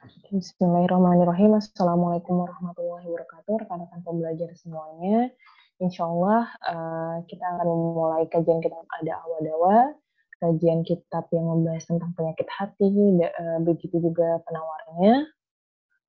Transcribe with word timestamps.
Bismillahirrahmanirrahim. 0.00 1.60
Assalamualaikum 1.60 2.40
warahmatullahi 2.40 3.04
wabarakatuh. 3.04 3.60
Rekan-rekan 3.60 4.00
pembelajar 4.00 4.48
semuanya. 4.56 5.28
Insya 5.76 6.08
Allah 6.08 6.48
uh, 6.64 7.16
kita 7.28 7.44
akan 7.44 7.68
memulai 7.68 8.24
kajian 8.32 8.64
kitab 8.64 8.80
Ada 8.96 9.20
Awadawa, 9.20 9.92
kajian 10.40 10.88
kitab 10.88 11.28
yang 11.36 11.52
membahas 11.52 11.84
tentang 11.84 12.16
penyakit 12.16 12.48
hati, 12.48 12.88
uh, 13.20 13.60
begitu 13.60 14.00
juga 14.00 14.40
penawarnya. 14.48 15.28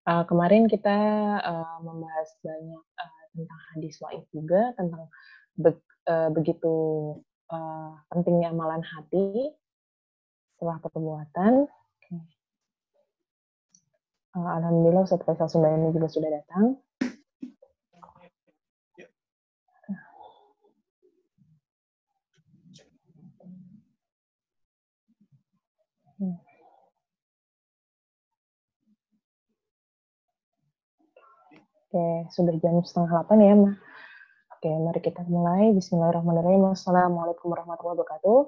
Uh, 0.07 0.23
kemarin 0.23 0.71
kita 0.71 0.97
uh, 1.43 1.83
membahas 1.83 2.31
banyak 2.47 2.83
uh, 2.95 3.23
tentang 3.35 3.61
hadis 3.75 3.99
waib 3.99 4.23
juga, 4.31 4.71
tentang 4.79 5.11
be 5.59 5.75
uh, 6.07 6.31
begitu 6.31 6.75
uh, 7.51 7.91
pentingnya 8.07 8.55
amalan 8.55 8.87
hati 8.87 9.51
setelah 10.55 10.79
perbuatan. 10.79 11.67
Uh, 14.31 14.47
Alhamdulillah 14.47 15.03
Ustaz 15.03 15.19
Faisal 15.27 15.59
ini 15.75 15.91
juga 15.91 16.07
sudah 16.07 16.31
datang. 16.31 16.79
Oke, 31.91 32.31
sudah 32.31 32.55
jam 32.63 32.79
setengah 32.87 33.11
delapan 33.11 33.37
ya. 33.43 33.55
Oke, 34.55 34.71
mari 34.79 34.99
kita 35.03 35.27
mulai. 35.27 35.75
Bismillahirrahmanirrahim. 35.75 36.71
Assalamualaikum 36.71 37.51
warahmatullahi 37.51 37.99
wabarakatuh. 37.99 38.39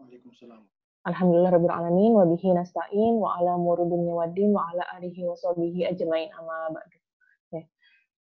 Waalaikumsalam. 0.00 0.75
Alhamdulillah 1.06 1.54
rabbil 1.54 1.70
alamin 1.70 2.18
wa 2.18 2.26
bihi 2.26 2.50
nasta'in 2.50 3.14
wa 3.22 3.38
ala 3.38 3.54
waddin 3.54 4.50
wa 4.50 4.66
ala 4.74 4.82
alihi 4.98 5.22
wa 5.22 5.38
sahbihi 5.38 5.86
ajmain 5.86 6.34
amma 6.34 6.74
ba'du. 6.74 6.98
Oke. 7.46 7.70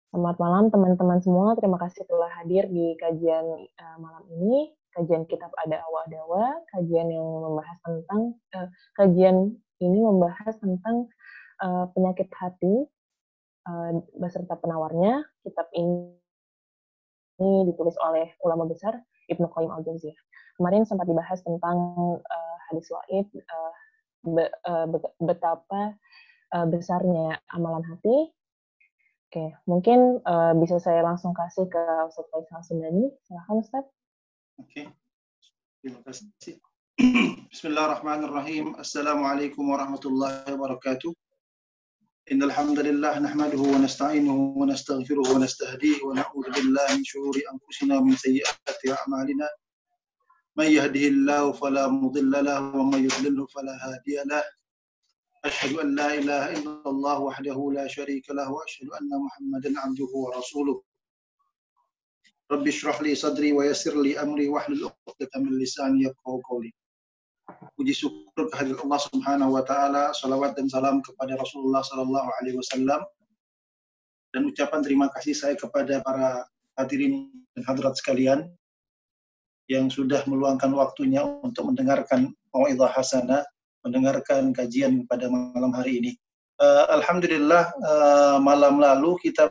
Selamat 0.07 0.39
malam 0.39 0.71
teman-teman 0.71 1.19
semua. 1.19 1.59
Terima 1.59 1.75
kasih 1.75 2.07
telah 2.07 2.31
hadir 2.39 2.71
di 2.71 2.95
kajian 2.95 3.43
uh, 3.67 3.97
malam 3.99 4.23
ini. 4.31 4.71
Kajian 4.95 5.27
kitab 5.27 5.51
ada 5.59 5.83
awa 5.91 6.07
dawa, 6.07 6.43
kajian 6.71 7.11
yang 7.11 7.27
membahas 7.27 7.77
tentang 7.83 8.39
uh, 8.55 8.71
kajian 8.95 9.59
ini 9.83 9.99
membahas 9.99 10.55
tentang 10.63 11.11
uh, 11.59 11.83
penyakit 11.91 12.31
hati 12.31 12.87
uh, 13.67 13.91
beserta 14.15 14.55
penawarnya. 14.55 15.27
Kitab 15.43 15.67
ini, 15.75 16.15
ini 17.43 17.67
ditulis 17.67 17.99
oleh 17.99 18.39
ulama 18.39 18.71
besar 18.71 19.03
Ibnu 19.27 19.51
Qayyim 19.51 19.67
al-Jauziyah. 19.67 20.15
Kemarin 20.55 20.87
sempat 20.87 21.11
dibahas 21.11 21.43
tentang 21.43 21.77
uh, 22.23 22.48
hadis 22.70 22.88
waib, 22.90 23.26
uh, 23.34 23.72
be, 24.24 24.44
uh, 24.68 24.86
betapa 25.20 25.96
uh, 26.54 26.66
besarnya 26.68 27.38
amalan 27.52 27.84
hati. 27.84 28.32
Oke, 29.28 29.50
mungkin 29.66 30.22
uh, 30.22 30.54
bisa 30.54 30.78
saya 30.78 31.02
langsung 31.02 31.34
kasih 31.34 31.66
ke 31.66 31.82
Ustaz 32.06 32.26
Faisal 32.30 32.62
Sundani. 32.62 33.10
Silahkan 33.26 33.56
Ustaz. 33.58 33.84
Oke, 34.62 34.86
terima 35.82 36.00
kasih. 36.06 36.62
Bismillahirrahmanirrahim. 37.50 38.78
Assalamualaikum 38.78 39.66
warahmatullahi 39.66 40.54
wabarakatuh. 40.54 41.10
إن 42.32 42.40
الحمد 42.42 42.80
لله 42.80 43.18
نحمده 43.18 43.60
ونستعينه 43.60 44.36
ونستغفره 44.56 45.26
ونستهديه 45.34 46.08
ونعوذ 46.08 46.46
بالله 46.56 46.88
من 46.96 47.04
شرور 47.04 47.36
أنفسنا 47.52 48.00
ومن 48.00 48.16
سيئات 48.16 48.80
أعمالنا 48.88 49.48
من 50.59 50.69
يهده 50.77 51.05
الله 51.13 51.43
فلا 51.51 51.87
مضل 51.87 52.33
له 52.49 52.61
ومن 52.77 52.99
يضلله 53.07 53.45
فلا 53.55 53.75
هادي 53.85 54.15
له 54.31 54.43
أشهد 55.45 55.73
أن 55.83 55.95
لا 55.95 56.09
إله 56.19 56.43
إلا 56.55 56.89
الله 56.93 57.17
وحده 57.19 57.57
لا 57.77 57.87
شريك 57.87 58.25
له 58.29 58.51
وأشهد 58.51 58.89
أن 58.99 59.11
محمدا 59.25 59.79
عبده 59.79 60.11
ورسوله 60.23 60.77
رب 62.51 62.67
اشرح 62.67 63.01
لي 63.01 63.15
صدري 63.15 63.49
ويسر 63.53 63.95
لي 64.01 64.19
أمري 64.23 64.47
واحلل 64.49 64.83
عقدة 64.85 65.33
من 65.43 65.53
لساني 65.63 66.03
يفقهوا 66.03 66.41
قولي 66.49 66.73
Puji 67.73 67.97
syukur 67.97 68.45
kehadir 68.53 68.77
Allah 68.77 68.99
Subhanahu 69.09 69.57
wa 69.57 69.65
taala, 69.65 70.13
salawat 70.13 70.53
dan 70.53 70.69
salam 70.69 71.01
kepada 71.01 71.33
Rasulullah 71.33 71.81
sallallahu 71.81 72.29
alaihi 72.37 72.61
wasallam. 72.61 73.01
Dan 74.29 74.45
ucapan 74.45 74.85
terima 74.85 75.09
kasih 75.17 75.33
saya 75.33 75.57
kepada 75.57 75.97
para 76.05 76.45
hadirin 76.77 77.33
dan 77.57 77.65
hadirat 77.65 77.97
sekalian 77.97 78.53
yang 79.69 79.87
sudah 79.87 80.25
meluangkan 80.25 80.73
waktunya 80.73 81.21
untuk 81.21 81.69
mendengarkan 81.69 82.33
mauidhah 82.51 82.89
hasanah, 82.89 83.45
mendengarkan 83.85 84.49
kajian 84.51 85.05
pada 85.05 85.29
malam 85.29 85.71
hari 85.71 86.01
ini. 86.01 86.11
Uh, 86.59 86.89
Alhamdulillah 86.91 87.71
uh, 87.79 88.37
malam 88.43 88.81
lalu 88.81 89.15
kita 89.23 89.47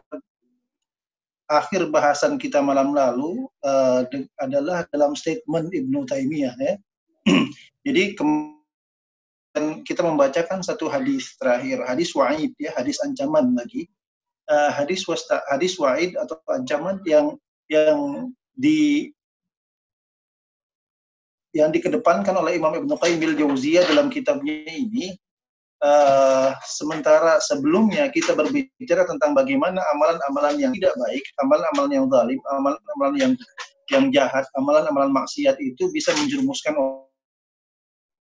akhir 1.49 1.89
bahasan 1.89 2.37
kita 2.37 2.61
malam 2.61 2.93
lalu 2.93 3.49
uh, 3.65 4.05
adalah 4.45 4.85
dalam 4.93 5.17
statement 5.17 5.73
Ibnu 5.73 6.05
Taimiyah 6.05 6.55
ya. 6.61 6.75
Jadi 7.89 8.13
kita 9.89 10.05
membacakan 10.05 10.61
satu 10.61 10.93
hadis 10.93 11.35
terakhir, 11.41 11.81
hadis 11.89 12.13
wa'id 12.13 12.53
ya, 12.61 12.75
hadis 12.77 13.01
ancaman 13.01 13.57
lagi. 13.57 13.89
Uh, 14.49 14.69
hadis 14.73 15.09
wasta, 15.09 15.41
hadis 15.49 15.81
wa'id 15.81 16.13
atau 16.21 16.37
ancaman 16.53 17.01
yang 17.09 17.37
yang 17.69 18.33
di 18.57 19.13
yang 21.57 21.73
dikedepankan 21.73 22.37
oleh 22.37 22.61
Imam 22.61 22.77
Ibnu 22.77 22.95
Qayyim 23.01 23.21
al-Jauziyah 23.25 23.89
dalam 23.89 24.13
kitabnya 24.13 24.69
ini 24.69 25.17
uh, 25.81 26.53
sementara 26.65 27.41
sebelumnya 27.41 28.13
kita 28.13 28.37
berbicara 28.37 29.09
tentang 29.09 29.33
bagaimana 29.33 29.81
amalan-amalan 29.97 30.61
yang 30.61 30.73
tidak 30.77 30.93
baik, 31.01 31.25
amalan-amalan 31.41 31.91
yang 31.93 32.07
zalim, 32.13 32.41
amalan-amalan 32.53 33.17
yang 33.17 33.33
yang 33.89 34.05
jahat, 34.13 34.45
amalan-amalan 34.61 35.09
maksiat 35.17 35.57
itu 35.65 35.89
bisa 35.89 36.13
menjerumuskan 36.21 36.77
orang 36.77 37.09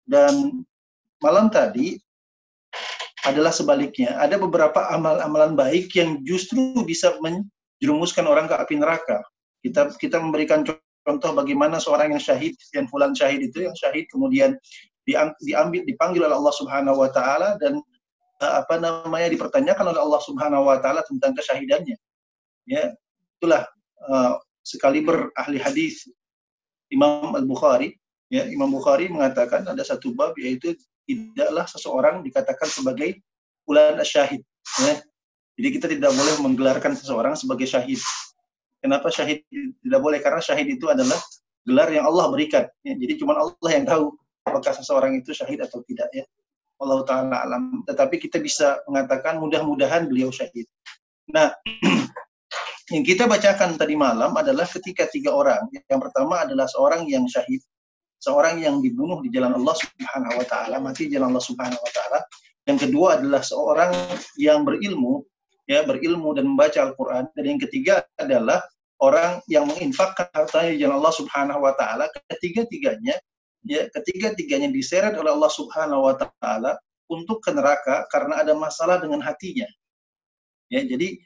dan 0.10 0.66
malam 1.22 1.54
tadi 1.54 2.02
adalah 3.30 3.54
sebaliknya. 3.54 4.18
Ada 4.18 4.42
beberapa 4.42 4.90
amal-amalan 4.90 5.54
baik 5.54 5.94
yang 5.94 6.26
justru 6.26 6.82
bisa 6.82 7.14
menjerumuskan 7.22 8.26
orang 8.26 8.50
ke 8.50 8.58
api 8.58 8.76
neraka. 8.82 9.22
Kita 9.62 9.94
kita 10.02 10.18
memberikan 10.18 10.66
contoh 10.66 10.89
bagaimana 11.08 11.82
seorang 11.82 12.14
yang 12.14 12.22
syahid, 12.22 12.54
yang 12.76 12.86
fulan 12.88 13.16
syahid 13.18 13.42
itu 13.42 13.66
yang 13.66 13.76
syahid 13.76 14.06
kemudian 14.12 14.54
diambil 15.42 15.82
dipanggil 15.90 16.22
oleh 16.22 16.38
Allah 16.38 16.54
Subhanahu 16.54 17.02
wa 17.02 17.10
taala 17.10 17.58
dan 17.58 17.82
eh, 18.42 18.54
apa 18.62 18.78
namanya 18.78 19.34
dipertanyakan 19.34 19.90
oleh 19.90 20.02
Allah 20.02 20.22
Subhanahu 20.22 20.70
wa 20.70 20.78
taala 20.78 21.02
tentang 21.10 21.34
kesyahidannya. 21.34 21.98
Ya, 22.70 22.94
itulah 23.42 23.66
uh, 24.06 24.38
sekali 24.62 25.02
berahli 25.02 25.58
hadis 25.58 26.06
Imam 26.94 27.34
Al-Bukhari 27.34 27.98
Ya, 28.30 28.46
Imam 28.46 28.70
Bukhari 28.70 29.10
mengatakan 29.10 29.66
ada 29.66 29.82
satu 29.82 30.14
bab 30.14 30.38
yaitu 30.38 30.78
tidaklah 31.10 31.66
seseorang 31.66 32.22
dikatakan 32.22 32.70
sebagai 32.70 33.18
bulan 33.66 33.98
syahid. 34.06 34.46
Ya. 34.86 35.02
Jadi 35.58 35.70
kita 35.76 35.88
tidak 35.90 36.14
boleh 36.14 36.36
menggelarkan 36.46 36.94
seseorang 36.94 37.34
sebagai 37.34 37.66
syahid. 37.66 37.98
Kenapa 38.80 39.12
syahid 39.12 39.44
tidak 39.52 40.00
boleh? 40.00 40.20
Karena 40.24 40.40
syahid 40.40 40.68
itu 40.72 40.88
adalah 40.88 41.20
gelar 41.68 41.90
yang 41.92 42.08
Allah 42.08 42.32
berikan. 42.32 42.66
Ya. 42.84 42.96
Jadi 42.96 43.14
cuma 43.20 43.36
Allah 43.36 43.70
yang 43.72 43.86
tahu 43.86 44.16
apakah 44.48 44.72
seseorang 44.72 45.20
itu 45.20 45.36
syahid 45.36 45.60
atau 45.60 45.84
tidak. 45.86 46.08
Ya. 46.16 46.24
Allah 46.80 47.04
Ta'ala 47.04 47.38
alam. 47.44 47.84
Tetapi 47.84 48.16
kita 48.18 48.40
bisa 48.40 48.80
mengatakan 48.88 49.36
mudah-mudahan 49.38 50.08
beliau 50.08 50.32
syahid. 50.32 50.64
Nah, 51.28 51.52
yang 52.96 53.04
kita 53.04 53.28
bacakan 53.28 53.76
tadi 53.76 54.00
malam 54.00 54.32
adalah 54.32 54.64
ketika 54.64 55.06
tiga 55.12 55.36
orang. 55.36 55.68
Yang 55.92 56.00
pertama 56.08 56.48
adalah 56.48 56.72
seorang 56.72 57.04
yang 57.12 57.28
syahid 57.28 57.60
seorang 58.20 58.60
yang 58.60 58.84
dibunuh 58.84 59.24
di 59.24 59.32
jalan 59.32 59.56
Allah 59.56 59.76
Subhanahu 59.80 60.36
wa 60.36 60.46
taala, 60.46 60.76
mati 60.84 61.08
di 61.08 61.16
jalan 61.16 61.32
Allah 61.34 61.44
Subhanahu 61.44 61.80
wa 61.80 61.92
taala. 61.96 62.20
Yang 62.68 62.78
kedua 62.88 63.18
adalah 63.18 63.42
seorang 63.42 63.92
yang 64.36 64.68
berilmu, 64.68 65.24
ya, 65.70 65.86
berilmu 65.86 66.34
dan 66.34 66.50
membaca 66.50 66.82
Al-Qur'an. 66.82 67.30
Dan 67.38 67.56
yang 67.56 67.60
ketiga 67.62 68.02
adalah 68.18 68.66
orang 69.00 69.40
yang 69.48 69.70
menginfakkan 69.70 70.28
hartanya 70.34 70.70
di 70.74 70.80
jalan 70.82 70.98
Allah 71.00 71.16
Subhanahu 71.16 71.62
wa 71.62 71.74
taala. 71.78 72.10
Ketiga-tiganya 72.28 73.16
ya, 73.64 73.88
ketiga-tiganya 73.94 74.74
diseret 74.74 75.14
oleh 75.16 75.30
Allah 75.30 75.52
Subhanahu 75.54 76.10
wa 76.10 76.16
taala 76.18 76.76
untuk 77.10 77.42
ke 77.46 77.54
neraka 77.54 78.10
karena 78.10 78.42
ada 78.42 78.58
masalah 78.58 78.98
dengan 79.00 79.22
hatinya. 79.24 79.66
Ya, 80.70 80.86
jadi 80.86 81.18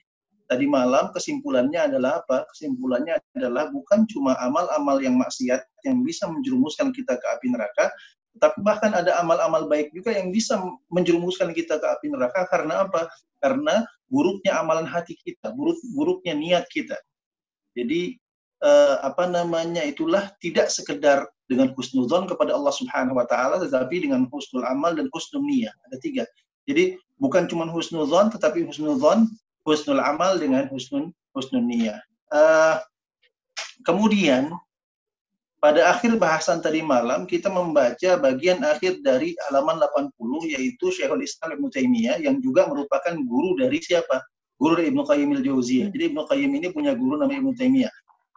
tadi 0.48 0.66
malam 0.70 1.12
kesimpulannya 1.12 1.92
adalah 1.92 2.24
apa? 2.24 2.48
Kesimpulannya 2.56 3.20
adalah 3.36 3.68
bukan 3.72 4.08
cuma 4.08 4.38
amal-amal 4.40 5.00
yang 5.04 5.20
maksiat 5.20 5.60
yang 5.84 6.04
bisa 6.04 6.30
menjerumuskan 6.30 6.96
kita 6.96 7.20
ke 7.20 7.28
api 7.28 7.52
neraka, 7.52 7.92
tapi 8.40 8.64
bahkan 8.64 8.96
ada 8.96 9.20
amal-amal 9.20 9.68
baik 9.68 9.92
juga 9.92 10.16
yang 10.16 10.32
bisa 10.32 10.58
menjerumuskan 10.90 11.52
kita 11.52 11.78
ke 11.78 11.88
api 11.90 12.08
neraka 12.14 12.48
karena 12.48 12.88
apa? 12.88 13.12
Karena 13.44 13.84
buruknya 14.14 14.62
amalan 14.62 14.86
hati 14.86 15.18
kita, 15.18 15.50
buruk 15.58 15.82
buruknya 15.98 16.38
niat 16.38 16.66
kita. 16.70 16.94
Jadi 17.74 18.22
eh, 18.62 18.96
apa 19.02 19.26
namanya 19.26 19.82
itulah 19.82 20.30
tidak 20.38 20.70
sekedar 20.70 21.26
dengan 21.50 21.74
husnuzon 21.74 22.30
kepada 22.30 22.54
Allah 22.54 22.72
Subhanahu 22.72 23.18
wa 23.18 23.26
taala 23.26 23.58
tetapi 23.58 24.06
dengan 24.06 24.30
husnul 24.30 24.64
amal 24.70 24.94
dan 24.94 25.10
husnul 25.10 25.42
niat. 25.42 25.74
Ada 25.90 25.98
tiga. 25.98 26.24
Jadi 26.70 26.96
bukan 27.18 27.50
cuma 27.50 27.68
husnuzon, 27.68 28.32
tetapi 28.32 28.64
husnuzon, 28.70 29.28
husnul 29.68 30.00
amal 30.00 30.38
dengan 30.38 30.70
husnul 30.72 31.12
husnul 31.34 31.66
niyah. 31.66 32.00
Uh, 32.30 32.78
kemudian 33.84 34.54
pada 35.64 35.96
akhir 35.96 36.20
bahasan 36.20 36.60
tadi 36.60 36.84
malam 36.84 37.24
kita 37.24 37.48
membaca 37.48 38.20
bagian 38.20 38.60
akhir 38.68 39.00
dari 39.00 39.32
halaman 39.48 39.80
80 39.80 40.12
yaitu 40.52 40.92
Syekhul 40.92 41.24
Islam 41.24 41.56
Ibnu 41.56 41.72
Taimiyah 41.72 42.20
yang 42.20 42.44
juga 42.44 42.68
merupakan 42.68 43.16
guru 43.24 43.56
dari 43.56 43.80
siapa? 43.80 44.20
Guru 44.60 44.84
dari 44.84 44.92
Ibnu 44.92 45.08
Qayyim 45.08 45.40
al-Jauziyah. 45.40 45.88
Jadi 45.96 46.04
Ibnu 46.12 46.28
Qayyim 46.28 46.52
ini 46.60 46.68
punya 46.76 46.92
guru 46.92 47.16
namanya 47.16 47.48
Ibnu 47.48 47.56
Taimiyah. 47.56 47.94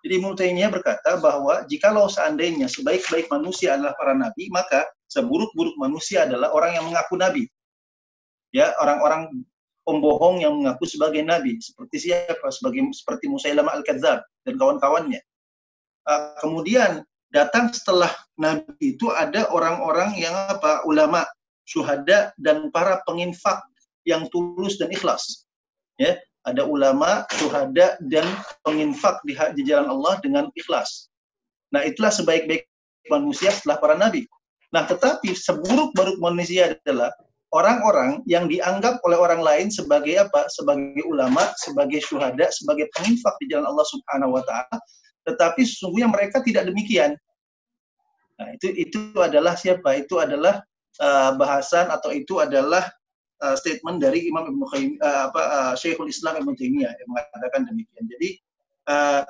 Jadi 0.07 0.13
Ibnu 0.23 0.39
Taimiyah 0.39 0.71
berkata 0.71 1.19
bahwa 1.19 1.67
jikalau 1.67 2.07
seandainya 2.07 2.71
sebaik-baik 2.71 3.27
manusia 3.27 3.75
adalah 3.75 3.99
para 3.99 4.15
nabi, 4.15 4.47
maka 4.55 4.87
seburuk-buruk 5.11 5.75
manusia 5.83 6.31
adalah 6.31 6.55
orang 6.55 6.79
yang 6.79 6.87
mengaku 6.87 7.19
nabi. 7.19 7.43
Ya, 8.55 8.71
orang-orang 8.79 9.43
pembohong 9.83 10.47
yang 10.47 10.63
mengaku 10.63 10.87
sebagai 10.87 11.27
nabi, 11.27 11.59
seperti 11.59 12.07
siapa? 12.07 12.55
Sebagai 12.55 12.87
seperti 12.95 13.27
Musailamah 13.27 13.83
al-Kadzab 13.83 14.23
dan 14.47 14.55
kawan-kawannya. 14.55 15.19
Uh, 16.07 16.39
kemudian 16.39 17.03
datang 17.35 17.73
setelah 17.73 18.11
Nabi 18.39 18.97
itu 18.97 19.11
ada 19.11 19.49
orang-orang 19.51 20.15
yang 20.19 20.35
apa 20.35 20.85
ulama, 20.87 21.27
syuhada 21.67 22.31
dan 22.39 22.71
para 22.71 23.03
penginfak 23.09 23.59
yang 24.07 24.31
tulus 24.31 24.79
dan 24.79 24.93
ikhlas. 24.95 25.47
Ya, 25.99 26.21
ada 26.47 26.63
ulama, 26.63 27.27
syuhada 27.35 27.99
dan 28.07 28.25
penginfak 28.63 29.19
di, 29.27 29.35
di 29.59 29.63
jalan 29.67 29.91
Allah 29.91 30.21
dengan 30.23 30.47
ikhlas. 30.55 31.11
Nah, 31.75 31.83
itulah 31.83 32.15
sebaik-baik 32.15 32.69
manusia 33.11 33.51
setelah 33.51 33.83
para 33.83 33.95
nabi. 33.99 34.23
Nah, 34.71 34.87
tetapi 34.87 35.35
seburuk-buruk 35.35 36.23
manusia 36.23 36.79
adalah 36.79 37.11
orang-orang 37.51 38.23
yang 38.31 38.47
dianggap 38.47 38.99
oleh 39.03 39.19
orang 39.19 39.43
lain 39.43 39.67
sebagai 39.71 40.19
apa? 40.23 40.47
Sebagai 40.51 41.03
ulama, 41.07 41.51
sebagai 41.59 41.99
syuhada, 42.03 42.47
sebagai 42.55 42.87
penginfak 42.95 43.35
di 43.43 43.51
jalan 43.51 43.67
Allah 43.67 43.87
Subhanahu 43.91 44.39
wa 44.39 44.43
taala, 44.47 44.77
tetapi 45.27 45.67
sesungguhnya 45.67 46.07
mereka 46.07 46.39
tidak 46.41 46.71
demikian. 46.71 47.19
Nah, 48.39 48.49
itu 48.55 48.71
itu 48.73 49.01
adalah 49.19 49.59
siapa? 49.59 49.99
Itu 49.99 50.23
adalah 50.23 50.63
uh, 51.03 51.35
bahasan 51.35 51.91
atau 51.91 52.15
itu 52.15 52.39
adalah 52.39 52.87
uh, 53.43 53.57
statement 53.59 53.99
dari 53.99 54.31
Imam 54.31 54.47
Ibnu 54.47 54.65
uh, 54.65 55.33
apa 55.33 55.43
uh, 55.43 55.75
Syekhul 55.75 56.13
Islam 56.13 56.41
Ibnu 56.45 56.55
Taimiyah 56.55 56.93
yang 56.95 57.09
mengatakan 57.11 57.67
demikian. 57.67 58.05
Jadi 58.07 58.29
uh, 58.93 59.25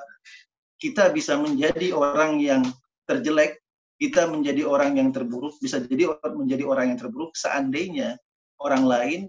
kita 0.77 1.09
bisa 1.09 1.39
menjadi 1.39 1.95
orang 1.95 2.37
yang 2.37 2.61
terjelek, 3.09 3.63
kita 3.97 4.29
menjadi 4.29 4.61
orang 4.67 5.01
yang 5.01 5.09
terburuk, 5.09 5.57
bisa 5.57 5.81
jadi 5.81 6.13
menjadi 6.21 6.63
orang 6.67 6.93
yang 6.93 6.99
terburuk 7.01 7.33
seandainya 7.33 8.19
orang 8.61 8.85
lain 8.85 9.19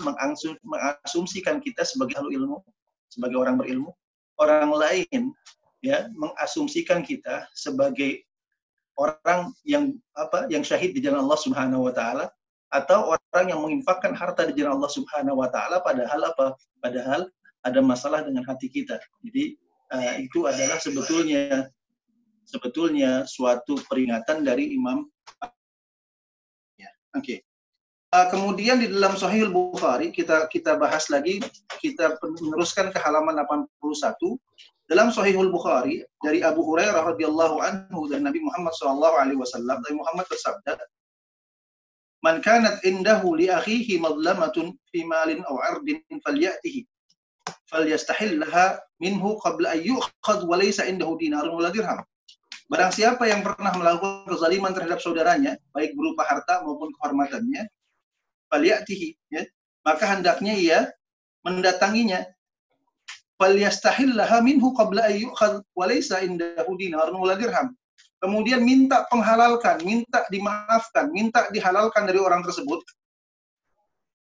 mengasumsikan 0.65 1.61
kita 1.61 1.85
sebagai 1.85 2.21
ahli 2.21 2.37
ilmu, 2.37 2.61
sebagai 3.09 3.37
orang 3.41 3.57
berilmu, 3.57 3.93
orang 4.41 4.73
lain 4.73 5.33
ya 5.85 6.11
mengasumsikan 6.15 7.07
kita 7.07 7.47
sebagai 7.55 8.27
orang 8.99 9.55
yang 9.63 9.95
apa 10.19 10.51
yang 10.51 10.67
syahid 10.67 10.91
di 10.93 11.01
jalan 11.01 11.23
Allah 11.27 11.39
Subhanahu 11.39 11.87
wa 11.87 11.95
taala 11.95 12.27
atau 12.69 13.15
orang 13.15 13.47
yang 13.49 13.61
menginfakkan 13.63 14.13
harta 14.13 14.51
di 14.51 14.59
jalan 14.59 14.83
Allah 14.83 14.93
Subhanahu 14.93 15.39
wa 15.39 15.49
taala 15.49 15.81
padahal 15.81 16.21
apa? 16.27 16.59
Padahal 16.83 17.31
ada 17.63 17.81
masalah 17.81 18.27
dengan 18.27 18.43
hati 18.45 18.69
kita. 18.69 18.99
Jadi 19.23 19.57
uh, 19.95 20.15
itu 20.19 20.45
adalah 20.45 20.77
sebetulnya 20.83 21.71
sebetulnya 22.45 23.25
suatu 23.25 23.79
peringatan 23.87 24.43
dari 24.43 24.75
Imam 24.75 25.07
ya. 26.77 26.91
Oke. 27.15 27.23
Okay. 27.23 27.39
Uh, 28.09 28.25
kemudian 28.33 28.81
di 28.81 28.89
dalam 28.89 29.21
Sahih 29.21 29.53
Bukhari 29.53 30.11
kita 30.11 30.49
kita 30.49 30.81
bahas 30.81 31.13
lagi 31.13 31.45
kita 31.79 32.17
meneruskan 32.25 32.89
ke 32.89 32.99
halaman 33.05 33.37
81 33.37 33.77
dalam 34.89 35.13
Sahihul 35.13 35.53
Bukhari 35.53 36.01
dari 36.25 36.41
Abu 36.41 36.65
Hurairah 36.65 37.13
radhiyallahu 37.15 37.61
anhu 37.61 38.09
dan 38.09 38.25
Nabi 38.25 38.41
Muhammad 38.41 38.73
sallallahu 38.81 39.15
alaihi 39.21 39.37
wasallam 39.37 39.77
Nabi 39.85 39.97
Muhammad 40.01 40.25
bersabda 40.33 40.81
Man 42.19 42.43
kanat 42.43 42.83
indahu 42.83 43.39
li 43.39 43.47
akhihi 43.47 44.03
madlamatun 44.03 44.75
fi 44.91 45.07
malin 45.07 45.45
aw 45.47 45.55
'ardin 45.55 46.03
falyatihi 46.25 46.83
falyastahillaha 47.71 48.83
minhu 48.99 49.39
qabla 49.39 49.79
an 49.79 49.81
yu'khadh 49.87 50.43
wa 50.43 50.59
laysa 50.59 50.89
indahu 50.91 51.15
dinarun 51.15 51.55
wala 51.55 51.71
dirham. 51.71 52.03
Barang 52.67 52.91
siapa 52.91 53.25
yang 53.31 53.47
pernah 53.47 53.71
melakukan 53.71 54.29
kezaliman 54.29 54.75
terhadap 54.75 54.99
saudaranya 54.99 55.57
baik 55.71 55.95
berupa 55.95 56.27
harta 56.27 56.61
maupun 56.67 56.91
kehormatannya 56.99 57.71
falyatihi 58.51 59.09
ya 59.33 59.47
maka 59.87 60.05
hendaknya 60.11 60.53
ia 60.59 60.79
mendatanginya 61.47 62.29
falyastahillaha 63.39 64.43
minhu 64.43 64.75
qabla 64.75 65.09
an 65.09 65.15
yu'khadh 65.15 65.63
wa 65.79 65.85
laysa 65.87 66.21
indahu 66.27 66.75
dirham. 66.79 67.73
Kemudian 68.19 68.67
minta 68.67 69.07
penghalalkan, 69.07 69.79
minta 69.87 70.27
dimaafkan, 70.27 71.15
minta 71.15 71.47
dihalalkan 71.55 72.03
dari 72.03 72.19
orang 72.19 72.43
tersebut. 72.43 72.83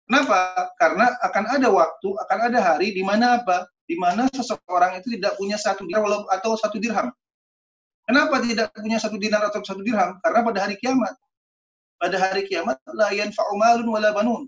Kenapa? 0.07 0.71
Karena 0.79 1.19
akan 1.21 1.45
ada 1.51 1.69
waktu, 1.69 2.09
akan 2.15 2.39
ada 2.49 2.59
hari 2.63 2.95
di 2.95 3.03
mana 3.03 3.43
apa? 3.43 3.67
Di 3.91 3.99
mana 3.99 4.31
seseorang 4.31 5.03
itu 5.03 5.19
tidak 5.19 5.35
punya 5.35 5.59
satu 5.59 5.83
dinar 5.83 6.07
atau 6.31 6.55
satu 6.55 6.79
dirham. 6.79 7.11
Kenapa 8.07 8.41
tidak 8.41 8.73
punya 8.73 8.97
satu 8.97 9.21
dinar 9.21 9.45
atau 9.51 9.61
satu 9.61 9.83
dirham? 9.85 10.17
Karena 10.25 10.41
pada 10.47 10.59
hari 10.65 10.81
kiamat. 10.81 11.13
Pada 11.99 12.17
hari 12.17 12.47
kiamat 12.47 12.79
la 12.95 13.11
yanfa'u 13.13 13.53
malun 13.59 13.89
wala 13.91 14.15
banun. 14.15 14.47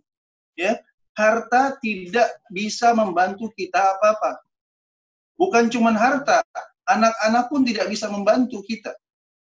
Ya, 0.54 0.78
harta 1.18 1.76
tidak 1.82 2.38
bisa 2.48 2.94
membantu 2.94 3.50
kita 3.58 3.98
apa-apa. 3.98 4.40
Bukan 5.40 5.72
cuma 5.72 5.96
harta, 5.96 6.44
anak-anak 6.84 7.48
pun 7.48 7.64
tidak 7.64 7.88
bisa 7.88 8.12
membantu 8.12 8.60
kita. 8.60 8.92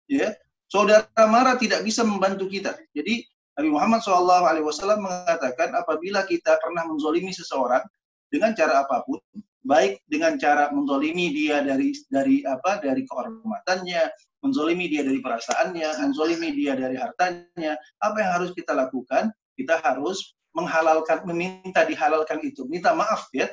Ya, 0.07 0.39
saudara 0.71 1.07
mara 1.27 1.59
tidak 1.59 1.83
bisa 1.83 2.07
membantu 2.07 2.47
kita. 2.47 2.79
Jadi 2.95 3.27
Nabi 3.59 3.69
Muhammad 3.75 4.01
SAW 4.07 5.03
mengatakan 5.03 5.75
apabila 5.75 6.23
kita 6.31 6.63
pernah 6.63 6.87
menzolimi 6.87 7.35
seseorang 7.35 7.83
dengan 8.31 8.55
cara 8.55 8.87
apa 8.87 9.03
pun, 9.03 9.19
baik 9.67 9.99
dengan 10.07 10.39
cara 10.39 10.71
menzolimi 10.71 11.35
dia 11.35 11.61
dari 11.61 11.91
dari 12.07 12.47
apa 12.47 12.79
dari 12.79 13.03
kehormatannya, 13.05 14.03
menzolimi 14.47 14.87
dia 14.87 15.03
dari 15.03 15.19
perasaannya, 15.19 15.89
menzolimi 16.07 16.55
dia 16.55 16.79
dari 16.79 16.97
hartanya, 16.97 17.75
apa 18.01 18.17
yang 18.23 18.31
harus 18.39 18.51
kita 18.55 18.73
lakukan? 18.73 19.35
Kita 19.59 19.83
harus 19.83 20.39
menghalalkan, 20.57 21.23
meminta 21.29 21.85
dihalalkan 21.85 22.41
itu, 22.43 22.65
minta 22.67 22.91
maaf 22.97 23.29
ya, 23.35 23.47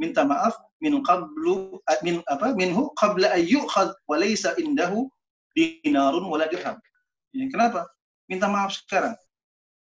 minta 0.00 0.24
maaf 0.24 0.56
min 0.80 1.04
qablu 1.04 1.76
min 2.00 2.24
apa 2.32 2.56
minhu 2.56 2.88
qabla 2.96 3.36
ayyukhad 3.36 3.92
wa 4.08 4.16
laysa 4.16 4.56
indahu 4.56 5.04
dinarun 5.52 6.24
wala 6.24 6.48
dirham. 6.48 6.80
Ya, 7.36 7.44
kenapa? 7.52 7.84
Minta 8.26 8.48
maaf 8.48 8.72
sekarang 8.72 9.14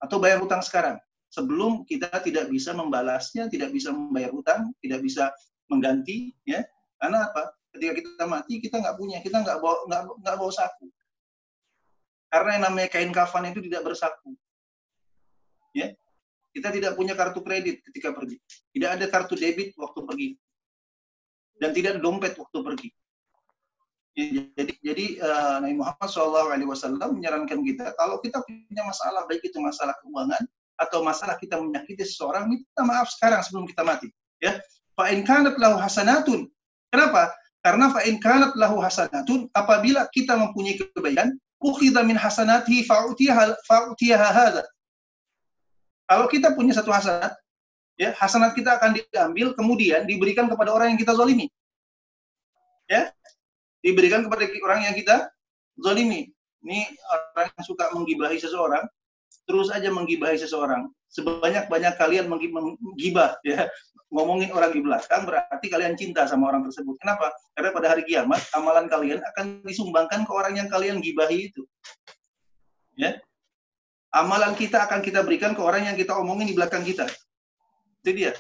atau 0.01 0.17
bayar 0.17 0.41
hutang 0.41 0.65
sekarang 0.65 0.97
sebelum 1.29 1.85
kita 1.85 2.09
tidak 2.25 2.49
bisa 2.49 2.73
membalasnya, 2.73 3.53
tidak 3.53 3.71
bisa 3.75 3.93
membayar 3.93 4.33
hutang, 4.33 4.73
tidak 4.81 5.05
bisa 5.05 5.29
mengganti, 5.69 6.33
ya. 6.49 6.65
Karena 6.97 7.29
apa? 7.29 7.53
Ketika 7.77 7.93
kita 8.01 8.25
mati, 8.25 8.65
kita 8.65 8.81
nggak 8.81 8.97
punya, 8.97 9.21
kita 9.21 9.45
nggak 9.45 9.61
bawa 9.61 9.77
nggak 9.87 10.03
nggak 10.25 10.37
bawa 10.41 10.53
saku. 10.53 10.89
Karena 12.33 12.51
yang 12.57 12.65
namanya 12.73 12.89
kain 12.89 13.13
kafan 13.13 13.53
itu 13.53 13.61
tidak 13.69 13.85
bersaku. 13.85 14.33
Ya, 15.77 15.93
kita 16.59 16.75
tidak 16.75 16.93
punya 16.99 17.15
kartu 17.15 17.39
kredit 17.39 17.87
ketika 17.87 18.11
pergi. 18.11 18.43
Tidak 18.75 18.91
ada 18.99 19.07
kartu 19.07 19.39
debit 19.39 19.79
waktu 19.79 20.01
pergi. 20.03 20.29
Dan 21.55 21.71
tidak 21.71 21.97
ada 21.97 22.01
dompet 22.03 22.35
waktu 22.35 22.59
pergi. 22.59 22.91
Jadi, 24.19 24.73
jadi 24.83 25.07
uh, 25.23 25.63
Nabi 25.63 25.79
Muhammad 25.79 26.09
SAW 26.11 27.15
menyarankan 27.15 27.63
kita 27.63 27.95
kalau 27.95 28.19
kita 28.19 28.43
punya 28.43 28.83
masalah 28.83 29.23
baik 29.31 29.47
itu 29.47 29.63
masalah 29.63 29.95
keuangan 30.03 30.43
atau 30.75 31.07
masalah 31.07 31.39
kita 31.39 31.55
menyakiti 31.55 32.03
seseorang 32.03 32.51
minta 32.51 32.83
maaf 32.83 33.07
sekarang 33.15 33.47
sebelum 33.47 33.71
kita 33.71 33.87
mati. 33.87 34.11
Ya, 34.43 34.59
fa'in 34.99 35.23
kanat 35.23 35.55
lahu 35.63 35.79
hasanatun. 35.79 36.51
Kenapa? 36.91 37.31
Karena 37.63 37.95
fa'in 37.95 38.19
kanat 38.19 38.59
lahu 38.59 38.83
hasanatun 38.83 39.55
apabila 39.55 40.11
kita 40.11 40.35
mempunyai 40.35 40.75
kebaikan, 40.75 41.39
ukhidha 41.63 42.03
min 42.03 42.19
fa'utiha 42.19 43.55
fa'utiha 43.71 44.29
hadha 44.35 44.63
kalau 46.09 46.25
kita 46.27 46.57
punya 46.57 46.73
satu 46.73 46.89
hasanat, 46.89 47.37
ya 48.01 48.17
hasanat 48.17 48.57
kita 48.57 48.81
akan 48.81 48.97
diambil 48.97 49.53
kemudian 49.53 50.09
diberikan 50.09 50.49
kepada 50.49 50.73
orang 50.73 50.97
yang 50.97 51.01
kita 51.01 51.13
zolimi. 51.13 51.53
Ya, 52.89 53.13
diberikan 53.85 54.25
kepada 54.25 54.49
orang 54.65 54.89
yang 54.89 54.97
kita 54.97 55.29
zolimi. 55.77 56.33
Ini 56.65 56.89
orang 57.13 57.53
yang 57.53 57.65
suka 57.69 57.93
menggibahi 57.93 58.41
seseorang, 58.41 58.89
terus 59.45 59.69
aja 59.69 59.93
menggibahi 59.93 60.41
seseorang. 60.41 60.89
Sebanyak-banyak 61.13 62.01
kalian 62.01 62.33
menggibah, 62.33 63.37
ya, 63.45 63.69
ngomongin 64.09 64.49
orang 64.57 64.73
di 64.73 64.81
belakang 64.81 65.29
berarti 65.29 65.67
kalian 65.69 65.93
cinta 66.01 66.25
sama 66.25 66.49
orang 66.49 66.65
tersebut. 66.65 66.97
Kenapa? 67.05 67.29
Karena 67.53 67.71
pada 67.77 67.87
hari 67.93 68.03
kiamat 68.09 68.41
amalan 68.57 68.89
kalian 68.89 69.21
akan 69.21 69.61
disumbangkan 69.69 70.25
ke 70.25 70.33
orang 70.33 70.57
yang 70.57 70.69
kalian 70.73 71.05
gibahi 71.05 71.53
itu. 71.53 71.69
Ya, 72.97 73.21
amalan 74.19 74.53
kita 74.59 74.91
akan 74.91 74.99
kita 75.01 75.23
berikan 75.23 75.55
ke 75.55 75.63
orang 75.63 75.87
yang 75.87 75.97
kita 75.97 76.13
omongin 76.19 76.51
di 76.51 76.55
belakang 76.59 76.83
kita. 76.83 77.07
Itu 78.03 78.11
dia. 78.11 78.33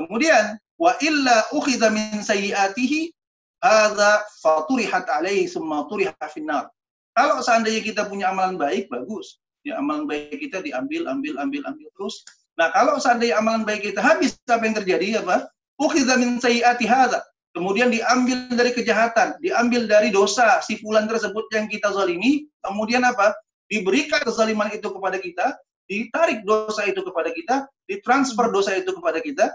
Kemudian 0.00 0.56
wa 0.80 0.96
illa 1.04 1.44
ukhidha 1.52 1.92
min 1.92 2.24
sayyiatihi 2.24 3.12
hadza 3.60 4.24
faturihat 4.40 5.04
alaihi 5.12 5.44
summa 5.44 5.84
turiha 5.92 6.16
finnar. 6.32 6.72
Kalau 7.12 7.44
seandainya 7.44 7.84
kita 7.84 8.08
punya 8.08 8.32
amalan 8.32 8.56
baik 8.56 8.88
bagus, 8.88 9.44
ya 9.60 9.76
amalan 9.76 10.08
baik 10.08 10.40
kita 10.40 10.64
diambil 10.64 11.04
ambil 11.10 11.36
ambil 11.36 11.62
ambil 11.68 11.88
terus. 11.92 12.24
Nah, 12.56 12.72
kalau 12.72 12.96
seandainya 12.96 13.36
amalan 13.36 13.68
baik 13.68 13.92
kita 13.92 14.00
habis 14.00 14.40
apa 14.48 14.64
yang 14.64 14.76
terjadi 14.80 15.06
apa? 15.20 15.52
Ukhidha 15.76 16.16
min 16.16 16.40
sayyiati 16.40 16.88
hadza. 16.88 17.20
Kemudian 17.50 17.90
diambil 17.90 18.46
dari 18.54 18.70
kejahatan, 18.70 19.34
diambil 19.42 19.90
dari 19.90 20.14
dosa 20.14 20.62
si 20.62 20.78
fulan 20.78 21.10
tersebut 21.10 21.50
yang 21.50 21.66
kita 21.66 21.90
zalimi, 21.90 22.46
kemudian 22.62 23.02
apa? 23.02 23.34
Diberikan 23.70 24.26
kezaliman 24.26 24.74
itu 24.74 24.90
kepada 24.90 25.22
kita, 25.22 25.54
ditarik 25.86 26.42
dosa 26.42 26.82
itu 26.90 27.00
kepada 27.06 27.30
kita, 27.30 27.70
ditransfer 27.86 28.50
dosa 28.50 28.74
itu 28.74 28.90
kepada 28.90 29.22
kita, 29.22 29.46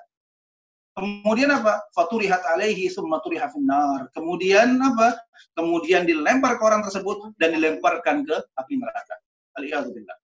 Kemudian 0.96 1.52
apa? 1.52 1.84
Faturihat 1.92 2.40
alaihi 2.56 2.88
summa 2.88 3.20
turiha 3.20 3.52
finnar. 3.52 4.08
Kemudian 4.16 4.80
apa? 4.80 5.20
Kemudian 5.52 6.08
dilempar 6.08 6.56
ke 6.56 6.64
orang 6.64 6.88
tersebut 6.88 7.36
dan 7.36 7.52
dilemparkan 7.52 8.24
ke 8.24 8.36
api 8.56 8.80
neraka. 8.80 9.16
Alhamdulillah. 9.60 10.16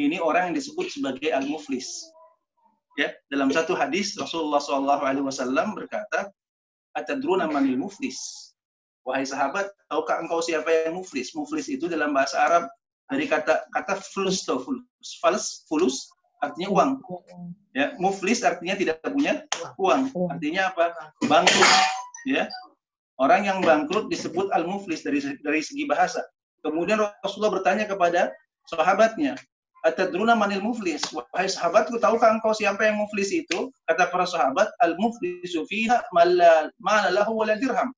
Ini 0.00 0.16
orang 0.24 0.52
yang 0.52 0.56
disebut 0.56 0.88
sebagai 0.88 1.28
al-muflis. 1.28 2.08
Ya, 2.96 3.12
dalam 3.28 3.52
satu 3.52 3.76
hadis 3.76 4.16
Rasulullah 4.16 4.64
SAW 4.64 5.76
berkata, 5.76 6.32
"Atadruna 6.96 7.44
manil 7.44 7.76
muflis?" 7.76 8.16
Wahai 9.04 9.28
sahabat, 9.28 9.68
tahukah 9.92 10.24
engkau 10.24 10.40
siapa 10.40 10.88
yang 10.88 10.96
muflis? 10.96 11.36
Muflis 11.36 11.68
itu 11.68 11.84
dalam 11.84 12.16
bahasa 12.16 12.40
Arab 12.40 12.64
dari 13.08 13.24
kata 13.24 13.68
kata 13.72 14.00
fulus 14.12 14.44
atau 14.44 14.60
fulus. 14.60 14.84
Falus, 15.20 15.64
fulus 15.66 16.12
artinya 16.44 16.68
uang. 16.70 16.90
Ya, 17.74 17.96
muflis 17.98 18.44
artinya 18.44 18.78
tidak 18.78 19.02
punya 19.02 19.44
uang. 19.80 20.12
Artinya 20.30 20.70
apa? 20.70 20.94
Bangkrut. 21.26 21.70
Ya. 22.28 22.46
Orang 23.18 23.48
yang 23.48 23.58
bangkrut 23.64 24.06
disebut 24.12 24.46
al-muflis 24.54 25.02
dari 25.02 25.18
dari 25.42 25.60
segi 25.64 25.88
bahasa. 25.88 26.22
Kemudian 26.62 27.02
Rasulullah 27.24 27.58
bertanya 27.58 27.86
kepada 27.86 28.30
sahabatnya, 28.70 29.34
Atadruna 29.86 30.34
manil 30.34 30.58
muflis? 30.58 31.06
Wahai 31.14 31.46
sahabatku, 31.46 32.02
tahukah 32.02 32.34
engkau 32.34 32.50
siapa 32.50 32.82
yang 32.82 32.98
muflis 32.98 33.30
itu? 33.30 33.70
Kata 33.86 34.10
para 34.10 34.26
sahabat, 34.26 34.66
al-muflisu 34.82 35.62
fiha 35.70 36.02
mala 36.10 37.08
lahu 37.14 37.38
wala 37.38 37.54
dirham. 37.54 37.94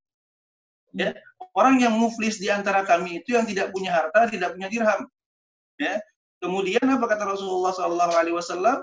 Ya, 0.96 1.14
orang 1.54 1.78
yang 1.78 1.94
muflis 1.94 2.42
di 2.42 2.50
antara 2.50 2.82
kami 2.82 3.22
itu 3.22 3.38
yang 3.38 3.46
tidak 3.46 3.70
punya 3.70 3.94
harta, 3.94 4.26
tidak 4.26 4.58
punya 4.58 4.66
dirham. 4.66 5.06
Ya, 5.78 6.02
Kemudian 6.40 6.80
apa 6.88 7.04
kata 7.04 7.28
Rasulullah 7.28 7.70
Sallallahu 7.76 8.14
Alaihi 8.16 8.36
Wasallam? 8.36 8.80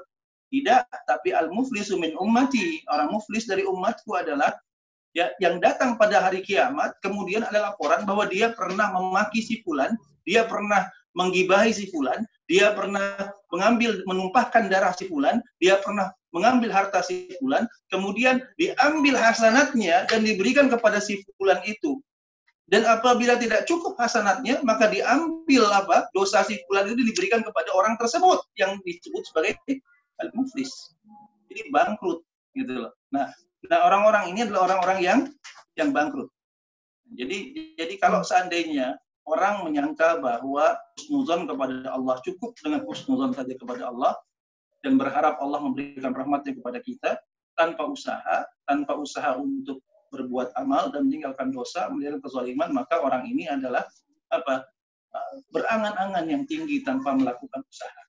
Tidak, 0.48 0.88
tapi 1.10 1.34
al 1.34 1.50
muflisu 1.50 1.98
min 1.98 2.14
ummati. 2.16 2.86
Orang 2.88 3.12
muflis 3.12 3.50
dari 3.50 3.66
umatku 3.68 4.14
adalah 4.16 4.54
ya 5.12 5.34
yang 5.42 5.58
datang 5.58 5.98
pada 5.98 6.22
hari 6.22 6.46
kiamat. 6.46 6.96
Kemudian 7.02 7.44
ada 7.44 7.74
laporan 7.74 8.06
bahwa 8.06 8.30
dia 8.30 8.54
pernah 8.54 8.94
memaki 8.94 9.42
si 9.42 9.60
fulan, 9.66 9.98
dia 10.24 10.46
pernah 10.46 10.88
menggibahi 11.18 11.74
si 11.74 11.90
fulan, 11.90 12.24
dia 12.48 12.72
pernah 12.72 13.36
mengambil 13.51 14.04
menumpahkan 14.08 14.72
darah 14.72 14.96
si 14.96 15.12
fulan, 15.12 15.44
dia 15.60 15.80
pernah 15.84 16.12
mengambil 16.32 16.72
harta 16.72 17.04
si 17.04 17.32
fulan, 17.39 17.68
kemudian 17.92 18.44
diambil 18.56 19.20
hasanatnya 19.20 20.08
dan 20.08 20.24
diberikan 20.24 20.72
kepada 20.72 21.04
si 21.04 21.24
fulan 21.36 21.60
itu. 21.68 22.00
Dan 22.68 22.84
apabila 22.84 23.39
tidak 23.39 23.63
cukup 23.63 23.96
hasanatnya, 23.96 24.60
maka 24.63 24.92
diambil 24.92 25.72
apa 25.72 26.12
dosa 26.12 26.44
si 26.44 26.60
fulan 26.68 26.92
itu 26.92 27.00
diberikan 27.00 27.39
kepada 27.39 27.72
orang 27.72 27.96
tersebut 27.96 28.44
yang 28.60 28.75
disebut 28.84 29.24
sebagai 29.24 29.56
al-muflis. 30.20 30.72
Jadi 31.48 31.72
bangkrut 31.72 32.27
gitu 32.51 32.88
loh. 32.88 32.92
Nah, 33.16 33.32
nah 33.72 33.80
orang-orang 33.88 34.36
ini 34.36 34.44
adalah 34.44 34.68
orang-orang 34.72 35.00
yang 35.00 35.20
yang 35.80 35.96
bangkrut. 35.96 36.27
Jadi 37.16 37.38
jadi 37.80 37.96
kalau 38.04 38.20
seandainya 38.20 39.00
orang 39.27 39.67
menyangka 39.67 40.17
bahwa 40.24 40.79
husnuzon 40.96 41.46
kepada 41.46 41.91
Allah 41.91 42.15
cukup 42.24 42.55
dengan 42.63 42.81
husnuzon 42.88 43.36
saja 43.36 43.53
kepada 43.53 43.91
Allah 43.91 44.15
dan 44.81 44.96
berharap 44.96 45.38
Allah 45.43 45.60
memberikan 45.60 46.15
rahmatnya 46.15 46.55
kepada 46.55 46.79
kita 46.79 47.19
tanpa 47.60 47.84
usaha, 47.89 48.48
tanpa 48.63 48.96
usaha 48.96 49.36
untuk 49.36 49.84
berbuat 50.07 50.55
amal 50.55 50.88
dan 50.96 51.12
meninggalkan 51.12 51.51
dosa, 51.51 51.91
melihat 51.91 52.24
kezaliman, 52.24 52.72
maka 52.72 53.03
orang 53.03 53.27
ini 53.27 53.46
adalah 53.51 53.84
apa? 54.31 54.63
berangan-angan 55.50 56.29
yang 56.29 56.43
tinggi 56.46 56.86
tanpa 56.86 57.10
melakukan 57.17 57.65
usaha. 57.65 58.01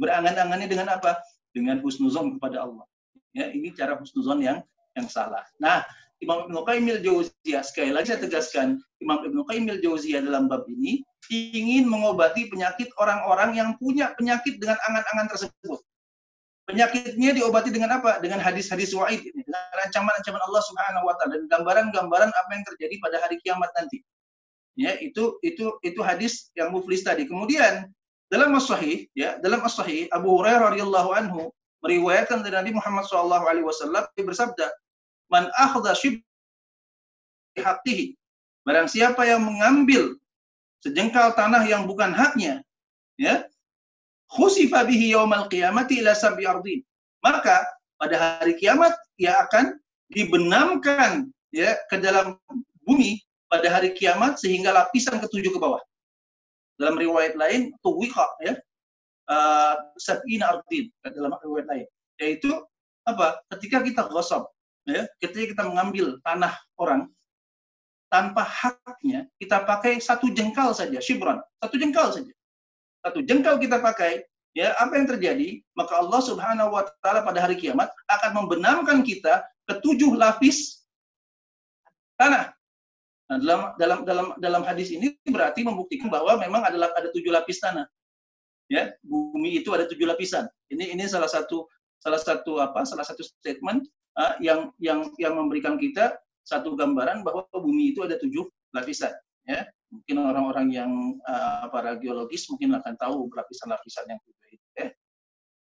Berangan-angannya 0.00 0.64
dengan 0.64 0.88
apa? 0.96 1.20
Dengan 1.52 1.76
husnuzon 1.84 2.40
kepada 2.40 2.64
Allah. 2.64 2.88
Ya, 3.36 3.52
ini 3.52 3.68
cara 3.76 4.00
husnuzon 4.00 4.40
yang 4.40 4.64
yang 4.96 5.08
salah. 5.12 5.44
Nah, 5.60 5.84
Imam 6.24 6.48
Ibnu 6.48 6.64
Qayyim 6.64 6.86
al-Jauziyah 6.96 7.60
sekali 7.60 7.92
lagi 7.92 8.08
saya 8.08 8.24
tegaskan, 8.24 8.80
Imam 9.04 9.20
Ibnu 9.20 9.44
Qayyim 9.44 9.68
al-Jauziyah 9.68 10.24
dalam 10.24 10.48
bab 10.48 10.64
ini 10.64 11.04
ingin 11.28 11.84
mengobati 11.90 12.48
penyakit 12.48 12.88
orang-orang 12.96 13.58
yang 13.58 13.74
punya 13.76 14.14
penyakit 14.16 14.56
dengan 14.56 14.80
angan-angan 14.88 15.28
tersebut. 15.34 15.80
Penyakitnya 16.66 17.30
diobati 17.30 17.70
dengan 17.70 18.02
apa? 18.02 18.18
Dengan 18.18 18.42
hadis-hadis 18.42 18.90
wa'id 18.90 19.22
ini, 19.22 19.40
dengan 19.46 19.62
ancaman-ancaman 19.86 20.42
Allah 20.50 20.62
Subhanahu 20.66 21.04
wa 21.06 21.14
taala 21.14 21.38
dan 21.38 21.46
gambaran-gambaran 21.46 22.30
apa 22.34 22.50
yang 22.50 22.64
terjadi 22.74 22.94
pada 22.98 23.16
hari 23.22 23.36
kiamat 23.44 23.70
nanti. 23.78 24.02
Ya, 24.74 24.98
itu 24.98 25.38
itu 25.46 25.78
itu 25.86 26.00
hadis 26.02 26.50
yang 26.58 26.74
muflis 26.74 27.06
tadi. 27.06 27.28
Kemudian 27.30 27.86
dalam 28.32 28.50
as-sahih 28.58 29.06
ya, 29.14 29.38
dalam 29.38 29.62
as-sahih 29.62 30.10
Abu 30.10 30.42
Hurairah 30.42 30.74
radhiyallahu 30.74 31.10
anhu 31.14 31.54
meriwayatkan 31.86 32.42
dari 32.42 32.58
Nabi 32.58 32.72
Muhammad 32.74 33.06
sallallahu 33.06 33.46
alaihi 33.46 33.66
wasallam 33.66 34.02
bersabda, 34.18 34.66
"Man 35.32 35.50
akhdha 35.56 35.92
shib 35.96 36.22
haqqihi." 37.58 38.14
Barang 38.66 38.90
siapa 38.90 39.22
yang 39.22 39.46
mengambil 39.46 40.18
sejengkal 40.82 41.34
tanah 41.38 41.62
yang 41.66 41.86
bukan 41.86 42.10
haknya, 42.10 42.62
ya, 43.14 43.46
khusifa 44.30 44.82
bihi 44.82 45.14
yaumal 45.14 45.46
qiyamati 45.46 46.02
ila 46.02 46.12
sab'i 46.14 46.46
ardin. 46.46 46.82
Maka 47.22 47.62
pada 47.98 48.42
hari 48.42 48.58
kiamat 48.58 48.92
ia 49.18 49.38
akan 49.46 49.78
dibenamkan 50.12 51.30
ya 51.50 51.74
ke 51.90 51.98
dalam 51.98 52.38
bumi 52.86 53.22
pada 53.50 53.66
hari 53.70 53.94
kiamat 53.94 54.38
sehingga 54.38 54.74
lapisan 54.74 55.18
ketujuh 55.22 55.54
ke 55.54 55.58
bawah. 55.58 55.80
Dalam 56.76 57.00
riwayat 57.00 57.34
lain 57.40 57.72
tuwiqa 57.80 58.26
ya 58.44 58.52
uh, 59.32 59.74
sab'ina 59.96 60.58
ardin 60.58 60.92
dalam 61.02 61.32
riwayat 61.40 61.66
lain 61.70 61.86
yaitu 62.20 62.52
apa? 63.06 63.40
Ketika 63.54 63.86
kita 63.86 64.02
gosok 64.10 64.50
ya, 64.86 65.04
ketika 65.20 65.44
kita 65.52 65.62
mengambil 65.68 66.16
tanah 66.22 66.54
orang 66.80 67.10
tanpa 68.06 68.46
haknya 68.46 69.26
kita 69.42 69.66
pakai 69.66 69.98
satu 69.98 70.30
jengkal 70.30 70.70
saja 70.72 71.02
shibran, 71.02 71.42
satu 71.58 71.74
jengkal 71.76 72.14
saja 72.14 72.30
satu 73.06 73.22
jengkal 73.22 73.62
kita 73.62 73.78
pakai, 73.78 74.26
ya 74.58 74.74
apa 74.82 74.98
yang 74.98 75.06
terjadi? 75.06 75.62
Maka 75.78 76.02
Allah 76.02 76.18
Subhanahu 76.26 76.74
wa 76.74 76.82
taala 76.98 77.22
pada 77.22 77.38
hari 77.38 77.54
kiamat 77.54 77.86
akan 78.10 78.42
membenamkan 78.42 79.06
kita 79.06 79.46
ke 79.70 79.78
tujuh 79.78 80.18
lapis 80.18 80.82
tanah. 82.18 82.50
Nah, 83.30 83.38
dalam 83.38 83.60
dalam 83.78 83.98
dalam 84.02 84.26
dalam 84.42 84.62
hadis 84.66 84.90
ini 84.90 85.14
berarti 85.22 85.62
membuktikan 85.62 86.10
bahwa 86.10 86.34
memang 86.42 86.66
adalah 86.66 86.90
ada 86.98 87.14
tujuh 87.14 87.30
lapis 87.30 87.62
tanah. 87.62 87.86
Ya, 88.66 88.90
bumi 89.06 89.62
itu 89.62 89.70
ada 89.70 89.86
tujuh 89.86 90.02
lapisan. 90.10 90.50
Ini 90.74 90.98
ini 90.98 91.06
salah 91.06 91.30
satu 91.30 91.70
salah 92.02 92.18
satu 92.18 92.58
apa? 92.58 92.82
Salah 92.82 93.06
satu 93.06 93.22
statement 93.22 93.86
uh, 94.16 94.34
yang 94.40 94.72
yang 94.80 95.12
yang 95.20 95.36
memberikan 95.36 95.76
kita 95.76 96.16
satu 96.46 96.74
gambaran 96.78 97.26
bahwa 97.26 97.46
bumi 97.52 97.92
itu 97.92 98.06
ada 98.06 98.16
tujuh 98.18 98.46
lapisan. 98.72 99.12
Ya, 99.46 99.66
mungkin 99.90 100.16
orang-orang 100.26 100.66
yang 100.74 100.90
uh, 101.22 101.70
para 101.70 101.94
geologis 101.98 102.50
mungkin 102.50 102.74
akan 102.74 102.98
tahu 102.98 103.30
lapisan-lapisan 103.30 104.10
yang 104.10 104.20
tujuh 104.22 104.48
itu 104.58 104.66
ya. 104.74 104.88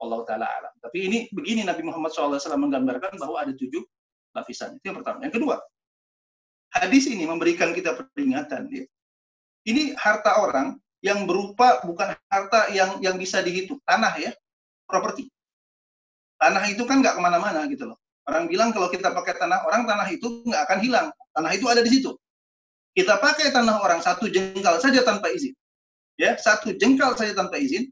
Allah 0.03 0.19
taala 0.27 0.45
alam. 0.49 0.73
Tapi 0.83 0.97
ini 1.07 1.17
begini 1.31 1.63
Nabi 1.63 1.81
Muhammad 1.87 2.11
SAW 2.11 2.37
menggambarkan 2.59 3.15
bahwa 3.17 3.39
ada 3.39 3.55
tujuh 3.55 3.81
lapisan. 4.35 4.77
Itu 4.77 4.91
yang 4.91 4.97
pertama. 4.99 5.23
Yang 5.23 5.39
kedua, 5.39 5.55
hadis 6.75 7.07
ini 7.07 7.23
memberikan 7.23 7.71
kita 7.71 7.95
peringatan. 8.11 8.67
Ya. 8.73 8.85
Ini 9.63 9.95
harta 9.95 10.43
orang 10.43 10.75
yang 10.99 11.23
berupa 11.23 11.79
bukan 11.87 12.15
harta 12.27 12.67
yang 12.75 12.99
yang 12.99 13.15
bisa 13.15 13.39
dihitung, 13.39 13.79
tanah 13.87 14.13
ya, 14.19 14.31
properti. 14.83 15.31
Tanah 16.35 16.67
itu 16.67 16.83
kan 16.83 16.99
nggak 16.99 17.15
ke 17.15 17.21
mana-mana 17.23 17.63
gitu 17.71 17.87
loh. 17.87 18.02
Orang 18.23 18.47
bilang 18.47 18.71
kalau 18.71 18.87
kita 18.87 19.11
pakai 19.11 19.35
tanah 19.35 19.67
orang, 19.67 19.83
tanah 19.83 20.07
itu 20.07 20.43
nggak 20.47 20.61
akan 20.69 20.79
hilang. 20.79 21.07
Tanah 21.35 21.51
itu 21.51 21.65
ada 21.67 21.83
di 21.83 21.91
situ 21.91 22.15
kita 22.93 23.17
pakai 23.17 23.49
tanah 23.49 23.81
orang 23.81 23.99
satu 24.01 24.29
jengkal 24.29 24.77
saja 24.77 25.01
tanpa 25.01 25.33
izin, 25.33 25.53
ya 26.21 26.37
satu 26.37 26.77
jengkal 26.77 27.17
saja 27.17 27.33
tanpa 27.33 27.57
izin, 27.57 27.89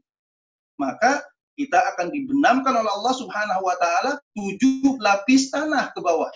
maka 0.78 1.26
kita 1.58 1.78
akan 1.94 2.14
dibenamkan 2.14 2.72
oleh 2.72 2.88
Allah 2.88 3.14
Subhanahu 3.18 3.62
wa 3.66 3.76
taala 3.82 4.16
tujuh 4.38 4.96
lapis 5.02 5.50
tanah 5.50 5.90
ke 5.92 6.00
bawah. 6.00 6.30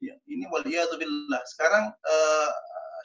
Ya, 0.00 0.16
ini 0.28 0.44
waliyadzubillah. 0.48 1.40
Sekarang 1.48 1.92
uh, 1.92 2.50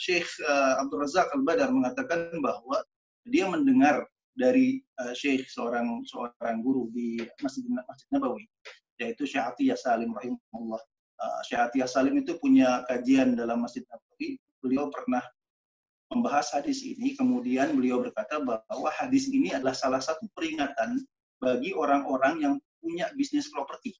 Syekh 0.02 0.28
uh, 0.44 0.82
Abdul 0.84 1.08
Razak 1.08 1.32
Al-Badar 1.32 1.72
mengatakan 1.72 2.36
bahwa 2.40 2.84
dia 3.28 3.48
mendengar 3.48 4.08
dari 4.36 4.80
uh, 5.00 5.14
Syekh 5.16 5.48
seorang 5.52 6.04
seorang 6.08 6.64
guru 6.64 6.88
di 6.96 7.20
Masjid 7.44 7.64
Nabawi 8.12 8.48
yaitu 9.02 9.26
Syekh 9.26 9.42
Atiyah 9.42 9.78
Salim 9.78 10.14
rahimahullah. 10.14 10.82
Uh, 11.22 11.86
Salim 11.90 12.22
itu 12.22 12.38
punya 12.38 12.86
kajian 12.86 13.34
dalam 13.34 13.66
Masjid 13.66 13.82
Nabawi. 13.90 14.38
Beliau 14.62 14.94
pernah 14.94 15.26
membahas 16.14 16.54
hadis 16.54 16.86
ini, 16.86 17.18
kemudian 17.18 17.74
beliau 17.74 18.06
berkata 18.06 18.38
bahwa 18.38 18.90
hadis 18.94 19.26
ini 19.34 19.50
adalah 19.58 19.74
salah 19.74 20.02
satu 20.02 20.30
peringatan 20.38 21.02
bagi 21.42 21.74
orang-orang 21.74 22.36
yang 22.46 22.54
punya 22.78 23.10
bisnis 23.18 23.50
properti. 23.50 23.98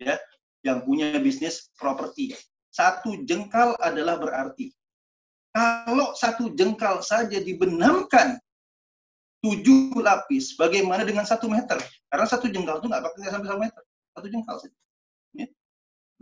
Ya, 0.00 0.16
yang 0.64 0.80
punya 0.88 1.20
bisnis 1.20 1.68
properti. 1.76 2.32
Satu 2.72 3.20
jengkal 3.28 3.76
adalah 3.78 4.16
berarti 4.16 4.72
kalau 5.54 6.10
satu 6.18 6.50
jengkal 6.58 6.98
saja 6.98 7.38
dibenamkan 7.38 8.42
tujuh 9.44 10.00
lapis, 10.00 10.56
bagaimana 10.56 11.04
dengan 11.04 11.28
satu 11.28 11.52
meter? 11.52 11.76
Karena 12.08 12.24
satu 12.24 12.48
jengkal 12.48 12.80
itu 12.80 12.88
nggak 12.88 13.04
pakai 13.04 13.28
sampai 13.28 13.48
satu 13.52 13.60
meter, 13.60 13.82
satu 14.16 14.26
jengkal 14.32 14.56
saja. 14.56 14.76
Ya. 15.36 15.46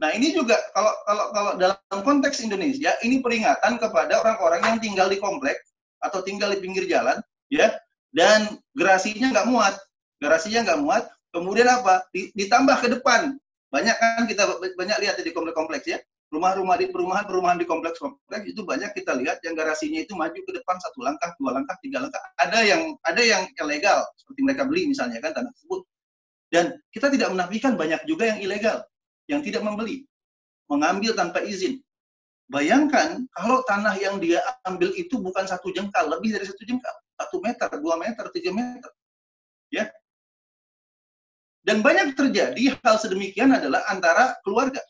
Nah 0.03 0.11
ini 0.11 0.35
juga 0.35 0.59
kalau 0.75 0.91
kalau 1.07 1.25
kalau 1.31 1.53
dalam 1.55 2.01
konteks 2.03 2.43
Indonesia 2.43 2.91
ini 3.07 3.23
peringatan 3.23 3.79
kepada 3.79 4.19
orang-orang 4.19 4.61
yang 4.67 4.79
tinggal 4.83 5.07
di 5.07 5.23
komplek 5.23 5.55
atau 6.03 6.19
tinggal 6.27 6.51
di 6.51 6.59
pinggir 6.59 6.91
jalan, 6.91 7.23
ya, 7.47 7.71
dan 8.11 8.59
gerasinya 8.75 9.31
nggak 9.31 9.47
muat, 9.47 9.75
gerasinya 10.19 10.67
nggak 10.67 10.81
muat. 10.83 11.05
Kemudian 11.31 11.71
apa? 11.71 12.03
Ditambah 12.13 12.77
ke 12.83 12.89
depan. 12.99 13.39
Banyak 13.73 13.97
kan 13.97 14.29
kita 14.29 14.45
banyak 14.77 14.99
lihat 15.01 15.17
di 15.17 15.33
komplek-kompleks 15.33 15.89
ya 15.89 15.97
rumah-rumah 16.33 16.81
di 16.81 16.89
perumahan-perumahan 16.89 17.61
di 17.61 17.69
kompleks-kompleks 17.69 18.45
itu 18.49 18.65
banyak 18.65 18.97
kita 18.97 19.13
lihat 19.21 19.45
yang 19.45 19.53
garasinya 19.53 20.01
itu 20.01 20.17
maju 20.17 20.41
ke 20.41 20.53
depan 20.57 20.81
satu 20.81 21.05
langkah, 21.05 21.29
dua 21.37 21.61
langkah, 21.61 21.77
tiga 21.85 22.01
langkah. 22.01 22.25
Ada 22.41 22.65
yang 22.65 22.97
ada 23.05 23.23
yang 23.23 23.45
ilegal 23.61 24.01
seperti 24.17 24.41
mereka 24.41 24.65
beli 24.65 24.89
misalnya 24.89 25.21
kan 25.21 25.37
tanah 25.37 25.53
tersebut. 25.53 25.85
Dan 26.49 26.65
kita 26.89 27.13
tidak 27.13 27.37
menafikan 27.37 27.77
banyak 27.77 28.01
juga 28.09 28.33
yang 28.33 28.41
ilegal 28.41 28.81
yang 29.29 29.45
tidak 29.45 29.61
membeli, 29.61 30.09
mengambil 30.73 31.13
tanpa 31.13 31.45
izin. 31.45 31.79
Bayangkan 32.49 33.29
kalau 33.33 33.65
tanah 33.69 33.97
yang 34.01 34.21
dia 34.21 34.41
ambil 34.65 34.93
itu 34.97 35.21
bukan 35.21 35.45
satu 35.45 35.73
jengkal, 35.73 36.09
lebih 36.09 36.37
dari 36.37 36.45
satu 36.45 36.65
jengkal, 36.65 36.93
satu 37.17 37.41
meter, 37.41 37.69
dua 37.81 37.97
meter, 37.97 38.29
tiga 38.33 38.53
meter, 38.53 38.91
ya. 39.73 39.89
Dan 41.63 41.81
banyak 41.81 42.19
terjadi 42.19 42.77
hal 42.83 42.97
sedemikian 42.99 43.55
adalah 43.55 43.87
antara 43.89 44.37
keluarga 44.43 44.83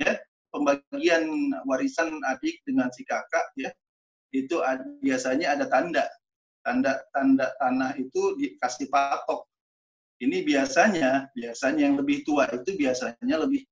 ya 0.00 0.16
pembagian 0.50 1.52
warisan 1.68 2.18
adik 2.26 2.58
dengan 2.64 2.88
si 2.90 3.04
kakak 3.06 3.44
ya 3.54 3.70
itu 4.34 4.62
biasanya 5.02 5.58
ada 5.58 5.66
tanda. 5.66 6.06
Tanda 6.60 7.00
tanda 7.10 7.50
tanah 7.58 7.96
itu 7.96 8.36
dikasih 8.38 8.92
patok. 8.92 9.48
Ini 10.20 10.44
biasanya 10.44 11.32
biasanya 11.32 11.88
yang 11.88 11.96
lebih 11.96 12.22
tua 12.22 12.44
itu 12.52 12.76
biasanya 12.76 13.36
lebih 13.40 13.64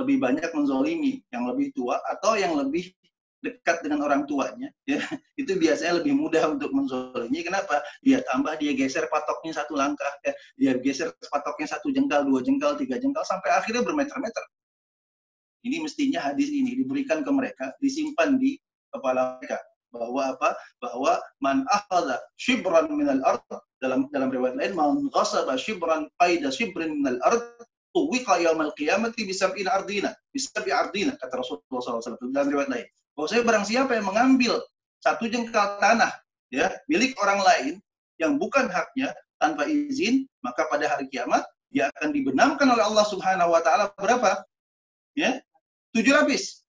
lebih 0.00 0.16
banyak 0.16 0.50
menzolimi. 0.56 1.20
Yang 1.28 1.44
lebih 1.54 1.68
tua 1.76 2.00
atau 2.08 2.34
yang 2.34 2.56
lebih 2.56 2.90
dekat 3.42 3.82
dengan 3.82 4.06
orang 4.06 4.22
tuanya 4.30 4.70
ya 4.86 5.02
itu 5.40 5.58
biasanya 5.58 5.98
lebih 5.98 6.14
mudah 6.14 6.56
untuk 6.56 6.72
menzolimi. 6.72 7.42
Kenapa? 7.44 7.82
Dia 8.00 8.22
tambah 8.26 8.56
dia 8.58 8.72
geser 8.72 9.06
patoknya 9.12 9.52
satu 9.52 9.76
langkah 9.76 10.10
ya. 10.24 10.32
Dia 10.56 10.72
geser 10.80 11.12
patoknya 11.28 11.68
satu 11.78 11.92
jengkal 11.92 12.24
dua 12.24 12.40
jengkal 12.40 12.80
tiga 12.80 12.96
jengkal 12.96 13.22
sampai 13.28 13.52
akhirnya 13.54 13.84
bermeter-meter 13.84 14.42
ini 15.62 15.82
mestinya 15.82 16.20
hadis 16.22 16.50
ini 16.50 16.74
diberikan 16.78 17.22
ke 17.22 17.30
mereka, 17.30 17.64
disimpan 17.78 18.38
di 18.38 18.58
kepala 18.90 19.38
mereka 19.38 19.62
bahwa 19.92 20.22
apa? 20.32 20.50
Bahwa 20.80 21.12
man 21.44 21.68
akhadha 21.68 22.18
shibran 22.40 22.88
minal 22.96 23.20
ard 23.22 23.44
dalam 23.78 24.08
dalam 24.10 24.32
riwayat 24.32 24.56
lain 24.56 24.72
man 24.72 25.06
ghasaba 25.12 25.54
shibran 25.60 26.08
qaida 26.16 26.48
shibrin 26.48 27.04
minal 27.04 27.20
ard 27.28 27.44
tuwiqa 27.92 28.40
yaumal 28.40 28.72
qiyamati 28.72 29.28
bisab'in 29.28 29.68
ardina 29.68 30.16
bisab'i 30.32 30.72
ardina 30.72 31.12
kata 31.20 31.44
Rasulullah 31.44 32.00
SAW 32.00 32.32
dalam 32.32 32.48
riwayat 32.48 32.70
lain. 32.72 32.86
Bahwa 33.12 33.26
saya 33.28 33.42
barang 33.44 33.64
siapa 33.68 33.92
yang 33.92 34.08
mengambil 34.08 34.64
satu 35.04 35.28
jengkal 35.28 35.76
tanah 35.76 36.10
ya 36.48 36.72
milik 36.88 37.12
orang 37.20 37.44
lain 37.44 37.74
yang 38.16 38.40
bukan 38.40 38.72
haknya 38.72 39.12
tanpa 39.36 39.68
izin 39.68 40.24
maka 40.40 40.64
pada 40.72 40.88
hari 40.88 41.10
kiamat 41.12 41.44
dia 41.72 41.88
akan 41.96 42.12
dibenamkan 42.12 42.68
oleh 42.68 42.84
Allah 42.84 43.04
Subhanahu 43.08 43.52
wa 43.52 43.60
taala 43.60 43.92
berapa? 43.96 44.44
Ya, 45.12 45.44
Tujuh 45.92 46.12
lapis. 46.16 46.64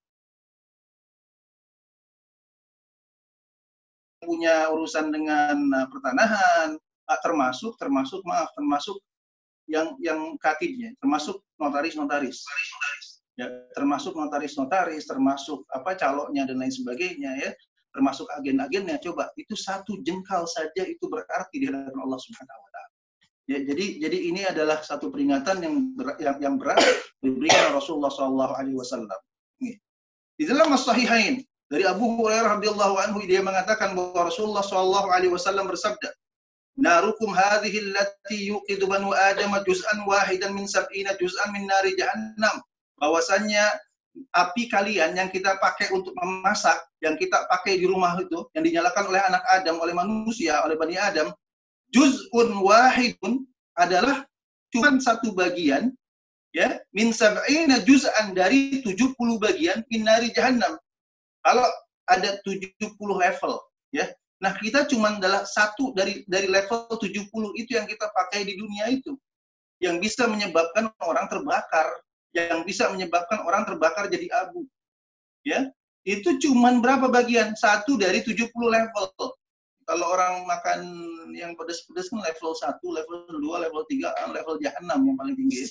Punya 4.20 4.72
urusan 4.72 5.12
dengan 5.12 5.56
uh, 5.72 5.88
pertanahan, 5.92 6.76
uh, 6.80 7.20
termasuk 7.24 7.76
termasuk 7.80 8.24
maaf 8.28 8.52
termasuk 8.56 9.00
yang 9.68 9.96
yang 10.04 10.36
katibnya, 10.40 10.92
termasuk 11.00 11.40
notaris-notaris. 11.60 12.44
Ya, 13.40 13.48
termasuk 13.74 14.14
notaris-notaris, 14.14 15.08
termasuk 15.08 15.64
apa 15.72 15.96
caloknya 15.96 16.44
dan 16.44 16.60
lain 16.60 16.72
sebagainya 16.72 17.32
ya, 17.40 17.52
termasuk 17.96 18.28
agen-agennya. 18.40 19.00
Coba 19.00 19.32
itu 19.40 19.56
satu 19.56 20.04
jengkal 20.04 20.44
saja 20.48 20.84
itu 20.84 21.08
berarti 21.08 21.64
di 21.64 21.66
hadapan 21.72 22.00
Allah 22.04 22.20
Subhanahu. 22.20 22.63
Ya, 23.44 23.60
jadi 23.60 24.00
jadi 24.00 24.18
ini 24.32 24.42
adalah 24.48 24.80
satu 24.80 25.12
peringatan 25.12 25.60
yang 25.60 25.76
ber, 26.00 26.16
yang, 26.16 26.38
yang 26.40 26.56
berat 26.56 26.80
diberikan 27.20 27.76
Rasulullah 27.76 28.08
Shallallahu 28.08 28.56
Alaihi 28.56 28.80
Wasallam. 28.80 29.20
Di 30.34 30.50
dalam 30.50 30.72
As-Sahihain 30.72 31.44
dari 31.68 31.84
Abu 31.84 32.18
Hurairah 32.18 32.58
radhiyallahu 32.58 32.96
anhu 33.04 33.20
dia 33.28 33.44
mengatakan 33.44 33.94
bahwa 33.94 34.32
Rasulullah 34.32 34.64
Shallallahu 34.64 35.12
Alaihi 35.12 35.36
Wasallam 35.36 35.68
bersabda, 35.68 36.10
Narukum 36.74 37.36
hadhihi 37.36 37.94
allati 37.94 38.50
yuqidu 38.50 38.90
banu 38.90 39.14
Adam 39.14 39.54
juz'an 39.62 40.08
wahidan 40.10 40.58
min 40.58 40.66
sab'ina 40.66 41.14
juz'an 41.22 41.54
min 41.54 41.70
nari 41.70 41.94
jahannam. 42.00 42.64
Bahwasannya 42.98 43.62
api 44.34 44.72
kalian 44.74 45.14
yang 45.14 45.30
kita 45.30 45.62
pakai 45.62 45.94
untuk 45.94 46.18
memasak, 46.18 46.80
yang 47.04 47.14
kita 47.20 47.46
pakai 47.46 47.78
di 47.78 47.86
rumah 47.86 48.18
itu, 48.18 48.42
yang 48.58 48.66
dinyalakan 48.66 49.06
oleh 49.06 49.22
anak 49.22 49.44
Adam, 49.54 49.78
oleh 49.84 49.94
manusia, 49.94 50.66
oleh 50.66 50.74
Bani 50.74 50.98
Adam, 50.98 51.30
juz'un 51.94 52.50
wahidun 52.60 53.46
adalah 53.78 54.26
cuma 54.74 54.98
satu 54.98 55.32
bagian 55.38 55.94
ya 56.54 56.82
min 56.94 57.14
sab'ina 57.14 57.82
juz'an 57.86 58.34
dari 58.34 58.82
70 58.82 59.14
bagian 59.38 59.86
minari 59.94 60.34
jahannam. 60.34 60.78
Kalau 61.46 61.66
ada 62.10 62.42
70 62.42 62.98
level 62.98 63.54
ya. 63.94 64.10
Nah, 64.44 64.52
kita 64.60 64.84
cuma 64.92 65.16
adalah 65.16 65.48
satu 65.48 65.96
dari 65.96 66.28
dari 66.28 66.52
level 66.52 66.92
70 67.00 67.32
itu 67.56 67.72
yang 67.80 67.88
kita 67.88 68.12
pakai 68.12 68.44
di 68.44 68.60
dunia 68.60 68.92
itu. 68.92 69.16
Yang 69.80 70.12
bisa 70.12 70.28
menyebabkan 70.28 70.92
orang 71.04 71.32
terbakar, 71.32 71.88
yang 72.36 72.68
bisa 72.68 72.92
menyebabkan 72.92 73.44
orang 73.48 73.64
terbakar 73.64 74.12
jadi 74.12 74.28
abu. 74.44 74.68
Ya. 75.48 75.72
Itu 76.04 76.36
cuma 76.44 76.76
berapa 76.84 77.08
bagian? 77.08 77.56
Satu 77.56 77.96
dari 77.96 78.20
70 78.20 78.52
level 78.52 79.06
kalau 79.88 80.16
orang 80.16 80.48
makan 80.48 80.80
yang 81.36 81.54
pedas-pedas 81.58 82.10
kan 82.10 82.22
level 82.24 82.52
1, 82.56 82.80
level 82.82 83.18
2, 83.28 83.64
level 83.68 83.84
3, 83.90 84.36
level 84.36 84.56
jahanam 84.62 85.00
yang 85.06 85.16
paling 85.18 85.36
tinggi. 85.36 85.70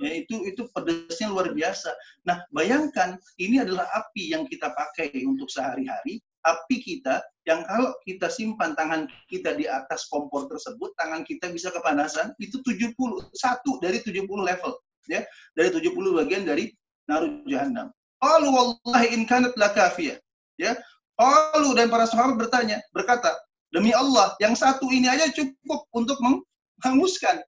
Ya, 0.00 0.16
itu 0.16 0.48
itu 0.48 0.64
pedasnya 0.72 1.28
luar 1.28 1.52
biasa. 1.52 1.92
Nah, 2.24 2.40
bayangkan 2.56 3.20
ini 3.36 3.60
adalah 3.60 3.84
api 3.92 4.32
yang 4.32 4.48
kita 4.48 4.72
pakai 4.72 5.12
untuk 5.28 5.52
sehari-hari, 5.52 6.24
api 6.40 6.80
kita 6.80 7.20
yang 7.44 7.68
kalau 7.68 7.92
kita 8.08 8.32
simpan 8.32 8.72
tangan 8.72 9.04
kita 9.28 9.52
di 9.56 9.68
atas 9.68 10.08
kompor 10.08 10.48
tersebut, 10.48 10.96
tangan 10.96 11.20
kita 11.28 11.52
bisa 11.52 11.68
kepanasan, 11.68 12.32
itu 12.40 12.64
70, 12.64 12.96
satu 13.36 13.76
dari 13.84 14.00
70 14.00 14.24
level. 14.24 14.72
ya 15.08 15.20
Dari 15.52 15.68
70 15.68 15.92
bagian 16.16 16.48
dari 16.48 16.72
naruh 17.04 17.44
jahanam. 17.44 17.92
Qalu 18.20 18.48
wallahi 18.48 19.16
in 19.16 19.28
kanat 19.28 19.52
lakafiyah. 19.56 20.16
Ya, 20.60 20.76
Lalu 21.20 21.76
dan 21.76 21.92
para 21.92 22.08
sahabat 22.08 22.40
bertanya, 22.40 22.80
berkata, 22.96 23.36
demi 23.68 23.92
Allah, 23.92 24.32
yang 24.40 24.56
satu 24.56 24.88
ini 24.88 25.04
aja 25.04 25.28
cukup 25.28 25.84
untuk 25.92 26.16
menghanguskan. 26.24 27.44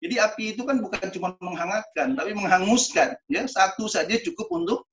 Jadi 0.00 0.14
api 0.16 0.56
itu 0.56 0.64
kan 0.64 0.80
bukan 0.80 1.12
cuma 1.12 1.36
menghangatkan, 1.44 2.16
tapi 2.16 2.32
menghanguskan. 2.32 3.12
Ya, 3.28 3.44
satu 3.44 3.92
saja 3.92 4.16
cukup 4.24 4.48
untuk 4.56 4.88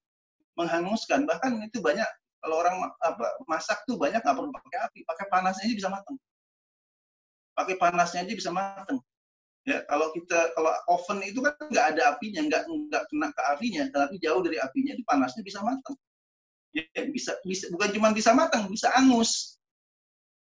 menghanguskan. 0.59 1.23
Bahkan 1.23 1.71
itu 1.71 1.79
banyak 1.79 2.09
kalau 2.43 2.59
orang 2.59 2.83
apa, 2.99 3.25
masak 3.47 3.79
tuh 3.87 3.95
banyak 3.95 4.19
nggak 4.19 4.35
perlu 4.35 4.51
pakai 4.51 4.79
api, 4.91 4.99
pakai 5.07 5.25
panasnya 5.31 5.63
aja 5.71 5.75
bisa 5.79 5.89
matang. 5.93 6.17
Pakai 7.55 7.75
panasnya 7.79 8.19
aja 8.27 8.33
bisa 8.35 8.51
matang. 8.51 8.99
Ya, 9.65 9.81
kalau 9.87 10.11
kita 10.11 10.51
kalau 10.53 10.73
oven 10.91 11.23
itu 11.23 11.39
kan 11.41 11.55
nggak 11.71 11.85
ada 11.95 12.01
apinya, 12.17 12.41
nggak 12.43 12.63
nggak 12.67 13.03
kena 13.07 13.27
ke 13.31 13.41
apinya, 13.55 13.83
tapi 13.93 14.19
jauh 14.19 14.41
dari 14.43 14.57
apinya, 14.59 14.93
panasnya 15.07 15.41
bisa 15.47 15.63
matang 15.63 15.95
ya, 16.75 16.83
bisa 17.07 17.39
bisa 17.47 17.71
bukan 17.71 17.89
cuma 17.95 18.11
bisa 18.11 18.35
matang, 18.35 18.67
bisa 18.67 18.91
angus. 18.93 19.55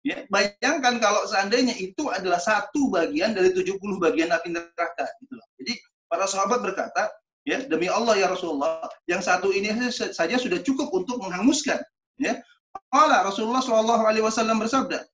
Ya, 0.03 0.27
bayangkan 0.27 0.99
kalau 0.99 1.23
seandainya 1.31 1.79
itu 1.79 2.11
adalah 2.11 2.41
satu 2.41 2.91
bagian 2.91 3.31
dari 3.31 3.55
70 3.55 3.79
bagian 4.03 4.35
api 4.35 4.51
neraka 4.51 5.07
gitu 5.23 5.39
loh. 5.39 5.47
Jadi 5.63 5.79
para 6.11 6.27
sahabat 6.27 6.59
berkata, 6.59 7.07
ya 7.47 7.63
demi 7.63 7.87
Allah 7.87 8.19
ya 8.19 8.27
Rasulullah, 8.27 8.83
yang 9.07 9.23
satu 9.23 9.55
ini 9.55 9.71
saja 9.93 10.35
sudah 10.35 10.59
cukup 10.59 10.91
untuk 10.91 11.23
menghanguskan. 11.23 11.79
Ya, 12.19 12.43
Allah 12.91 13.23
Rasulullah 13.23 13.63
Shallallahu 13.63 14.03
Alaihi 14.03 14.27
Wasallam 14.27 14.59
bersabda, 14.59 15.07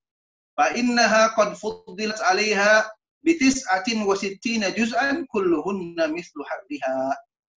fa 0.57 0.73
innaha 0.73 1.37
qad 1.37 1.53
fuddilat 1.53 2.17
'alaiha 2.25 2.89
bitis'atin 3.21 4.01
wa 4.09 4.17
sittina 4.17 4.73
juz'an 4.73 5.29
kulluhunna 5.29 6.09
mithlu. 6.09 6.41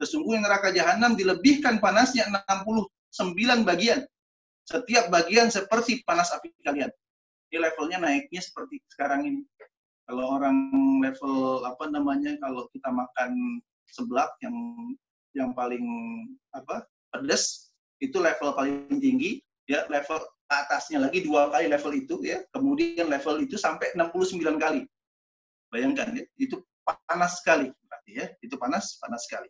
Sesungguhnya 0.05 0.53
neraka 0.53 0.69
jahanam 0.75 1.17
dilebihkan 1.17 1.81
panasnya 1.81 2.29
69 3.13 3.69
bagian. 3.69 4.01
Setiap 4.65 5.13
bagian 5.13 5.53
seperti 5.53 6.01
panas 6.03 6.33
api 6.33 6.51
kalian. 6.65 6.89
Ini 7.53 7.61
levelnya 7.61 8.01
naiknya 8.01 8.41
seperti 8.41 8.81
sekarang 8.89 9.29
ini. 9.29 9.43
Kalau 10.09 10.41
orang 10.41 10.57
level 11.05 11.63
apa 11.69 11.85
namanya 11.93 12.35
kalau 12.41 12.67
kita 12.73 12.89
makan 12.89 13.61
seblak 13.93 14.33
yang 14.41 14.57
yang 15.37 15.51
paling 15.53 15.85
apa 16.57 16.85
pedas 17.13 17.73
itu 18.01 18.17
level 18.19 18.57
paling 18.57 18.89
tinggi 19.01 19.41
ya 19.69 19.85
level 19.89 20.21
atasnya 20.49 21.01
lagi 21.01 21.25
dua 21.25 21.49
kali 21.49 21.69
level 21.71 21.93
itu 21.97 22.21
ya 22.21 22.45
kemudian 22.53 23.09
level 23.09 23.41
itu 23.41 23.57
sampai 23.57 23.93
69 23.97 24.43
kali 24.61 24.85
bayangkan 25.73 26.13
ya 26.13 26.25
itu 26.37 26.61
panas 26.85 27.41
sekali 27.41 27.73
berarti 27.89 28.11
ya 28.13 28.27
itu 28.45 28.55
panas 28.61 29.01
panas 29.01 29.25
sekali 29.25 29.49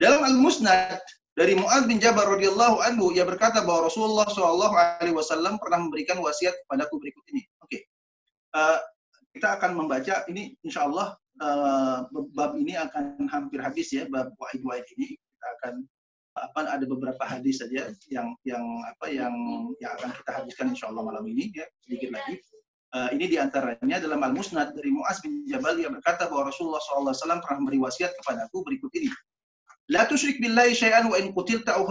dalam 0.00 0.24
al 0.24 0.36
musnad 0.40 1.02
dari 1.34 1.58
Muad 1.58 1.90
bin 1.90 1.98
Jabal 1.98 2.38
radhiyallahu 2.38 2.78
anhu 2.86 3.10
ia 3.10 3.26
berkata 3.26 3.66
bahwa 3.66 3.90
Rasulullah 3.90 4.26
Shallallahu 4.30 4.74
alaihi 4.74 5.14
wasallam 5.14 5.58
pernah 5.58 5.82
memberikan 5.82 6.22
wasiat 6.22 6.54
kepadaku 6.66 7.02
berikut 7.02 7.24
ini 7.34 7.42
oke 7.58 7.74
okay. 7.74 7.80
uh, 8.54 8.78
eh, 8.78 8.80
kita 9.34 9.58
akan 9.58 9.74
membaca 9.74 10.22
ini 10.30 10.54
insya 10.62 10.86
Allah 10.86 11.18
uh, 11.42 12.06
bab 12.38 12.54
ini 12.54 12.78
akan 12.78 13.26
hampir 13.26 13.58
habis 13.58 13.90
ya 13.90 14.06
bab 14.06 14.30
wahid 14.38 14.62
wahid 14.62 14.86
ini 14.94 15.18
kita 15.18 15.46
akan 15.58 15.74
apa 16.34 16.66
ada 16.66 16.86
beberapa 16.86 17.22
hadis 17.22 17.62
saja 17.62 17.94
yang 18.10 18.34
yang 18.42 18.62
apa 18.90 19.06
yang 19.06 19.34
yang 19.78 19.92
akan 19.98 20.10
kita 20.10 20.30
habiskan 20.34 20.66
insya 20.74 20.90
Allah 20.90 21.06
malam 21.06 21.22
ini 21.30 21.54
ya 21.54 21.66
sedikit 21.86 22.10
lagi. 22.10 22.42
Uh, 22.94 23.10
ini 23.10 23.26
di 23.26 23.42
antaranya 23.42 23.98
dalam 23.98 24.22
Al 24.22 24.34
Musnad 24.34 24.70
dari 24.74 24.90
Muaz 24.90 25.18
bin 25.18 25.42
Jabal 25.50 25.78
yang 25.82 25.98
berkata 25.98 26.30
bahwa 26.30 26.46
Rasulullah 26.46 26.78
SAW 26.78 27.42
pernah 27.42 27.58
memberi 27.58 27.82
wasiat 27.82 28.14
kepadaku 28.22 28.62
berikut 28.62 28.90
ini. 28.94 29.10
La 29.92 30.08
tusyrik 30.08 30.40
billahi 30.40 30.72
syai'an 30.72 31.10
wa 31.10 31.16
in 31.20 31.32
qutilta 31.34 31.76
aw 31.76 31.84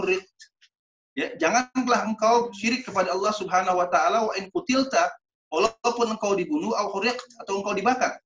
Ya, 1.14 1.30
janganlah 1.38 2.10
engkau 2.10 2.50
syirik 2.50 2.82
kepada 2.82 3.14
Allah 3.14 3.30
Subhanahu 3.30 3.78
wa 3.78 3.86
taala 3.86 4.26
wa 4.26 4.34
in 4.34 4.50
qutilta 4.50 5.14
walaupun 5.46 6.10
engkau 6.10 6.34
dibunuh 6.34 6.74
aw 6.74 6.90
atau 6.90 7.54
engkau 7.62 7.70
dibakar. 7.70 8.18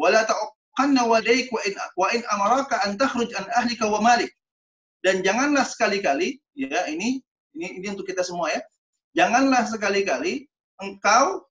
Wala 0.00 0.24
ta'qanna 0.24 1.04
wadaik 1.04 1.52
wa 1.52 1.60
in 1.68 1.76
wa 2.00 2.08
in 2.16 2.24
amaraka 2.32 2.80
an 2.88 2.96
takhruj 2.96 3.28
an 3.36 3.44
ahlika 3.60 3.84
wa 3.84 4.00
malik 4.00 4.32
dan 5.04 5.20
janganlah 5.20 5.68
sekali-kali 5.68 6.40
ya 6.56 6.88
ini 6.88 7.20
ini 7.52 7.66
ini 7.76 7.86
untuk 7.92 8.08
kita 8.08 8.24
semua 8.24 8.48
ya. 8.48 8.64
Janganlah 9.12 9.68
sekali-kali 9.68 10.48
engkau 10.80 11.44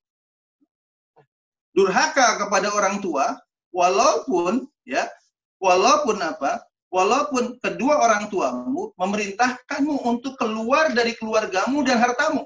durhaka 1.70 2.42
kepada 2.42 2.74
orang 2.74 2.98
tua 2.98 3.38
walaupun 3.70 4.66
ya 4.82 5.06
walaupun 5.62 6.18
apa 6.18 6.58
walaupun 6.92 7.56
kedua 7.58 7.96
orang 8.04 8.28
tuamu 8.28 8.92
memerintahkanmu 9.00 10.04
untuk 10.04 10.36
keluar 10.36 10.92
dari 10.92 11.16
keluargamu 11.16 11.80
dan 11.82 11.96
hartamu. 11.98 12.44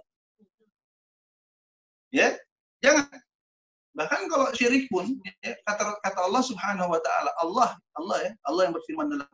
Ya 2.15 2.39
jangan. 2.81 3.11
Bahkan 3.97 4.29
kalau 4.31 4.47
syirik 4.55 4.87
pun 4.93 5.19
ya, 5.43 5.57
kata 5.67 5.99
kata 6.05 6.21
Allah 6.31 6.43
Subhanahu 6.47 6.95
wa 6.95 7.01
taala 7.03 7.31
Allah 7.43 7.71
Allah 7.99 8.19
ya 8.23 8.33
Allah 8.47 8.63
yang 8.71 8.75
berfirman 8.77 9.07
dalam 9.11 9.29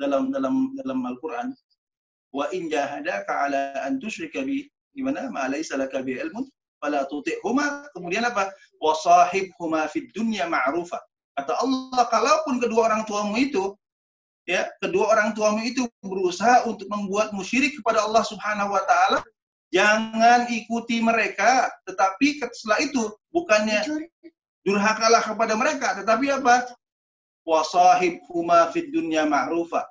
dalam 0.00 0.22
dalam 0.34 0.54
dalam 0.80 0.98
Al-Qur'an 1.06 1.54
wa 2.34 2.50
in 2.50 2.66
jahadaka 2.66 3.46
ala 3.46 3.78
an 3.86 4.02
tusyrika 4.02 4.42
bi 4.42 4.66
gimana? 4.96 5.30
Ma 5.30 5.46
laysa 5.46 5.78
laka 5.78 6.02
bi 6.02 6.18
ilmun 6.18 6.48
fala 6.82 7.06
tuti'huma. 7.06 7.94
Kemudian 7.94 8.26
apa? 8.26 8.50
Wa 8.82 8.96
sahibhuma 8.98 9.86
fid 9.92 10.10
dunya 10.16 10.50
ma'rufa. 10.50 10.98
Kata 11.38 11.54
Allah 11.62 12.02
kalaupun 12.10 12.58
kedua 12.58 12.90
orang 12.90 13.06
tuamu 13.06 13.38
itu 13.38 13.78
ya 14.48 14.72
kedua 14.80 15.12
orang 15.12 15.36
tuamu 15.36 15.60
itu 15.60 15.84
berusaha 16.00 16.64
untuk 16.64 16.88
membuat 16.88 17.36
musyirik 17.36 17.76
kepada 17.76 18.08
Allah 18.08 18.24
Subhanahu 18.24 18.72
wa 18.72 18.82
taala 18.88 19.20
jangan 19.68 20.48
ikuti 20.48 21.04
mereka 21.04 21.68
tetapi 21.84 22.40
setelah 22.56 22.80
itu 22.80 23.12
bukannya 23.28 23.84
durhakalah 24.64 25.20
kepada 25.20 25.52
mereka 25.52 26.00
tetapi 26.00 26.32
apa 26.32 26.72
wasahib 27.48 28.20
huma 28.28 28.68
fid 28.76 28.92
dunya 28.92 29.24
ma'rufa. 29.24 29.88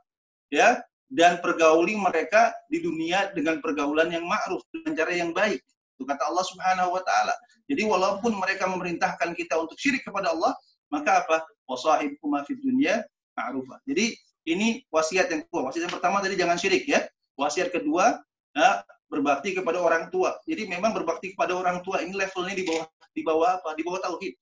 Ya, 0.53 0.85
dan 1.09 1.41
pergauli 1.41 1.97
mereka 1.97 2.53
di 2.69 2.79
dunia 2.85 3.33
dengan 3.33 3.57
pergaulan 3.59 4.13
yang 4.13 4.29
ma'ruf 4.29 4.61
dengan 4.69 4.93
cara 4.93 5.11
yang 5.17 5.33
baik. 5.33 5.59
Itu 5.97 6.05
kata 6.05 6.29
Allah 6.29 6.45
Subhanahu 6.45 6.93
wa 6.93 7.01
taala. 7.01 7.33
Jadi 7.65 7.83
walaupun 7.83 8.37
mereka 8.37 8.69
memerintahkan 8.69 9.33
kita 9.33 9.57
untuk 9.57 9.75
syirik 9.81 10.05
kepada 10.05 10.31
Allah, 10.31 10.53
maka 10.93 11.25
apa? 11.25 11.37
Wasahib 11.65 12.15
huma 12.21 12.45
fid 12.45 12.61
dunya 12.61 13.01
ma'rufa. 13.33 13.81
Jadi 13.89 14.13
ini 14.47 14.87
wasiat 14.87 15.27
yang 15.27 15.43
kedua. 15.45 15.69
Wasiat 15.69 15.91
yang 15.91 15.95
pertama 15.99 16.23
tadi 16.23 16.39
jangan 16.39 16.55
syirik 16.55 16.87
ya. 16.87 17.03
Wasiat 17.35 17.69
kedua 17.69 18.17
ya, 18.55 18.81
berbakti 19.11 19.51
kepada 19.51 19.83
orang 19.83 20.07
tua. 20.07 20.39
Jadi 20.47 20.71
memang 20.71 20.95
berbakti 20.95 21.35
kepada 21.35 21.53
orang 21.53 21.83
tua 21.83 21.99
ini 21.99 22.15
levelnya 22.15 22.55
di 22.55 22.63
bawah 22.63 22.87
di 23.11 23.21
bawah 23.27 23.49
apa? 23.59 23.69
Di 23.75 23.83
bawah 23.83 23.99
tauhid. 23.99 24.33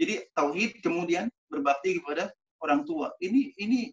Jadi 0.00 0.14
tauhid 0.32 0.70
kemudian 0.80 1.28
berbakti 1.52 2.00
kepada 2.00 2.32
orang 2.64 2.88
tua. 2.88 3.12
Ini 3.20 3.52
ini 3.60 3.92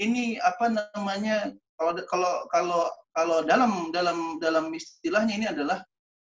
ini 0.00 0.40
apa 0.40 0.72
namanya 0.72 1.52
kalau 1.76 1.92
kalau 2.08 2.32
kalau 2.48 2.82
kalau 3.14 3.38
dalam 3.44 3.92
dalam 3.92 4.38
dalam 4.40 4.72
istilahnya 4.72 5.34
ini 5.36 5.46
adalah 5.50 5.84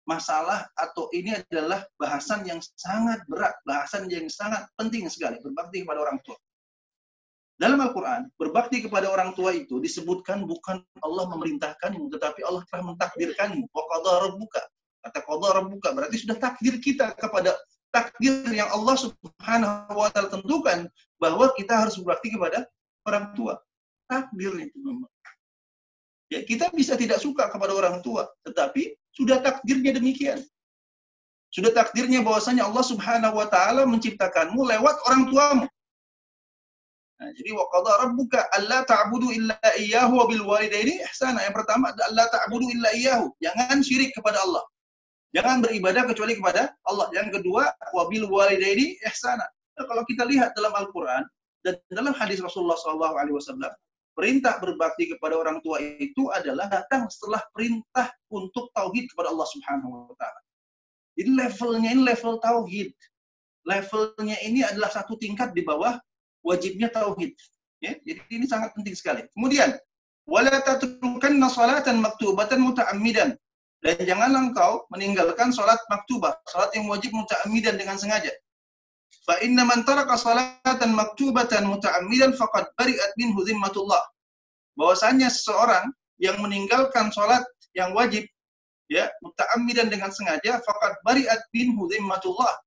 masalah 0.08 0.63
atau 0.80 1.12
ini 1.12 1.36
adalah 1.36 1.84
bahasan 2.00 2.47
yang 2.47 2.63
sangat 2.80 3.19
berat, 3.28 3.54
bahasan 3.67 4.08
yang 4.08 4.26
sangat 4.32 4.63
penting 4.80 5.06
sekali 5.12 5.36
berbakti 5.43 5.84
kepada 5.84 6.00
orang 6.08 6.17
tua. 6.23 6.39
Dalam 7.58 7.82
Al-Quran, 7.82 8.30
berbakti 8.38 8.86
kepada 8.86 9.10
orang 9.10 9.34
tua 9.34 9.50
itu 9.50 9.82
disebutkan 9.82 10.46
bukan 10.46 10.78
Allah 11.02 11.26
memerintahkanmu, 11.34 12.13
tetapi 12.13 12.46
Allah 12.46 12.62
telah 12.70 12.93
mentakdirkanmu. 12.93 13.65
Rabbuka. 13.74 14.62
Kata 15.02 15.20
rabbuka, 15.26 15.89
berarti 15.98 16.22
sudah 16.22 16.38
takdir 16.38 16.78
kita 16.78 17.17
kepada 17.17 17.58
takdir 17.89 18.46
yang 18.54 18.70
Allah 18.70 18.93
Subhanahu 18.93 19.98
wa 19.98 20.10
taala 20.13 20.30
tentukan 20.30 20.86
bahwa 21.17 21.50
kita 21.58 21.74
harus 21.74 21.98
berbakti 21.98 22.38
kepada 22.38 22.70
orang 23.10 23.34
tua. 23.34 23.58
Takdir 24.06 24.54
itu 24.62 24.78
memang. 24.78 25.10
Ya, 26.28 26.43
kita 26.43 26.70
bisa 26.76 27.00
tidak 27.00 27.24
suka 27.24 27.48
kepada 27.48 27.72
orang 27.72 28.04
tua, 28.04 28.28
tetapi 28.43 28.93
sudah 29.15 29.39
takdirnya 29.39 29.96
demikian. 29.96 30.43
Sudah 31.50 31.72
takdirnya 31.72 32.20
bahwasanya 32.22 32.67
Allah 32.67 32.84
Subhanahu 32.84 33.39
wa 33.39 33.48
taala 33.48 33.88
menciptakanmu 33.88 34.62
lewat 34.62 34.96
orang 35.08 35.24
tuamu. 35.32 35.65
Nah, 37.18 37.34
jadi 37.34 37.50
wa 37.50 37.66
qadha 37.74 37.94
rabbuka 38.06 38.46
alla 38.54 38.86
ta'budu 38.86 39.34
illa 39.34 39.58
iyyahu 39.74 40.22
wa 40.22 40.26
bil 40.30 40.46
walidaini 40.46 41.02
ihsana. 41.10 41.42
Yang 41.42 41.66
pertama 41.66 41.90
adalah 41.90 42.30
ta'budu 42.30 42.70
illa 42.70 42.94
iyyahu. 42.94 43.34
Jangan 43.42 43.82
syirik 43.82 44.14
kepada 44.14 44.38
Allah. 44.46 44.62
Jangan 45.34 45.66
beribadah 45.66 46.06
kecuali 46.06 46.38
kepada 46.38 46.72
Allah. 46.86 47.10
Yang 47.18 47.42
kedua, 47.42 47.74
wabil 47.98 48.30
walidaini 48.30 49.02
ihsana. 49.10 49.50
Nah, 49.78 49.86
kalau 49.90 50.06
kita 50.06 50.30
lihat 50.30 50.54
dalam 50.54 50.74
Al-Quran 50.78 51.26
dan 51.66 51.82
dalam 51.90 52.14
hadis 52.14 52.38
Rasulullah 52.38 52.78
SAW, 52.78 53.74
perintah 54.18 54.58
berbakti 54.58 55.14
kepada 55.14 55.38
orang 55.38 55.62
tua 55.62 55.78
itu 55.82 56.30
adalah 56.34 56.66
datang 56.70 57.06
setelah 57.10 57.42
perintah 57.54 58.10
untuk 58.34 58.70
tauhid 58.74 59.10
kepada 59.14 59.30
Allah 59.30 59.48
Subhanahu 59.54 60.10
wa 60.10 60.16
taala. 60.18 60.42
Jadi 61.18 61.30
levelnya 61.34 61.90
ini 61.94 62.02
level 62.02 62.34
tauhid. 62.42 62.94
Levelnya 63.68 64.38
ini 64.42 64.62
adalah 64.66 64.90
satu 64.90 65.18
tingkat 65.22 65.54
di 65.54 65.62
bawah 65.62 65.98
wajibnya 66.48 66.88
tauhid. 66.96 67.36
Ya, 67.84 68.00
jadi 68.08 68.24
ini 68.32 68.48
sangat 68.48 68.72
penting 68.74 68.96
sekali. 68.96 69.28
Kemudian, 69.36 69.76
wala 70.26 70.64
tatrukanna 70.64 71.52
salatan 71.52 72.00
maktubatan 72.00 72.64
muta'ammidan 72.64 73.36
dan 73.86 73.96
janganlah 74.02 74.42
engkau 74.50 74.90
meninggalkan 74.90 75.54
sholat 75.54 75.78
maktubah, 75.94 76.34
sholat 76.50 76.74
yang 76.74 76.90
wajib 76.90 77.14
muta'amidan 77.14 77.78
dengan 77.78 78.00
sengaja. 78.00 78.34
Fa 79.22 79.38
inna 79.44 79.68
man 79.68 79.86
taraka 79.86 80.18
salatan 80.18 80.98
maktubatan 80.98 81.70
muta'amidan 81.70 82.34
faqad 82.34 82.74
bari'at 82.74 83.12
minhu 83.22 83.46
zimmatullah. 83.46 84.02
Bahwasanya 84.74 85.30
seseorang 85.30 85.94
yang 86.18 86.42
meninggalkan 86.42 87.14
sholat 87.14 87.46
yang 87.78 87.94
wajib 87.94 88.26
ya 88.90 89.12
muta'amidan 89.22 89.94
dengan 89.94 90.10
sengaja 90.10 90.58
faqad 90.66 90.98
bari'at 91.06 91.46
minhu 91.54 91.86
zimmatullah. 91.92 92.58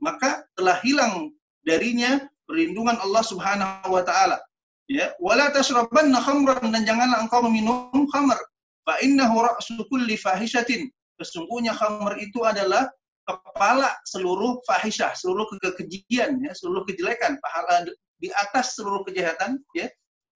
Maka 0.00 0.48
telah 0.56 0.80
hilang 0.80 1.34
darinya 1.68 2.24
perlindungan 2.48 2.96
Allah 3.00 3.22
Subhanahu 3.24 3.88
wa 3.88 4.02
taala. 4.04 4.38
Ya, 4.84 5.16
wala 5.16 5.48
tashrabanna 5.48 6.20
khamran 6.20 6.68
dan 6.68 6.84
janganlah 6.84 7.24
engkau 7.24 7.40
meminum 7.48 8.04
khamr 8.12 8.36
Fa 8.84 9.00
innahu 9.00 9.40
ra'su 9.40 9.80
kulli 9.88 10.20
fahishatin. 10.20 10.92
Sesungguhnya 11.16 11.72
khamr 11.72 12.20
itu 12.20 12.44
adalah 12.44 12.84
kepala 13.24 13.88
seluruh 14.04 14.60
fahisyah, 14.68 15.16
seluruh 15.16 15.48
kekejian, 15.56 16.36
ya, 16.44 16.52
seluruh 16.52 16.84
kejelekan, 16.84 17.40
pahala 17.40 17.88
di 18.20 18.28
atas 18.36 18.76
seluruh 18.76 19.00
kejahatan, 19.08 19.56
ya. 19.72 19.88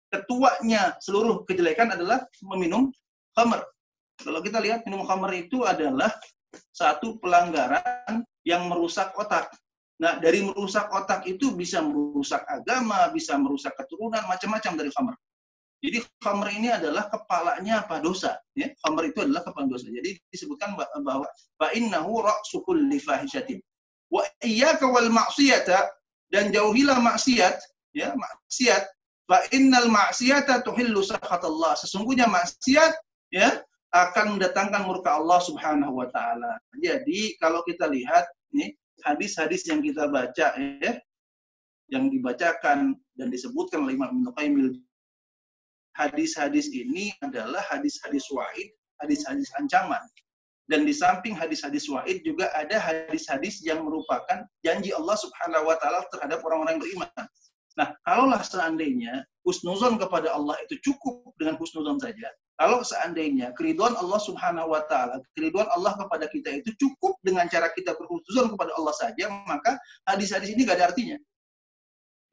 Ketuanya 0.07 0.95
seluruh 1.03 1.43
kejelekan 1.43 1.91
adalah 1.91 2.23
meminum 2.39 2.87
khamr. 3.35 3.59
Kalau 4.23 4.39
kita 4.39 4.63
lihat 4.63 4.87
minum 4.87 5.03
khamr 5.03 5.35
itu 5.35 5.67
adalah 5.67 6.09
satu 6.71 7.19
pelanggaran 7.19 8.23
yang 8.47 8.71
merusak 8.71 9.11
otak. 9.19 9.51
Nah, 9.97 10.21
dari 10.21 10.45
merusak 10.45 10.93
otak 10.93 11.25
itu 11.25 11.57
bisa 11.57 11.81
merusak 11.81 12.45
agama, 12.45 13.09
bisa 13.09 13.33
merusak 13.33 13.73
keturunan, 13.73 14.21
macam-macam 14.29 14.73
dari 14.77 14.93
khamr. 14.93 15.13
Jadi 15.77 15.97
khamr 16.21 16.47
ini 16.53 16.69
adalah 16.73 17.09
kepalanya 17.09 17.85
apa 17.85 18.01
dosa, 18.01 18.37
ya. 18.53 18.69
Khamr 18.85 19.09
itu 19.09 19.25
adalah 19.25 19.41
kepala 19.45 19.65
dosa. 19.69 19.89
Jadi 19.89 20.17
disebutkan 20.29 20.77
bahwa 20.77 21.25
fa 21.57 21.67
innahu 21.73 22.21
ra'su 22.21 22.61
kulli 22.65 22.97
fahishatin. 23.01 23.61
Wa 24.09 24.21
iyyaka 24.41 24.85
wal 24.85 25.09
ma'siyata 25.09 25.89
dan 26.29 26.49
jauhilah 26.53 26.97
maksiat, 27.01 27.57
ya, 27.93 28.13
maksiat. 28.13 28.85
Fa 29.27 29.43
innal 29.53 29.89
ma'siyata 29.89 30.61
tuhillu 30.65 31.01
sakhatallah. 31.03 31.73
Sesungguhnya 31.77 32.25
maksiat 32.29 32.95
ya 33.33 33.59
akan 33.91 34.37
mendatangkan 34.37 34.87
murka 34.87 35.19
Allah 35.19 35.41
Subhanahu 35.43 35.99
wa 35.99 36.07
taala. 36.09 36.57
Jadi 36.79 37.35
kalau 37.41 37.59
kita 37.67 37.91
lihat 37.91 38.23
nih 38.55 38.71
hadis-hadis 39.05 39.67
yang 39.69 39.83
kita 39.83 40.09
baca 40.09 40.57
ya 40.57 40.93
yang 41.87 42.11
dibacakan 42.11 42.97
dan 43.15 43.27
disebutkan 43.31 43.87
oleh 43.87 43.95
Imam 43.95 44.23
Ibnu 44.23 44.75
hadis-hadis 45.97 46.69
ini 46.69 47.09
adalah 47.25 47.65
hadis-hadis 47.65 48.29
wa'id, 48.29 48.69
hadis-hadis 49.01 49.49
ancaman. 49.57 50.01
Dan 50.67 50.83
di 50.83 50.91
samping 50.91 51.33
hadis-hadis 51.33 51.87
wa'id 51.89 52.21
juga 52.21 52.51
ada 52.53 52.77
hadis-hadis 52.77 53.63
yang 53.63 53.87
merupakan 53.87 54.45
janji 54.61 54.91
Allah 54.93 55.15
Subhanahu 55.17 55.63
wa 55.65 55.75
taala 55.81 56.05
terhadap 56.13 56.43
orang-orang 56.45 56.77
beriman. 56.77 57.09
Nah, 57.79 57.93
kalaulah 58.03 58.41
seandainya 58.43 59.25
husnuzon 59.47 59.95
kepada 60.01 60.33
Allah 60.33 60.59
itu 60.65 60.75
cukup 60.91 61.33
dengan 61.39 61.55
husnuzon 61.61 61.97
saja, 62.01 62.29
kalau 62.57 62.81
seandainya 62.81 63.53
keriduan 63.53 63.93
Allah 63.93 64.17
Subhanahu 64.17 64.73
wa 64.73 64.81
taala, 64.89 65.21
keriduan 65.37 65.69
Allah 65.69 65.93
kepada 65.93 66.25
kita 66.25 66.57
itu 66.57 66.73
cukup 66.81 67.13
dengan 67.21 67.45
cara 67.45 67.69
kita 67.69 67.93
berhusnuzon 67.93 68.57
kepada 68.57 68.73
Allah 68.73 68.93
saja, 68.97 69.29
maka 69.45 69.77
hadis-hadis 70.09 70.57
ini 70.57 70.65
gak 70.65 70.81
ada 70.81 70.89
artinya. 70.89 71.17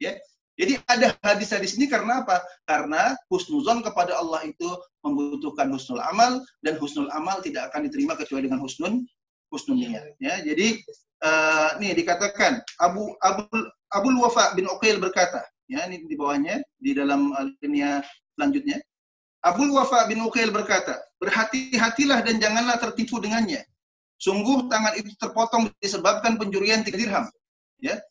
Ya. 0.01 0.17
Jadi 0.55 0.79
ada 0.87 1.11
hadis-hadis 1.19 1.75
ini 1.75 1.91
karena 1.91 2.23
apa? 2.23 2.39
Karena 2.63 3.11
husnuzon 3.27 3.83
kepada 3.83 4.15
Allah 4.15 4.39
itu 4.47 4.65
membutuhkan 5.03 5.67
husnul 5.67 5.99
amal 5.99 6.39
dan 6.63 6.79
husnul 6.79 7.11
amal 7.11 7.43
tidak 7.43 7.69
akan 7.69 7.91
diterima 7.91 8.15
kecuali 8.15 8.47
dengan 8.47 8.63
husnun 8.63 9.03
husnul 9.51 9.75
niat. 9.75 10.15
Ya, 10.23 10.39
jadi 10.41 10.79
uh, 11.27 11.75
nih 11.83 11.99
dikatakan 11.99 12.63
Abu 12.79 13.13
Abu 13.19 13.45
Abu 13.91 14.07
Wafa 14.15 14.55
bin 14.55 14.65
Uqail 14.71 14.95
berkata, 15.03 15.43
ya 15.67 15.85
ini 15.91 16.07
di 16.07 16.15
bawahnya 16.15 16.63
di 16.79 16.95
dalam 16.95 17.35
alinea 17.35 17.99
selanjutnya 18.39 18.79
Abu 19.45 19.69
Wafa 19.77 20.09
bin 20.09 20.25
Uqail 20.25 20.49
berkata, 20.49 21.05
berhati-hatilah 21.21 22.25
dan 22.25 22.41
janganlah 22.41 22.81
tertipu 22.81 23.21
dengannya. 23.21 23.61
Sungguh 24.17 24.65
tangan 24.73 24.97
itu 24.97 25.13
terpotong 25.21 25.69
disebabkan 25.77 26.41
pencurian 26.41 26.81
tiga 26.81 26.97
dirham. 26.97 27.25
Ya. 27.77 28.01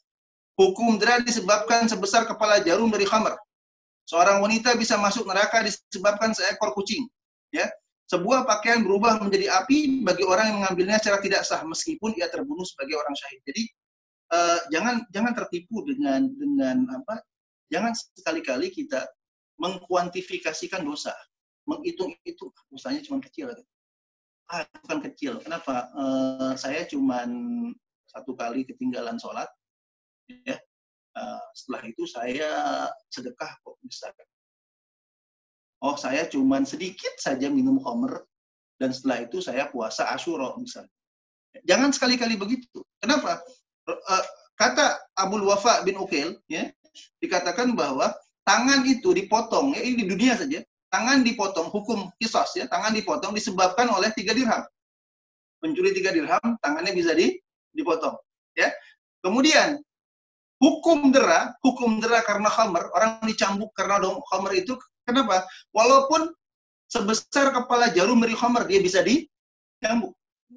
Hukum 0.55 0.95
dera 1.03 1.19
disebabkan 1.19 1.91
sebesar 1.91 2.31
kepala 2.31 2.63
jarum 2.63 2.87
dari 2.87 3.03
khamar. 3.03 3.35
Seorang 4.07 4.39
wanita 4.47 4.79
bisa 4.79 4.95
masuk 4.95 5.27
neraka 5.27 5.67
disebabkan 5.67 6.31
seekor 6.31 6.71
kucing. 6.79 7.03
Ya. 7.51 7.67
Sebuah 8.07 8.47
pakaian 8.47 8.85
berubah 8.85 9.19
menjadi 9.19 9.51
api 9.65 10.05
bagi 10.07 10.23
orang 10.29 10.55
yang 10.55 10.57
mengambilnya 10.63 11.01
secara 11.01 11.19
tidak 11.25 11.43
sah 11.43 11.65
meskipun 11.65 12.15
ia 12.15 12.29
terbunuh 12.31 12.63
sebagai 12.63 13.01
orang 13.01 13.17
syahid. 13.17 13.41
Jadi 13.49 13.63
uh, 14.31 14.59
jangan 14.71 14.95
jangan 15.11 15.33
tertipu 15.33 15.83
dengan 15.89 16.29
dengan 16.37 16.85
apa? 16.95 17.25
Jangan 17.73 17.97
sekali-kali 17.97 18.71
kita 18.71 19.09
mengkuantifikasikan 19.59 20.83
dosa, 20.83 21.15
menghitung-hitung 21.69 22.51
dosanya 22.69 23.01
cuma 23.07 23.23
kecil. 23.23 23.55
Ah, 24.51 24.67
itu 24.69 24.87
kan 24.87 25.01
kecil. 25.01 25.33
Kenapa? 25.41 25.89
Uh, 25.97 26.53
saya 26.59 26.85
cuma 26.85 27.25
satu 28.11 28.37
kali 28.37 28.69
ketinggalan 28.69 29.17
sholat, 29.17 29.49
ya. 30.29 30.59
Uh, 31.15 31.39
setelah 31.55 31.83
itu 31.87 32.05
saya 32.11 32.51
sedekah 33.07 33.55
kok 33.63 33.79
besar. 33.87 34.11
Oh, 35.79 35.95
saya 35.95 36.27
cuma 36.27 36.59
sedikit 36.67 37.15
saja 37.23 37.47
minum 37.47 37.79
khamr 37.79 38.27
dan 38.83 38.91
setelah 38.91 39.23
itu 39.23 39.39
saya 39.39 39.71
puasa 39.71 40.11
Asyura 40.11 40.59
misalnya. 40.59 40.91
Jangan 41.63 41.95
sekali-kali 41.95 42.35
begitu. 42.35 42.83
Kenapa? 42.99 43.39
Uh, 43.87 44.25
kata 44.59 44.99
Abdul 45.15 45.47
Wafa 45.47 45.87
bin 45.87 45.95
Ukail, 46.03 46.35
ya, 46.51 46.67
dikatakan 47.23 47.79
bahwa 47.79 48.11
tangan 48.45 48.85
itu 48.85 49.17
dipotong, 49.17 49.73
ya 49.75 49.81
ini 49.83 50.05
di 50.05 50.07
dunia 50.07 50.37
saja, 50.37 50.61
tangan 50.93 51.25
dipotong, 51.25 51.73
hukum 51.73 52.13
kisos 52.21 52.55
ya, 52.55 52.69
tangan 52.69 52.93
dipotong 52.95 53.33
disebabkan 53.35 53.91
oleh 53.91 54.13
tiga 54.13 54.37
dirham. 54.37 54.63
Pencuri 55.59 55.97
tiga 55.97 56.13
dirham, 56.13 56.61
tangannya 56.61 56.93
bisa 56.93 57.17
di, 57.17 57.41
dipotong. 57.73 58.15
Ya. 58.55 58.71
Kemudian 59.25 59.81
hukum 60.61 61.11
dera, 61.11 61.57
hukum 61.65 61.99
dera 61.99 62.21
karena 62.23 62.53
khamer, 62.53 62.93
orang 62.93 63.25
dicambuk 63.25 63.73
karena 63.73 63.99
dong 63.99 64.21
khamer 64.29 64.53
itu 64.61 64.77
kenapa? 65.09 65.49
Walaupun 65.73 66.31
sebesar 66.93 67.51
kepala 67.51 67.91
jarum 67.91 68.21
dari 68.21 68.37
khamer 68.37 68.69
dia 68.69 68.79
bisa 68.79 69.01
dicambuk. 69.01 70.13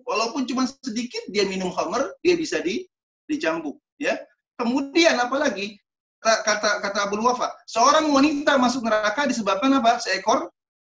Walaupun 0.06 0.46
cuma 0.46 0.68
sedikit 0.84 1.24
dia 1.32 1.48
minum 1.48 1.72
khamer, 1.74 2.14
dia 2.22 2.36
bisa 2.36 2.60
di 2.60 2.84
dicambuk, 3.26 3.80
ya. 3.98 4.20
Kemudian 4.60 5.18
apalagi 5.18 5.80
kata 6.22 6.82
kata 6.82 7.00
Abu 7.08 7.22
Wafa, 7.22 7.54
seorang 7.70 8.10
wanita 8.10 8.58
masuk 8.58 8.86
neraka 8.86 9.30
disebabkan 9.30 9.78
apa? 9.78 10.02
Seekor 10.02 10.50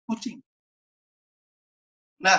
kucing. 0.08 0.40
Nah, 2.20 2.36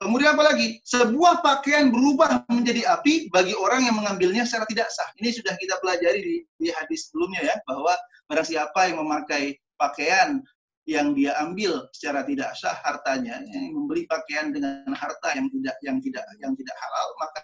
kemudian 0.00 0.36
apa 0.36 0.52
lagi? 0.52 0.80
Sebuah 0.84 1.40
pakaian 1.40 1.88
berubah 1.88 2.44
menjadi 2.52 2.84
api 2.92 3.32
bagi 3.32 3.56
orang 3.56 3.88
yang 3.88 3.96
mengambilnya 3.96 4.44
secara 4.44 4.68
tidak 4.68 4.88
sah. 4.92 5.08
Ini 5.20 5.32
sudah 5.32 5.56
kita 5.56 5.80
pelajari 5.80 6.20
di, 6.20 6.36
di 6.60 6.68
hadis 6.72 7.08
sebelumnya 7.08 7.40
ya, 7.40 7.56
bahwa 7.64 7.96
barang 8.28 8.48
siapa 8.48 8.92
yang 8.92 9.00
memakai 9.00 9.56
pakaian 9.80 10.44
yang 10.84 11.16
dia 11.16 11.32
ambil 11.40 11.88
secara 11.96 12.28
tidak 12.28 12.52
sah 12.60 12.76
hartanya, 12.84 13.40
yang 13.48 13.72
membeli 13.72 14.04
pakaian 14.04 14.52
dengan 14.52 14.84
harta 14.92 15.32
yang 15.32 15.48
tidak 15.48 15.76
yang 15.80 15.96
tidak 16.04 16.24
yang 16.44 16.52
tidak 16.52 16.76
halal, 16.76 17.06
maka? 17.16 17.40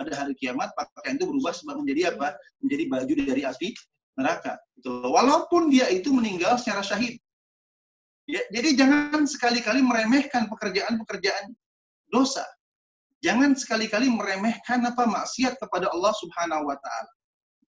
Pada 0.00 0.16
hari 0.16 0.32
kiamat 0.40 0.72
pakaian 0.72 1.20
itu 1.20 1.28
berubah 1.28 1.52
sebab 1.52 1.76
menjadi 1.84 2.16
apa? 2.16 2.32
Menjadi 2.64 2.84
baju 2.88 3.12
dari 3.28 3.42
api 3.44 3.68
neraka. 4.16 4.56
Itu 4.80 5.04
walaupun 5.04 5.68
dia 5.68 5.92
itu 5.92 6.08
meninggal 6.08 6.56
secara 6.56 6.80
syahid. 6.80 7.20
Ya, 8.24 8.40
jadi 8.48 8.80
jangan 8.80 9.28
sekali-kali 9.28 9.84
meremehkan 9.84 10.48
pekerjaan-pekerjaan 10.48 11.52
dosa. 12.08 12.46
Jangan 13.20 13.52
sekali-kali 13.52 14.08
meremehkan 14.08 14.80
apa 14.88 15.04
maksiat 15.04 15.60
kepada 15.60 15.92
Allah 15.92 16.14
Subhanahu 16.16 16.64
wa 16.64 16.76
taala. 16.80 17.12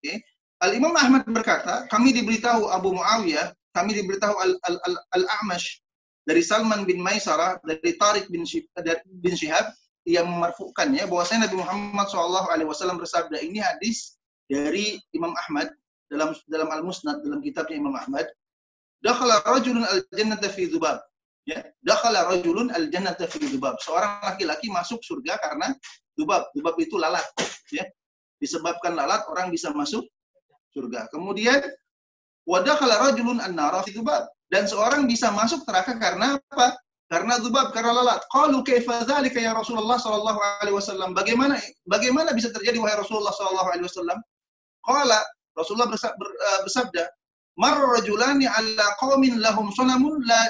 Okay? 0.00 0.16
Al 0.62 0.72
Imam 0.78 0.94
Ahmad 0.94 1.26
berkata, 1.26 1.90
kami 1.90 2.14
diberitahu 2.14 2.70
Abu 2.70 2.94
Muawiyah, 2.94 3.50
kami 3.74 3.98
diberitahu 3.98 4.32
Al 4.38 4.54
Al 4.70 4.76
Al, 4.86 4.94
Al 5.18 5.24
A'mash 5.42 5.82
dari 6.22 6.40
Salman 6.40 6.86
bin 6.86 7.02
Maisarah 7.02 7.58
dari 7.66 7.98
Tariq 7.98 8.30
bin 8.30 9.34
Shihab 9.34 9.66
yang 10.08 10.26
memarfukannya 10.26 11.06
bahwasanya 11.06 11.46
Nabi 11.46 11.56
Muhammad 11.62 12.06
SAW 12.10 12.98
bersabda 12.98 13.38
ini 13.38 13.62
hadis 13.62 14.18
dari 14.50 14.98
Imam 15.14 15.30
Ahmad 15.46 15.70
dalam 16.10 16.34
dalam 16.50 16.68
Al 16.68 16.82
Musnad 16.82 17.22
dalam 17.22 17.38
kitabnya 17.38 17.78
Imam 17.78 17.94
Ahmad 17.94 18.26
dakhala 19.02 19.42
rajulun 19.46 19.82
al 19.86 20.02
jannata 20.14 20.50
fi 20.50 20.70
dzubab. 20.70 20.98
Ya 21.42 21.58
dakhala 21.82 22.30
rajulun 22.30 22.70
al 22.70 22.86
jannata 22.90 23.26
fi 23.26 23.42
dzubab. 23.42 23.78
Seorang 23.82 24.22
laki-laki 24.22 24.70
masuk 24.70 25.02
surga 25.02 25.38
karena 25.42 25.70
dzubab 26.18 26.50
dzubab 26.54 26.74
itu 26.78 26.98
lalat 26.98 27.26
ya. 27.70 27.86
Disebabkan 28.42 28.98
lalat 28.98 29.22
orang 29.30 29.54
bisa 29.54 29.70
masuk 29.70 30.02
surga. 30.74 31.06
Kemudian 31.14 31.62
wa 32.42 32.58
dakhala 32.62 33.10
rajulun 33.10 33.38
an 33.38 33.54
nara 33.54 33.82
fi 33.86 33.94
dzubab. 33.94 34.26
Dan 34.50 34.68
seorang 34.68 35.08
bisa 35.08 35.32
masuk 35.32 35.64
neraka 35.64 35.96
karena 35.96 36.36
apa 36.36 36.76
karena 37.12 37.36
zubab, 37.44 37.76
karena 37.76 37.92
lalat. 37.92 38.24
Qalu 38.32 38.64
kaifa 38.64 39.04
dzalika 39.04 39.36
ya 39.36 39.52
Rasulullah 39.52 40.00
sallallahu 40.00 40.40
alaihi 40.64 40.72
wasallam? 40.72 41.12
Bagaimana 41.12 41.60
bagaimana 41.84 42.32
bisa 42.32 42.48
terjadi 42.48 42.80
wahai 42.80 42.96
Rasulullah 42.96 43.36
sallallahu 43.36 43.68
alaihi 43.68 43.84
wasallam? 43.84 44.16
Qala 44.80 45.20
Rasulullah 45.52 45.92
eh, 45.92 46.60
bersabda, 46.64 47.04
"Marra 47.60 48.00
rajulani 48.00 48.48
ala 48.48 48.96
qaumin 48.96 49.44
lahum 49.44 49.68
sanamun 49.76 50.24
la 50.24 50.40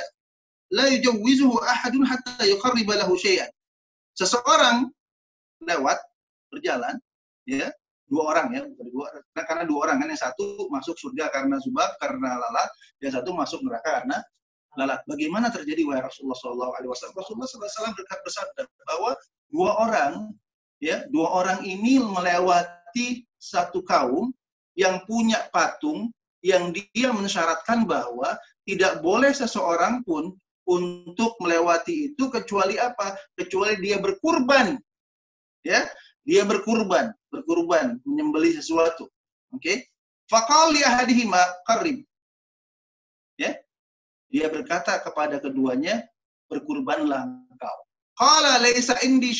la 0.70 0.86
yujawwizuhu 0.94 1.58
ahadun 1.66 2.06
hatta 2.06 2.46
yuqarriba 2.46 2.94
lahu 2.94 3.18
syai'an." 3.18 3.50
Seseorang 4.14 4.86
lewat 5.66 5.98
berjalan 6.54 6.94
ya 7.42 7.74
dua 8.06 8.22
orang 8.38 8.54
ya 8.54 8.62
dua 8.92 9.08
nah, 9.34 9.44
karena 9.50 9.64
dua 9.66 9.88
orang 9.88 10.04
kan 10.04 10.08
yang 10.14 10.20
satu 10.20 10.68
masuk 10.68 10.94
surga 11.00 11.32
karena 11.32 11.56
zubab 11.64 11.90
karena 11.96 12.38
lalat 12.38 12.70
yang 13.00 13.14
satu 13.14 13.32
masuk 13.32 13.64
neraka 13.64 14.04
karena 14.04 14.20
lalat. 14.76 15.00
Bagaimana 15.04 15.52
terjadi 15.52 15.84
wahai 15.84 16.02
Rasulullah 16.04 16.38
Shallallahu 16.38 16.72
Alaihi 16.80 16.90
Wasallam? 16.90 17.16
Rasulullah 17.18 17.48
SAW 17.48 17.96
bersabda 18.24 18.62
bahwa 18.88 19.10
dua 19.52 19.70
orang, 19.80 20.12
ya, 20.80 21.04
dua 21.12 21.28
orang 21.28 21.60
ini 21.64 22.00
melewati 22.00 23.24
satu 23.36 23.84
kaum 23.84 24.32
yang 24.78 25.04
punya 25.04 25.48
patung 25.52 26.08
yang 26.42 26.72
dia 26.74 27.12
mensyaratkan 27.12 27.84
bahwa 27.86 28.34
tidak 28.66 28.98
boleh 29.04 29.30
seseorang 29.30 30.02
pun 30.02 30.34
untuk 30.66 31.34
melewati 31.42 32.14
itu 32.14 32.30
kecuali 32.30 32.78
apa? 32.78 33.18
Kecuali 33.34 33.78
dia 33.82 33.98
berkurban. 33.98 34.78
Ya, 35.62 35.86
dia 36.26 36.42
berkurban, 36.42 37.14
berkurban, 37.30 37.98
menyembelih 38.06 38.54
sesuatu. 38.58 39.10
Oke. 39.54 39.62
Okay? 39.62 39.76
Faqal 40.30 40.74
li 40.74 40.82
ahadihima 40.82 41.38
qarrib. 41.66 42.02
Dia 44.32 44.48
berkata 44.48 44.96
kepada 45.04 45.36
keduanya, 45.38 46.08
berkurbanlah 46.48 47.28
engkau. 47.52 47.76
Qala 48.16 48.64
laisa 48.64 48.96
indi. 49.04 49.36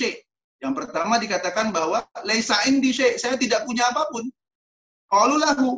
Yang 0.61 0.75
pertama 0.79 1.17
dikatakan 1.17 1.73
bahwa 1.73 2.05
laisa 2.23 2.55
indi 2.69 2.93
saya 2.95 3.35
tidak 3.41 3.65
punya 3.65 3.89
apa 3.89 4.07
pun. 4.13 4.29
Qalu 5.09 5.37
lahu. 5.41 5.71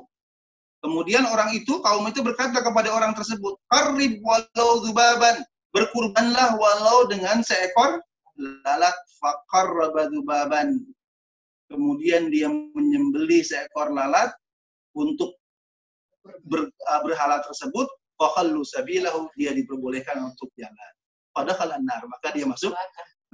Kemudian 0.85 1.25
orang 1.25 1.57
itu, 1.57 1.81
kaum 1.81 2.05
itu 2.05 2.21
berkata 2.21 2.61
kepada 2.61 2.93
orang 2.93 3.17
tersebut, 3.17 3.57
Qarrib 3.73 4.21
walau 4.21 4.85
zubaban. 4.85 5.41
Berkurbanlah 5.73 6.61
walau 6.61 7.09
dengan 7.09 7.41
seekor 7.41 8.05
lalat 8.37 8.95
faqarraba 9.19 10.13
zubaban. 10.13 10.85
Kemudian 11.73 12.29
dia 12.29 12.53
menyembeli 12.53 13.41
seekor 13.41 13.91
lalat 13.91 14.29
untuk 14.93 15.35
ber, 16.47 16.69
uh, 16.69 17.01
berhala 17.03 17.41
tersebut, 17.43 17.89
fakhallu 18.21 18.63
sabilahu, 18.63 19.31
dia 19.39 19.53
diperbolehkan 19.55 20.23
untuk 20.23 20.51
jalan. 20.59 20.93
Padahal 21.35 21.79
nar, 21.83 22.03
maka 22.07 22.31
dia 22.31 22.47
masuk 22.47 22.71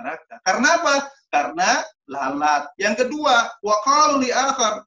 neraka. 0.01 0.41
Karena 0.45 0.69
apa? 0.81 0.95
Karena 1.29 1.71
lalat. 2.09 2.73
Yang 2.81 3.07
kedua, 3.07 3.53
wa 3.61 3.77
qalu 3.85 4.25
li 4.25 4.31
akhar, 4.33 4.83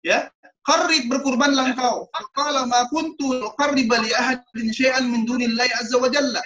ya, 0.00 0.32
qarrib 0.64 1.12
berkurbanlah 1.12 1.76
engkau. 1.76 2.08
Qala 2.32 2.64
ma 2.64 2.88
kuntu 2.88 3.52
qarrib 3.60 3.92
li 3.92 4.10
ahadin 4.16 4.72
syai'an 4.72 5.04
min 5.06 5.28
dunillahi 5.28 5.70
azza 5.76 6.00
wa 6.00 6.08
jalla. 6.08 6.40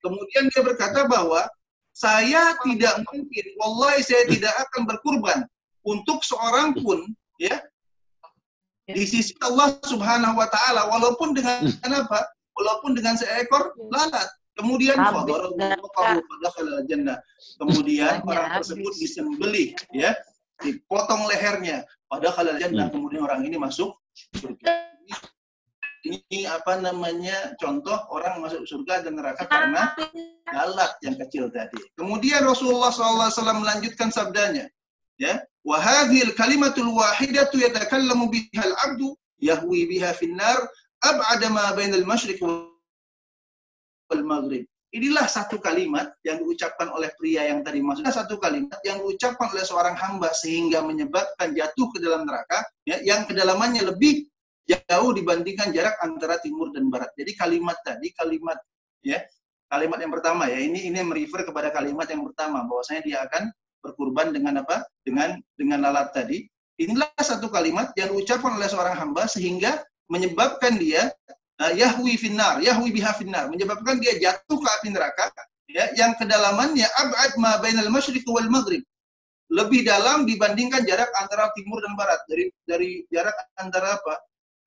Kemudian 0.00 0.48
dia 0.48 0.62
berkata 0.64 1.04
bahwa 1.04 1.44
saya 1.92 2.56
tidak 2.64 3.02
mungkin, 3.10 3.44
wallahi 3.60 4.00
saya 4.00 4.24
tidak 4.30 4.54
akan 4.68 4.86
berkurban 4.86 5.38
untuk 5.82 6.22
seorang 6.22 6.76
pun 6.78 7.02
ya 7.42 7.58
di 8.88 9.04
sisi 9.04 9.36
Allah 9.44 9.76
Subhanahu 9.84 10.38
wa 10.38 10.48
taala 10.48 10.88
walaupun 10.88 11.36
dengan 11.36 11.68
hmm. 11.68 11.92
apa? 12.08 12.24
Walaupun 12.58 12.98
dengan 12.98 13.14
seekor 13.14 13.78
lalat. 13.94 14.26
Kemudian 14.58 14.98
jannah. 16.90 17.18
Kemudian 17.62 18.26
orang 18.26 18.58
tersebut 18.58 18.92
disembelih 18.98 19.70
ya, 19.94 20.18
dipotong 20.58 21.30
lehernya 21.30 21.86
pada 22.10 22.34
halal 22.34 22.58
jannah. 22.58 22.90
Hmm. 22.90 22.98
Kemudian 22.98 23.22
orang 23.22 23.46
ini 23.46 23.54
masuk 23.54 23.94
surga. 24.34 24.90
Ini 26.02 26.46
apa 26.50 26.78
namanya 26.78 27.54
contoh 27.58 27.94
orang 28.10 28.42
masuk 28.42 28.66
surga 28.66 29.06
dan 29.06 29.18
neraka 29.18 29.46
karena 29.46 29.94
lalat 30.50 30.94
yang 31.06 31.18
kecil 31.18 31.50
tadi. 31.54 31.78
Kemudian 31.98 32.46
Rasulullah 32.46 32.90
SAW 32.90 33.30
melanjutkan 33.62 34.08
sabdanya, 34.08 34.70
ya 35.20 35.42
wa 35.66 35.76
hadhil 35.76 36.32
kalimatul 36.38 36.94
wahidatu 36.94 37.60
yatakallamu 37.60 38.30
biha 38.30 38.62
al-'abdu 38.62 39.18
yahwi 39.42 39.90
biha 39.90 40.14
finnar 40.14 40.56
ab'ada 41.04 41.48
ma 41.50 41.72
bainal 41.76 42.04
masyriq 42.04 42.40
wal 42.42 44.24
maghrib 44.24 44.66
Inilah 44.88 45.28
satu 45.28 45.60
kalimat 45.60 46.16
yang 46.24 46.40
diucapkan 46.40 46.88
oleh 46.88 47.12
pria 47.20 47.44
yang 47.44 47.60
tadi 47.60 47.84
masuk. 47.84 48.08
Satu 48.08 48.40
kalimat 48.40 48.80
yang 48.88 49.04
diucapkan 49.04 49.52
oleh 49.52 49.60
seorang 49.60 49.92
hamba 49.92 50.32
sehingga 50.32 50.80
menyebabkan 50.80 51.52
jatuh 51.52 51.92
ke 51.92 52.00
dalam 52.00 52.24
neraka, 52.24 52.64
ya, 52.88 52.96
yang 53.04 53.28
kedalamannya 53.28 53.84
lebih 53.84 54.24
jauh 54.64 55.12
dibandingkan 55.12 55.76
jarak 55.76 55.92
antara 56.00 56.40
timur 56.40 56.72
dan 56.72 56.88
barat. 56.88 57.12
Jadi 57.20 57.36
kalimat 57.36 57.76
tadi, 57.84 58.16
kalimat 58.16 58.56
ya, 59.04 59.20
kalimat 59.68 60.00
yang 60.00 60.12
pertama 60.12 60.48
ya, 60.48 60.56
ini 60.56 60.88
ini 60.88 61.04
merefer 61.04 61.44
kepada 61.44 61.68
kalimat 61.68 62.08
yang 62.08 62.24
pertama 62.24 62.64
bahwasanya 62.64 63.02
dia 63.04 63.18
akan 63.28 63.52
berkurban 63.84 64.32
dengan 64.32 64.64
apa? 64.64 64.88
Dengan 65.04 65.36
dengan 65.60 65.84
lalat 65.84 66.16
tadi. 66.16 66.48
Inilah 66.80 67.12
satu 67.20 67.52
kalimat 67.52 67.92
yang 68.00 68.08
diucapkan 68.16 68.56
oleh 68.56 68.72
seorang 68.72 68.96
hamba 68.96 69.28
sehingga 69.28 69.84
menyebabkan 70.08 70.80
dia 70.80 71.12
uh, 71.60 71.72
yahwi 71.72 72.16
finnar, 72.16 72.60
yahwi 72.64 72.90
biha 72.90 73.12
finnar, 73.16 73.46
menyebabkan 73.52 74.00
dia 74.00 74.16
jatuh 74.18 74.58
ke 74.58 74.68
api 74.80 74.88
neraka 74.92 75.28
ya 75.68 75.92
yang 75.94 76.16
kedalamannya 76.16 76.88
abad 76.96 77.32
ma 77.36 77.60
bainal 77.60 77.92
masyriq 77.92 78.24
wal 78.28 78.48
maghrib. 78.48 78.82
Lebih 79.48 79.88
dalam 79.88 80.28
dibandingkan 80.28 80.84
jarak 80.84 81.08
antara 81.16 81.48
timur 81.56 81.80
dan 81.80 81.96
barat. 81.96 82.20
Dari 82.28 82.52
dari 82.68 83.00
jarak 83.08 83.32
antara 83.56 83.96
apa? 83.96 84.14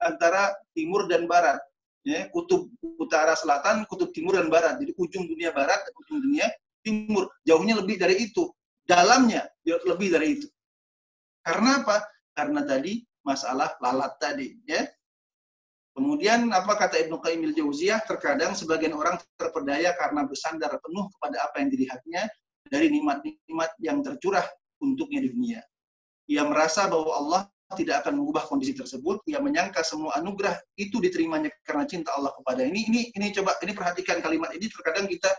Antara 0.01 0.57
timur 0.73 1.05
dan 1.05 1.29
barat. 1.29 1.61
Ya, 2.01 2.25
kutub 2.33 2.73
utara 2.97 3.37
selatan, 3.37 3.85
kutub 3.85 4.09
timur 4.09 4.33
dan 4.41 4.49
barat. 4.49 4.81
Jadi 4.81 4.97
ujung 4.97 5.29
dunia 5.29 5.53
barat 5.53 5.85
ujung 6.01 6.17
dunia 6.25 6.49
timur. 6.81 7.29
Jauhnya 7.45 7.77
lebih 7.77 8.01
dari 8.01 8.25
itu 8.25 8.49
dalamnya 8.89 9.45
lebih 9.63 10.09
dari 10.09 10.41
itu. 10.41 10.47
Karena 11.45 11.81
apa? 11.85 12.01
Karena 12.33 12.61
tadi 12.65 13.01
masalah 13.21 13.77
lalat 13.81 14.13
tadi, 14.17 14.57
ya. 14.65 14.81
Kemudian 16.01 16.49
apa 16.49 16.81
kata 16.81 16.97
Ibnu 16.97 17.21
Qayyim 17.21 17.53
al-Jauziyah? 17.53 18.01
Terkadang 18.09 18.57
sebagian 18.57 18.97
orang 18.97 19.21
terpedaya 19.37 19.93
karena 19.93 20.25
bersandar 20.25 20.73
penuh 20.81 21.05
kepada 21.13 21.45
apa 21.45 21.61
yang 21.61 21.69
dilihatnya 21.69 22.25
dari 22.65 22.89
nikmat-nikmat 22.89 23.69
yang 23.77 24.01
tercurah 24.01 24.41
untuknya 24.81 25.21
di 25.21 25.29
dunia. 25.29 25.61
Ia 26.25 26.41
merasa 26.49 26.89
bahwa 26.89 27.13
Allah 27.13 27.41
tidak 27.77 28.01
akan 28.01 28.17
mengubah 28.17 28.49
kondisi 28.49 28.73
tersebut. 28.73 29.21
Ia 29.29 29.37
menyangka 29.45 29.85
semua 29.85 30.17
anugerah 30.17 30.57
itu 30.73 30.97
diterimanya 30.97 31.53
karena 31.61 31.85
cinta 31.85 32.17
Allah 32.17 32.33
kepada 32.33 32.65
ini. 32.65 32.81
Ini 32.89 33.01
ini 33.21 33.27
coba 33.37 33.61
ini 33.61 33.77
perhatikan 33.77 34.25
kalimat 34.25 34.49
ini. 34.57 34.65
Terkadang 34.73 35.05
kita 35.05 35.29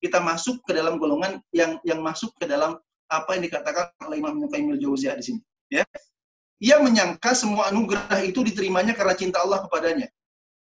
kita 0.00 0.16
masuk 0.24 0.64
ke 0.64 0.72
dalam 0.72 0.96
golongan 0.96 1.44
yang 1.52 1.76
yang 1.84 2.00
masuk 2.00 2.32
ke 2.40 2.48
dalam 2.48 2.80
apa 3.12 3.36
yang 3.36 3.52
dikatakan 3.52 3.92
oleh 4.08 4.16
Imam 4.16 4.48
Ibnu 4.48 4.80
Jauziyah 4.80 5.12
di 5.20 5.24
sini. 5.28 5.40
Ya. 5.68 5.84
Ia 6.56 6.80
menyangka 6.80 7.36
semua 7.36 7.68
anugerah 7.68 8.24
itu 8.24 8.40
diterimanya 8.40 8.96
karena 8.96 9.12
cinta 9.12 9.44
Allah 9.44 9.60
kepadanya. 9.68 10.08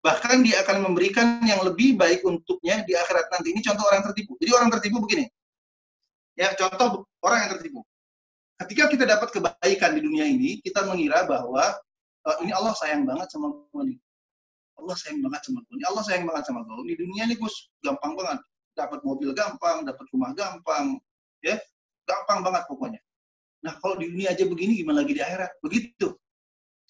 Bahkan 0.00 0.44
dia 0.44 0.64
akan 0.64 0.92
memberikan 0.92 1.40
yang 1.44 1.60
lebih 1.64 1.96
baik 1.96 2.24
untuknya 2.24 2.84
di 2.84 2.96
akhirat 2.96 3.28
nanti. 3.32 3.52
Ini 3.52 3.60
contoh 3.64 3.84
orang 3.88 4.02
tertipu. 4.08 4.32
Jadi 4.40 4.50
orang 4.56 4.68
tertipu 4.72 4.96
begini. 5.04 5.24
Ya, 6.36 6.52
contoh 6.56 7.04
orang 7.20 7.48
yang 7.48 7.50
tertipu. 7.56 7.84
Ketika 8.60 8.92
kita 8.92 9.04
dapat 9.08 9.28
kebaikan 9.32 9.96
di 9.96 10.00
dunia 10.04 10.24
ini, 10.28 10.60
kita 10.60 10.84
mengira 10.84 11.24
bahwa 11.24 11.76
uh, 12.28 12.36
ini 12.44 12.52
Allah 12.52 12.76
sayang 12.76 13.08
banget 13.08 13.28
sama 13.32 13.52
gue 13.72 13.96
Allah 14.80 14.96
sayang 14.96 15.20
banget 15.20 15.40
sama 15.44 15.60
gue. 15.64 15.76
Allah 15.84 16.04
sayang 16.04 16.24
banget 16.24 16.44
sama 16.48 16.60
gue. 16.64 16.92
Di 16.92 16.96
dunia 16.96 17.28
ini 17.28 17.36
gue 17.36 17.50
gampang 17.84 18.16
banget. 18.16 18.40
Dapat 18.72 19.00
mobil 19.04 19.36
gampang, 19.36 19.84
dapat 19.84 20.06
rumah 20.12 20.32
gampang, 20.32 20.96
ya 21.44 21.60
Gampang 22.08 22.40
banget 22.42 22.64
pokoknya. 22.66 23.00
Nah, 23.60 23.76
kalau 23.78 24.00
di 24.00 24.08
dunia 24.08 24.32
aja 24.32 24.44
begini, 24.48 24.80
gimana 24.80 25.04
lagi 25.04 25.16
di 25.16 25.22
akhirat? 25.22 25.60
Begitu. 25.60 26.16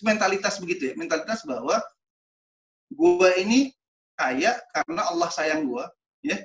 Mentalitas 0.07 0.57
begitu 0.63 0.91
ya. 0.91 0.95
Mentalitas 0.95 1.43
bahwa 1.43 1.83
gue 2.91 3.31
ini 3.43 3.75
kaya 4.15 4.59
karena 4.75 5.03
Allah 5.11 5.29
sayang 5.29 5.67
gue. 5.67 5.85
Ya. 6.25 6.39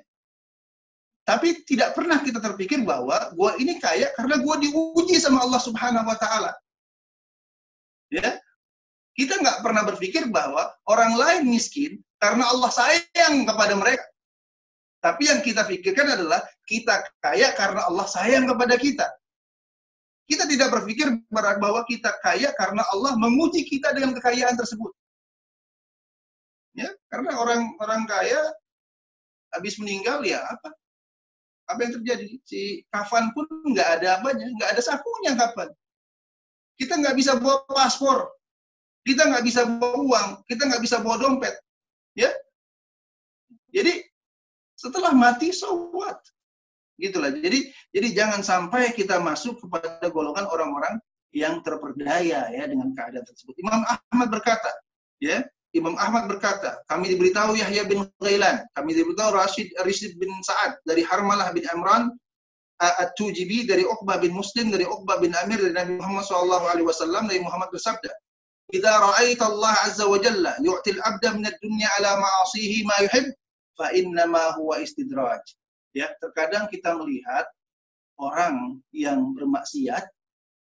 Tapi 1.26 1.66
tidak 1.66 1.98
pernah 1.98 2.22
kita 2.22 2.38
terpikir 2.38 2.86
bahwa 2.86 3.34
gue 3.34 3.52
ini 3.62 3.82
kaya 3.82 4.14
karena 4.14 4.38
gue 4.38 4.56
diuji 4.70 5.18
sama 5.18 5.42
Allah 5.42 5.62
Subhanahu 5.62 6.06
wa 6.06 6.18
Ta'ala. 6.18 6.54
Ya, 8.14 8.38
kita 9.18 9.42
nggak 9.42 9.64
pernah 9.66 9.82
berpikir 9.88 10.30
bahwa 10.30 10.70
orang 10.86 11.18
lain 11.18 11.50
miskin 11.50 11.98
karena 12.20 12.46
Allah 12.52 12.70
sayang 12.70 13.48
kepada 13.48 13.74
mereka. 13.74 14.06
Tapi 15.00 15.32
yang 15.32 15.40
kita 15.42 15.66
pikirkan 15.66 16.18
adalah 16.20 16.46
kita 16.68 17.02
kaya 17.24 17.56
karena 17.58 17.88
Allah 17.88 18.06
sayang 18.06 18.46
kepada 18.46 18.76
kita. 18.78 19.08
Kita 20.26 20.50
tidak 20.50 20.74
berpikir 20.74 21.22
bahwa 21.30 21.86
kita 21.86 22.18
kaya 22.26 22.50
karena 22.58 22.82
Allah 22.90 23.14
menguji 23.14 23.62
kita 23.70 23.94
dengan 23.94 24.18
kekayaan 24.18 24.58
tersebut. 24.58 24.90
Ya, 26.76 26.92
karena 27.08 27.38
orang 27.40 27.72
orang 27.80 28.04
kaya 28.10 28.42
habis 29.56 29.78
meninggal 29.80 30.26
ya 30.26 30.44
apa? 30.44 30.74
Apa 31.72 31.80
yang 31.88 31.94
terjadi? 32.02 32.28
Si 32.44 32.84
kafan 32.92 33.32
pun 33.32 33.48
nggak 33.72 34.02
ada 34.02 34.20
apanya, 34.20 34.50
nggak 34.60 34.70
ada 34.76 34.82
sakunya 34.82 35.38
kafan. 35.38 35.70
Kita 36.76 37.00
nggak 37.00 37.16
bisa 37.16 37.40
bawa 37.40 37.64
paspor, 37.72 38.28
kita 39.08 39.30
nggak 39.30 39.46
bisa 39.46 39.64
bawa 39.64 39.96
uang, 40.02 40.28
kita 40.50 40.68
nggak 40.68 40.84
bisa 40.84 41.00
bawa 41.00 41.16
dompet, 41.22 41.56
ya. 42.18 42.34
Jadi 43.72 44.04
setelah 44.76 45.16
mati, 45.16 45.56
so 45.56 45.88
what? 45.96 46.20
Gitulah. 46.96 47.32
Jadi 47.36 47.72
jadi 47.92 48.08
jangan 48.16 48.42
sampai 48.42 48.96
kita 48.96 49.20
masuk 49.20 49.60
kepada 49.60 50.08
golongan 50.12 50.48
orang-orang 50.48 50.96
yang 51.36 51.60
terperdaya 51.60 52.48
ya 52.48 52.64
dengan 52.64 52.96
keadaan 52.96 53.28
tersebut. 53.28 53.52
Imam 53.60 53.84
Ahmad 53.84 54.32
berkata, 54.32 54.72
ya, 55.20 55.44
Imam 55.76 56.00
Ahmad 56.00 56.32
berkata, 56.32 56.80
kami 56.88 57.12
diberitahu 57.12 57.60
Yahya 57.60 57.84
bin 57.84 58.08
Ghailan, 58.24 58.64
kami 58.72 58.96
diberitahu 58.96 59.36
Rashid 59.36 59.68
Rashid 59.84 60.16
bin 60.16 60.32
Sa'ad 60.40 60.80
dari 60.88 61.04
Harmalah 61.04 61.52
bin 61.52 61.68
Amran 61.76 62.16
At-Tujibi 62.80 63.68
dari 63.68 63.84
Uqbah 63.84 64.20
bin 64.24 64.32
Muslim 64.36 64.72
dari 64.72 64.88
Uqbah 64.88 65.20
bin 65.20 65.36
Amir 65.44 65.60
dari 65.60 65.76
Nabi 65.76 66.00
Muhammad 66.00 66.24
sallallahu 66.28 66.66
alaihi 66.72 66.88
wasallam 66.88 67.28
dari 67.28 67.44
Muhammad 67.44 67.72
bersabda, 67.72 68.12
"Idza 68.72 68.94
ra'aita 69.00 69.48
Allah 69.48 69.76
azza 69.84 70.08
wa 70.08 70.20
jalla 70.20 70.56
yu'til 70.60 71.00
abda 71.04 71.36
min 71.36 71.48
ad-dunya 71.48 71.88
ala 72.00 72.20
ma'asihi 72.20 72.84
ma 72.88 72.96
yuhib, 73.08 73.32
fa 73.80 73.92
innama 73.96 74.56
huwa 74.60 74.80
istidraj. 74.80 75.44
Ya, 75.96 76.12
terkadang 76.20 76.68
kita 76.68 76.92
melihat 77.00 77.48
orang 78.20 78.84
yang 78.92 79.32
bermaksiat 79.32 80.04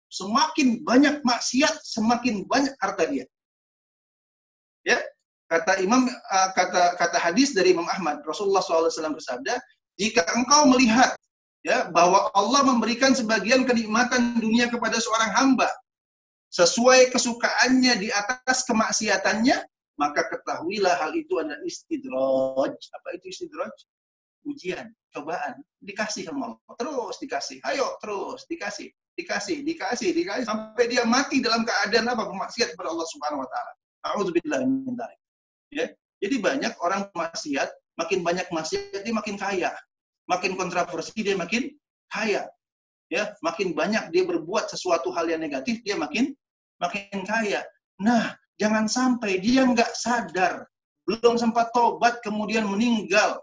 semakin 0.09 0.81
banyak 0.89 1.21
maksiat, 1.21 1.85
semakin 1.85 2.49
banyak 2.49 2.73
harta 2.81 3.05
dia. 3.05 3.29
Ya, 4.89 4.97
kata 5.53 5.85
Imam 5.85 6.09
uh, 6.09 6.49
kata 6.57 6.97
kata 6.97 7.19
hadis 7.21 7.53
dari 7.53 7.77
Imam 7.77 7.85
Ahmad, 7.93 8.25
Rasulullah 8.25 8.65
SAW 8.65 8.89
bersabda, 8.89 9.61
jika 10.01 10.25
engkau 10.33 10.65
melihat 10.73 11.13
ya 11.61 11.93
bahwa 11.93 12.33
Allah 12.33 12.65
memberikan 12.65 13.13
sebagian 13.13 13.69
kenikmatan 13.69 14.41
dunia 14.41 14.73
kepada 14.73 14.97
seorang 14.97 15.29
hamba 15.37 15.69
sesuai 16.49 17.13
kesukaannya 17.13 18.01
di 18.01 18.09
atas 18.09 18.65
kemaksiatannya, 18.65 19.61
maka 20.01 20.25
ketahuilah 20.33 20.97
hal 20.97 21.13
itu 21.13 21.37
adalah 21.37 21.61
istidraj. 21.69 22.73
Apa 22.73 23.09
itu 23.21 23.29
istidraj? 23.29 23.73
Ujian, 24.47 24.91
cobaan, 25.11 25.59
dikasih 25.83 26.29
sama 26.29 26.55
Allah. 26.55 26.75
Terus 26.79 27.15
dikasih, 27.19 27.59
ayo 27.67 27.99
terus 27.99 28.47
dikasih, 28.47 28.89
dikasih, 29.19 29.67
dikasih, 29.67 30.11
dikasih 30.15 30.45
sampai 30.47 30.85
dia 30.87 31.03
mati 31.07 31.43
dalam 31.43 31.67
keadaan 31.67 32.07
apa? 32.11 32.31
Maksiat 32.31 32.75
kepada 32.75 32.95
Allah 32.95 33.09
Subhanahu 33.11 33.43
wa 33.43 33.49
taala. 33.51 33.73
A'udzubillahi 34.09 34.67
Ya. 35.75 35.87
Jadi 36.19 36.37
banyak 36.41 36.73
orang 36.83 37.07
maksiat, 37.15 37.69
makin 38.01 38.25
banyak 38.25 38.47
maksiat 38.51 39.05
dia 39.05 39.15
makin 39.15 39.37
kaya. 39.37 39.71
Makin 40.27 40.57
kontroversi 40.59 41.19
dia 41.23 41.37
makin 41.39 41.71
kaya. 42.11 42.49
Ya, 43.09 43.33
makin 43.41 43.73
banyak 43.73 44.13
dia 44.13 44.25
berbuat 44.29 44.69
sesuatu 44.69 45.09
hal 45.17 45.33
yang 45.33 45.41
negatif, 45.41 45.81
dia 45.81 45.97
makin 45.97 46.37
makin 46.77 47.25
kaya. 47.25 47.65
Nah, 47.97 48.37
Jangan 48.59 48.91
sampai 48.91 49.39
dia 49.39 49.63
nggak 49.63 49.95
sadar, 49.95 50.67
belum 51.07 51.39
sempat 51.39 51.71
tobat 51.71 52.19
kemudian 52.27 52.67
meninggal. 52.67 53.39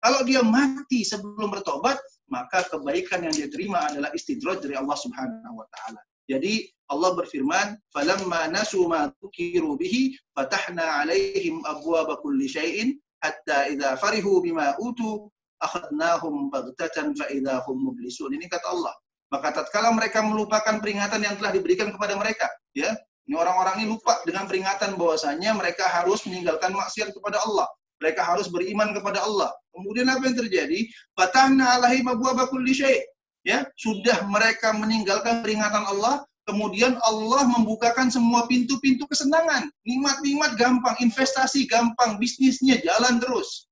Kalau 0.00 0.20
dia 0.24 0.40
mati 0.40 1.04
sebelum 1.04 1.52
bertobat, 1.52 2.00
maka 2.32 2.64
kebaikan 2.72 3.20
yang 3.26 3.34
dia 3.36 3.48
terima 3.52 3.84
adalah 3.84 4.08
istidraj 4.16 4.64
dari 4.64 4.76
Allah 4.78 4.96
Subhanahu 4.96 5.60
wa 5.60 5.66
taala. 5.68 6.00
Jadi 6.30 6.70
Allah 6.88 7.10
berfirman, 7.18 7.74
"Falamma 7.90 8.48
nasu 8.48 8.86
ma 8.86 9.10
tukiru 9.20 9.76
bihi, 9.76 10.14
fatahna 10.32 11.02
'alaihim 11.02 11.60
abwaaba 11.66 12.16
kulli 12.22 12.46
syai'in 12.46 12.96
hatta 13.20 13.68
idza 13.68 13.98
farihu 13.98 14.40
bima 14.40 14.78
utu 14.78 15.28
akhadnahum 15.60 16.48
baghtatan 16.48 17.12
fa 17.18 17.26
idza 17.28 17.60
hum 17.66 17.92
mublisun." 17.92 18.30
Ini 18.32 18.46
kata 18.46 18.72
Allah. 18.72 18.94
Maka 19.30 19.62
tatkala 19.62 19.94
mereka 19.94 20.22
melupakan 20.22 20.78
peringatan 20.82 21.22
yang 21.22 21.34
telah 21.38 21.54
diberikan 21.54 21.94
kepada 21.94 22.18
mereka, 22.18 22.50
ya, 22.74 22.90
ini 23.30 23.38
orang-orang 23.38 23.78
ini 23.78 23.94
lupa 23.94 24.18
dengan 24.26 24.50
peringatan 24.50 24.98
bahwasanya 24.98 25.54
mereka 25.54 25.86
harus 25.86 26.26
meninggalkan 26.26 26.74
maksiat 26.74 27.14
kepada 27.14 27.38
Allah. 27.46 27.70
Mereka 28.00 28.24
harus 28.24 28.48
beriman 28.48 28.96
kepada 28.96 29.20
Allah. 29.20 29.52
Kemudian 29.76 30.08
apa 30.08 30.24
yang 30.26 30.36
terjadi? 30.40 30.88
Fatahna 31.14 31.78
alaihim 31.78 32.08
abwaaba 32.08 32.48
kulli 32.48 32.72
syai'. 32.72 33.04
Ya, 33.40 33.64
sudah 33.80 34.28
mereka 34.28 34.76
meninggalkan 34.76 35.40
peringatan 35.40 35.80
Allah, 35.88 36.20
kemudian 36.44 37.00
Allah 37.08 37.48
membukakan 37.48 38.12
semua 38.12 38.44
pintu-pintu 38.44 39.08
kesenangan. 39.08 39.72
Nikmat-nikmat 39.88 40.60
gampang, 40.60 40.92
investasi 41.00 41.64
gampang, 41.64 42.20
bisnisnya 42.20 42.76
jalan 42.84 43.16
terus. 43.16 43.68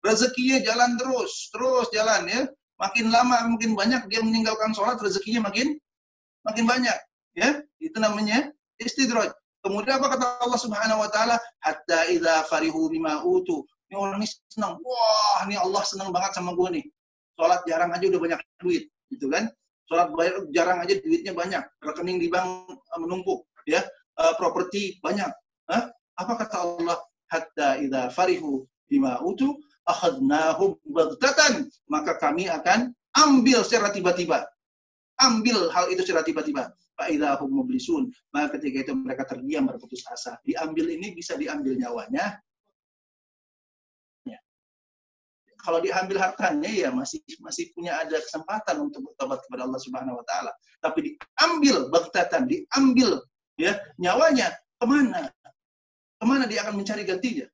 Rezekinya 0.00 0.64
jalan 0.64 0.96
terus, 0.96 1.52
terus 1.52 1.92
jalan 1.92 2.24
ya. 2.32 2.48
Makin 2.80 3.12
lama 3.12 3.44
makin 3.52 3.76
banyak 3.76 4.08
dia 4.08 4.24
meninggalkan 4.24 4.72
sholat, 4.72 4.96
rezekinya 5.04 5.52
makin 5.52 5.76
makin 6.48 6.64
banyak. 6.64 6.96
Ya, 7.36 7.60
itu 7.76 7.96
namanya 8.00 8.48
istidraj. 8.80 9.36
Kemudian 9.60 10.00
apa 10.00 10.16
kata 10.16 10.24
Allah 10.40 10.60
Subhanahu 10.60 11.04
wa 11.04 11.10
taala? 11.12 11.36
Hatta 11.60 12.08
idza 12.08 12.48
farihu 12.48 12.88
bima 12.88 13.20
utu. 13.20 13.60
Ini 13.92 13.96
orang 14.00 14.24
ini 14.24 14.28
senang. 14.48 14.80
Wah, 14.80 15.44
ini 15.44 15.60
Allah 15.60 15.82
senang 15.84 16.08
banget 16.14 16.32
sama 16.32 16.56
gue 16.56 16.80
nih. 16.80 16.84
Salat 17.36 17.60
jarang 17.68 17.92
aja 17.92 18.04
udah 18.08 18.20
banyak 18.20 18.40
duit, 18.62 18.84
gitu 19.12 19.28
kan? 19.28 19.52
Salat 19.84 20.08
bayar 20.16 20.48
jarang 20.54 20.78
aja 20.80 20.96
duitnya 20.96 21.36
banyak. 21.36 21.60
Rekening 21.84 22.22
di 22.24 22.28
bank 22.32 22.72
eh, 22.72 22.98
menumpuk, 23.00 23.44
ya. 23.68 23.84
Uh, 24.16 24.32
properti 24.36 25.00
banyak. 25.04 25.28
Hah? 25.68 25.92
Apa 26.16 26.32
kata 26.40 26.56
Allah? 26.56 26.98
Hatta 27.28 27.78
idza 27.78 28.08
farihu 28.10 28.64
bima 28.88 29.20
utu 29.20 29.60
akhadnahum 29.84 30.80
baghtatan. 30.88 31.68
Maka 31.90 32.16
kami 32.16 32.48
akan 32.48 32.96
ambil 33.12 33.60
secara 33.60 33.92
tiba-tiba. 33.92 34.48
Ambil 35.20 35.68
hal 35.68 35.92
itu 35.92 36.00
secara 36.00 36.24
tiba-tiba 36.24 36.72
faidahum 37.00 37.48
mublisun. 37.48 38.12
Maka 38.36 38.60
ketika 38.60 38.84
itu 38.84 38.92
mereka 38.92 39.24
terdiam 39.24 39.64
berputus 39.64 40.04
asa. 40.12 40.36
Diambil 40.44 40.92
ini 40.92 41.16
bisa 41.16 41.40
diambil 41.40 41.80
nyawanya. 41.80 42.36
Ya. 44.28 44.36
Kalau 45.64 45.80
diambil 45.80 46.20
hartanya 46.20 46.68
ya 46.68 46.92
masih 46.92 47.24
masih 47.40 47.72
punya 47.72 47.96
ada 47.96 48.20
kesempatan 48.20 48.84
untuk 48.84 49.08
bertobat 49.08 49.40
kepada 49.48 49.64
Allah 49.64 49.80
Subhanahu 49.80 50.20
wa 50.20 50.24
taala. 50.28 50.52
Tapi 50.84 51.16
diambil 51.16 51.88
bagtatan, 51.88 52.44
diambil 52.44 53.24
ya 53.56 53.80
nyawanya 53.96 54.52
ke 54.76 54.84
mana? 54.84 55.32
Ke 56.20 56.24
mana 56.28 56.44
dia 56.44 56.60
akan 56.68 56.76
mencari 56.76 57.08
gantinya? 57.08 57.48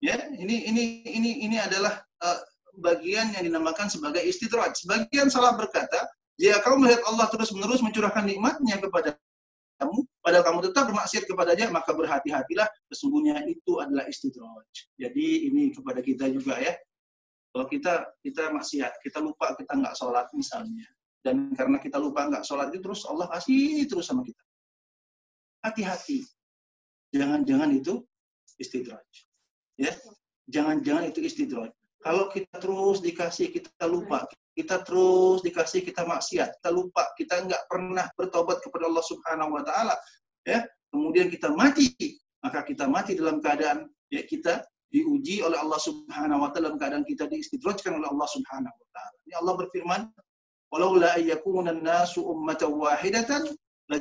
Ya, 0.00 0.16
ini 0.32 0.64
ini 0.66 0.82
ini 1.06 1.30
ini 1.44 1.56
adalah 1.60 2.00
uh, 2.24 2.40
bagian 2.80 3.36
yang 3.36 3.44
dinamakan 3.52 3.92
sebagai 3.92 4.24
istidraj. 4.24 4.72
Sebagian 4.80 5.28
salah 5.28 5.52
berkata, 5.54 6.08
jika 6.40 6.64
kamu 6.64 6.88
melihat 6.88 7.04
Allah 7.04 7.28
terus-menerus 7.28 7.84
mencurahkan 7.84 8.24
nikmatnya 8.24 8.80
kepada 8.80 9.12
kamu, 9.76 10.08
padahal 10.24 10.44
kamu 10.44 10.58
tetap 10.72 10.88
bermaksiat 10.88 11.24
kepadanya, 11.28 11.68
maka 11.68 11.92
berhati-hatilah, 11.92 12.64
sesungguhnya 12.88 13.44
itu 13.44 13.76
adalah 13.76 14.08
istidraj. 14.08 14.64
Jadi 14.96 15.52
ini 15.52 15.68
kepada 15.68 16.00
kita 16.00 16.32
juga 16.32 16.56
ya. 16.56 16.72
Kalau 17.52 17.66
kita 17.68 18.08
kita 18.24 18.56
maksiat, 18.56 19.04
kita 19.04 19.20
lupa 19.20 19.52
kita 19.52 19.72
nggak 19.74 19.92
sholat 20.00 20.32
misalnya, 20.32 20.86
dan 21.20 21.52
karena 21.52 21.76
kita 21.76 22.00
lupa 22.00 22.24
nggak 22.24 22.44
sholat 22.46 22.72
itu 22.72 22.80
terus 22.88 23.04
Allah 23.04 23.26
kasih 23.28 23.84
terus 23.84 24.08
sama 24.08 24.24
kita. 24.24 24.40
Hati-hati, 25.60 26.24
jangan-jangan 27.12 27.68
itu 27.76 28.00
istidraj. 28.56 29.04
Ya, 29.76 29.92
jangan-jangan 30.48 31.10
itu 31.12 31.20
istidraj. 31.20 31.68
Kalau 32.00 32.32
kita 32.32 32.56
terus 32.56 33.04
dikasih, 33.04 33.52
kita 33.52 33.84
lupa, 33.84 34.24
kita 34.60 34.84
terus 34.84 35.40
dikasih 35.40 35.80
kita 35.80 36.04
maksiat, 36.04 36.60
kita 36.60 36.68
lupa, 36.68 37.08
kita 37.16 37.48
nggak 37.48 37.64
pernah 37.64 38.04
bertobat 38.12 38.60
kepada 38.60 38.92
Allah 38.92 39.04
Subhanahu 39.08 39.56
wa 39.56 39.64
taala, 39.64 39.96
ya. 40.44 40.60
Kemudian 40.92 41.32
kita 41.32 41.48
mati, 41.54 42.18
maka 42.44 42.60
kita 42.66 42.84
mati 42.84 43.16
dalam 43.16 43.40
keadaan 43.40 43.88
ya 44.10 44.26
kita 44.26 44.66
diuji 44.90 45.40
oleh 45.40 45.56
Allah 45.56 45.78
Subhanahu 45.78 46.44
wa 46.44 46.50
taala 46.50 46.74
dalam 46.74 46.78
keadaan 46.82 47.06
kita 47.06 47.30
diistidrajkan 47.30 47.96
oleh 47.96 48.10
Allah 48.10 48.28
Subhanahu 48.28 48.74
wa 48.74 48.88
taala. 48.92 49.16
Ini 49.24 49.34
Allah 49.38 49.54
berfirman, 49.64 50.00
"Walaula 50.74 51.14
ayyakuna 51.16 51.72
an-nasu 51.72 52.26
ummatan 52.26 52.74
wahidatan 52.74 53.46
li 53.90 53.98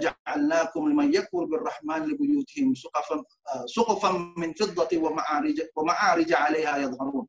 buyutihim 2.13 2.77
suqafan 2.77 3.25
uh, 3.25 3.65
suqufan 3.65 4.37
min 4.37 4.53
fiddati 4.57 4.97
wa 4.97 5.13
ma'arij 5.13 5.57
wa 5.77 5.93
ma'arij 5.93 6.29
'alaiha 6.33 6.89
yadhharun." 6.89 7.25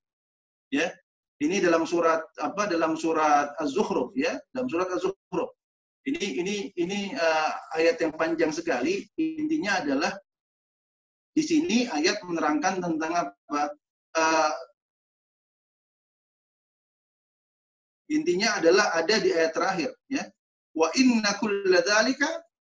Ya, 0.73 0.89
ini 1.41 1.57
dalam 1.57 1.89
surat 1.89 2.21
apa? 2.37 2.69
Dalam 2.69 3.01
surat 3.01 3.57
Az-Zukhruf 3.57 4.13
ya, 4.13 4.37
dalam 4.53 4.69
surat 4.69 4.93
Az-Zukhruf. 4.93 5.51
Ini 6.05 6.41
ini 6.41 6.55
ini 6.77 6.99
uh, 7.17 7.53
ayat 7.77 8.01
yang 8.01 8.13
panjang 8.13 8.53
sekali. 8.53 9.09
Intinya 9.17 9.81
adalah 9.81 10.13
di 11.33 11.43
sini 11.45 11.89
ayat 11.89 12.21
menerangkan 12.25 12.85
tentang 12.85 13.13
apa? 13.17 13.61
Uh, 14.11 14.53
intinya 18.11 18.59
adalah 18.61 18.93
ada 18.97 19.17
di 19.17 19.33
ayat 19.33 19.53
terakhir 19.57 19.91
ya. 20.13 20.25
Wa 20.77 20.93
inna 20.97 21.41
kulla 21.41 21.81
dzalika 21.81 22.29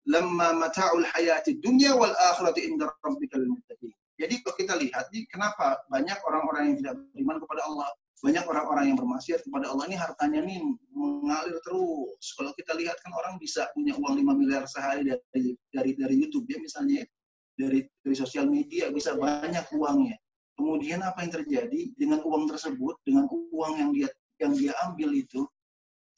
lamma 0.09 0.57
mata'ul 0.57 1.05
hayati 1.09 1.57
dunya 1.57 1.97
wal 1.97 2.13
akhirati 2.33 2.69
inda 2.69 2.85
rabbikal 3.01 3.45
muttaqin. 3.49 3.93
Jadi 4.19 4.45
kalau 4.45 4.55
kita 4.59 4.73
lihat 4.77 5.09
nih 5.09 5.25
kenapa 5.31 5.79
banyak 5.87 6.17
orang-orang 6.27 6.73
yang 6.73 6.77
tidak 6.83 6.95
beriman 7.15 7.37
kepada 7.39 7.61
Allah 7.65 7.89
banyak 8.19 8.43
orang-orang 8.43 8.91
yang 8.91 8.97
bermaksiat 8.99 9.47
kepada 9.47 9.71
Allah 9.71 9.87
ini 9.87 9.95
hartanya 9.95 10.43
nih 10.43 10.59
mengalir 10.91 11.55
terus. 11.63 12.25
Kalau 12.35 12.51
kita 12.59 12.75
lihat 12.75 12.99
kan 12.99 13.15
orang 13.15 13.39
bisa 13.39 13.71
punya 13.71 13.95
uang 13.95 14.19
5 14.19 14.39
miliar 14.39 14.63
sehari 14.67 15.07
dari 15.07 15.55
dari 15.71 15.91
dari 15.95 16.15
YouTube 16.19 16.43
ya 16.51 16.59
misalnya 16.59 17.07
dari 17.55 17.87
dari 18.03 18.15
sosial 18.15 18.51
media 18.51 18.91
bisa 18.91 19.15
banyak 19.15 19.63
uangnya. 19.71 20.19
Kemudian 20.59 20.99
apa 20.99 21.23
yang 21.23 21.31
terjadi 21.31 21.81
dengan 21.95 22.19
uang 22.27 22.51
tersebut, 22.51 22.99
dengan 23.07 23.31
uang 23.31 23.73
yang 23.79 23.91
dia 23.95 24.11
yang 24.43 24.51
dia 24.51 24.75
ambil 24.83 25.15
itu 25.15 25.47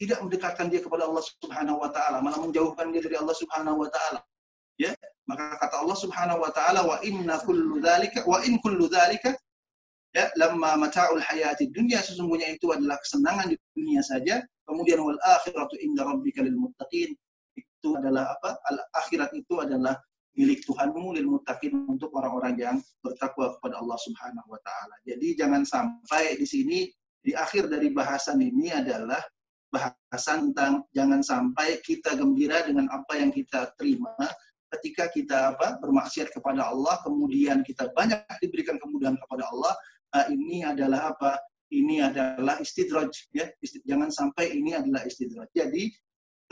tidak 0.01 0.17
mendekatkan 0.25 0.65
dia 0.73 0.81
kepada 0.81 1.05
Allah 1.05 1.21
Subhanahu 1.21 1.77
wa 1.77 1.89
taala, 1.93 2.17
malah 2.25 2.41
menjauhkan 2.41 2.89
dia 2.89 3.05
dari 3.05 3.21
Allah 3.21 3.37
Subhanahu 3.37 3.85
wa 3.85 3.89
taala. 3.93 4.25
Ya, 4.81 4.97
maka 5.29 5.61
kata 5.61 5.85
Allah 5.85 5.97
Subhanahu 6.01 6.41
wa 6.41 6.49
taala 6.49 6.81
wa 6.81 6.97
inna 7.05 7.37
kullu 7.45 7.77
dzalika 7.77 8.25
wa 8.25 8.41
in 8.41 8.57
kullu 8.57 8.89
dzalika 8.89 9.37
ya 10.11 10.27
lamma 10.35 10.75
mata'ul 10.75 11.23
hayati 11.23 11.71
dunia 11.71 12.03
sesungguhnya 12.03 12.51
itu 12.55 12.71
adalah 12.71 12.99
kesenangan 12.99 13.51
di 13.51 13.57
dunia 13.75 14.03
saja. 14.03 14.43
Kemudian 14.67 14.99
wal 15.03 15.19
akhiratu 15.19 15.75
inda 15.79 16.03
rabbika 16.07 16.43
lil 16.43 16.55
muttaqin. 16.55 17.15
Itu 17.55 17.99
adalah 17.99 18.35
apa? 18.39 18.59
Al 18.71 18.77
akhirat 19.03 19.31
itu 19.35 19.59
adalah 19.59 19.95
milik 20.35 20.63
Tuhanmu 20.63 21.15
lil 21.15 21.27
muttaqin 21.27 21.75
untuk 21.87 22.11
orang-orang 22.15 22.55
yang 22.55 22.77
bertakwa 23.03 23.51
kepada 23.59 23.79
Allah 23.83 23.99
Subhanahu 23.99 24.47
wa 24.47 24.59
taala. 24.63 24.95
Jadi 25.03 25.35
jangan 25.35 25.63
sampai 25.67 26.39
di 26.39 26.47
sini 26.47 26.79
di 27.21 27.35
akhir 27.35 27.67
dari 27.67 27.91
bahasan 27.91 28.39
ini 28.39 28.71
adalah 28.71 29.19
bahasan 29.71 30.51
tentang 30.51 30.83
jangan 30.91 31.23
sampai 31.23 31.79
kita 31.83 32.15
gembira 32.19 32.63
dengan 32.67 32.91
apa 32.91 33.15
yang 33.15 33.31
kita 33.31 33.71
terima 33.79 34.11
ketika 34.71 35.11
kita 35.11 35.37
apa? 35.55 35.79
Bermaksiat 35.83 36.31
kepada 36.31 36.71
Allah 36.71 36.99
kemudian 37.03 37.63
kita 37.63 37.91
banyak 37.91 38.23
diberikan 38.39 38.79
kemudahan 38.79 39.19
kepada 39.19 39.47
Allah 39.51 39.75
ini 40.31 40.63
adalah 40.67 41.15
apa? 41.15 41.39
Ini 41.71 42.11
adalah 42.11 42.59
istidraj 42.59 43.31
ya. 43.31 43.47
Jangan 43.87 44.11
sampai 44.11 44.51
ini 44.51 44.75
adalah 44.75 45.07
istidraj. 45.07 45.47
Jadi 45.55 45.87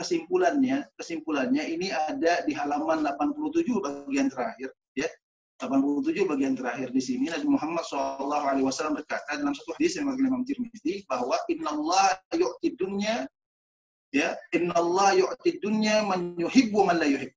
kesimpulannya 0.00 0.88
kesimpulannya 0.96 1.60
ini 1.68 1.92
ada 1.92 2.40
di 2.48 2.56
halaman 2.56 3.04
87 3.04 3.68
bagian 3.84 4.32
terakhir 4.32 4.72
ya. 4.96 5.08
87 5.60 6.24
bagian 6.24 6.56
terakhir 6.56 6.88
di 6.88 7.04
sini 7.04 7.28
Nabi 7.28 7.44
Muhammad 7.52 7.84
Shallallahu 7.84 8.44
Alaihi 8.48 8.64
Wasallam 8.64 8.96
berkata 8.96 9.36
dalam 9.36 9.52
satu 9.52 9.76
hadis 9.76 10.00
yang 10.00 10.08
bagi 10.08 10.24
Imam 10.24 10.40
Tirmidzi 10.48 11.04
bahwa 11.04 11.36
Innallaha 11.52 12.16
yu'ti 12.32 12.80
dunya 12.80 13.28
ya 14.08 14.32
Innallaha 14.56 15.20
yu'ti 15.20 15.60
dunya 15.60 16.00
man 16.08 16.32
yuhibbu 16.40 16.80
man 16.80 16.96
la 16.96 17.12
yuhib 17.12 17.28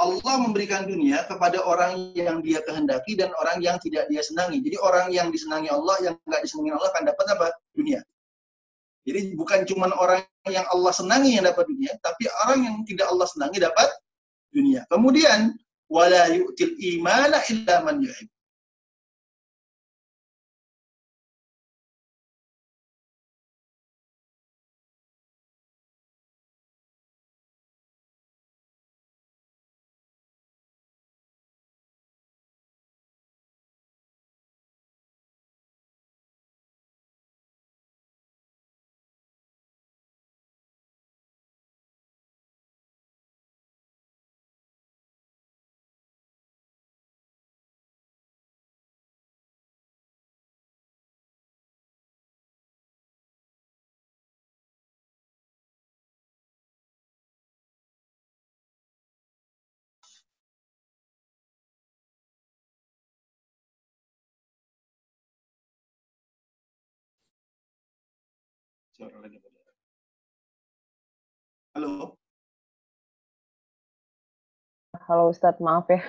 Allah 0.00 0.34
memberikan 0.40 0.88
dunia 0.88 1.28
kepada 1.28 1.60
orang 1.60 2.16
yang 2.16 2.40
dia 2.40 2.64
kehendaki 2.64 3.20
dan 3.20 3.28
orang 3.36 3.60
yang 3.60 3.76
tidak 3.84 4.08
dia 4.08 4.24
senangi. 4.24 4.64
Jadi 4.64 4.80
orang 4.80 5.12
yang 5.12 5.28
disenangi 5.28 5.68
Allah, 5.68 5.96
yang 6.00 6.14
nggak 6.24 6.40
disenangi 6.40 6.72
Allah 6.72 6.88
akan 6.88 7.04
dapat 7.04 7.26
apa? 7.36 7.46
Dunia. 7.76 8.00
Jadi 9.04 9.36
bukan 9.36 9.68
cuma 9.68 9.92
orang 9.92 10.24
yang 10.48 10.64
Allah 10.72 10.92
senangi 10.96 11.36
yang 11.36 11.44
dapat 11.44 11.68
dunia, 11.68 11.92
tapi 12.00 12.32
orang 12.48 12.64
yang 12.64 12.76
tidak 12.88 13.12
Allah 13.12 13.28
senangi 13.28 13.60
dapat 13.60 13.88
dunia. 14.48 14.88
Kemudian 14.88 15.52
wala 15.92 16.32
yu'til 16.32 16.80
imana 16.80 17.36
illa 17.52 17.84
man 17.84 18.00
yuhib. 18.00 18.28
Halo. 71.72 72.20
Halo 75.08 75.32
Ustaz, 75.32 75.56
maaf 75.56 75.88
ya. 75.88 76.04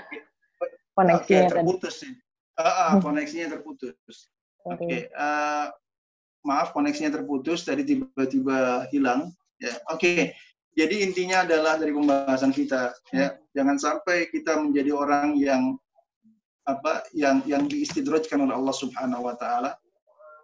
Koneksinya 0.92 1.48
okay, 1.48 1.52
terputus 1.56 1.96
tadi. 2.04 2.14
Uh, 2.60 2.68
uh, 2.68 2.92
koneksinya 3.00 3.48
terputus. 3.56 3.96
Oke, 4.68 4.84
okay. 4.84 5.00
uh, 5.16 5.72
maaf 6.44 6.76
koneksinya 6.76 7.16
terputus 7.16 7.64
tadi 7.64 7.88
tiba-tiba 7.88 8.86
hilang. 8.92 9.32
Ya, 9.64 9.72
oke. 9.88 10.04
Okay. 10.04 10.20
Jadi 10.76 11.04
intinya 11.04 11.44
adalah 11.44 11.76
dari 11.76 11.92
pembahasan 11.92 12.56
kita, 12.56 12.96
ya, 13.12 13.36
jangan 13.52 13.76
sampai 13.76 14.32
kita 14.32 14.56
menjadi 14.56 14.96
orang 14.96 15.36
yang 15.36 15.76
apa, 16.64 17.04
yang 17.12 17.44
yang 17.44 17.68
diistidrojkan 17.68 18.40
oleh 18.48 18.56
Allah 18.56 18.76
Subhanahu 18.76 19.28
Wa 19.28 19.36
Taala. 19.36 19.72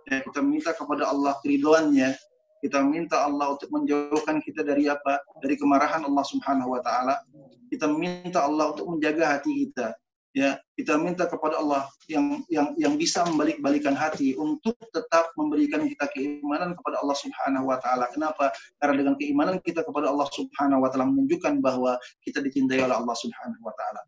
Ya, 0.08 0.24
kita 0.24 0.40
minta 0.44 0.72
kepada 0.76 1.08
Allah 1.08 1.36
keriduannya, 1.44 2.16
kita 2.64 2.82
minta 2.82 3.26
Allah 3.26 3.54
untuk 3.54 3.70
menjauhkan 3.70 4.42
kita 4.42 4.66
dari 4.66 4.90
apa? 4.90 5.22
Dari 5.44 5.56
kemarahan 5.58 6.06
Allah 6.06 6.26
Subhanahu 6.26 6.74
wa 6.74 6.82
taala. 6.82 7.22
Kita 7.68 7.92
minta 7.92 8.48
Allah 8.48 8.74
untuk 8.74 8.88
menjaga 8.88 9.38
hati 9.38 9.68
kita. 9.68 9.94
Ya, 10.38 10.62
kita 10.78 11.02
minta 11.02 11.26
kepada 11.26 11.58
Allah 11.58 11.90
yang 12.06 12.46
yang 12.46 12.78
yang 12.78 12.94
bisa 12.94 13.26
membalik-balikan 13.26 13.98
hati 13.98 14.38
untuk 14.38 14.78
tetap 14.94 15.34
memberikan 15.34 15.82
kita 15.90 16.06
keimanan 16.14 16.78
kepada 16.78 17.02
Allah 17.02 17.18
Subhanahu 17.18 17.66
wa 17.66 17.82
taala. 17.82 18.06
Kenapa? 18.14 18.54
Karena 18.78 19.02
dengan 19.02 19.16
keimanan 19.18 19.58
kita 19.66 19.82
kepada 19.82 20.14
Allah 20.14 20.30
Subhanahu 20.30 20.86
wa 20.86 20.94
taala 20.94 21.10
menunjukkan 21.10 21.58
bahwa 21.58 21.98
kita 22.22 22.46
dicintai 22.46 22.86
oleh 22.86 22.94
Allah 22.94 23.18
Subhanahu 23.18 23.66
wa 23.66 23.74
taala. 23.74 24.02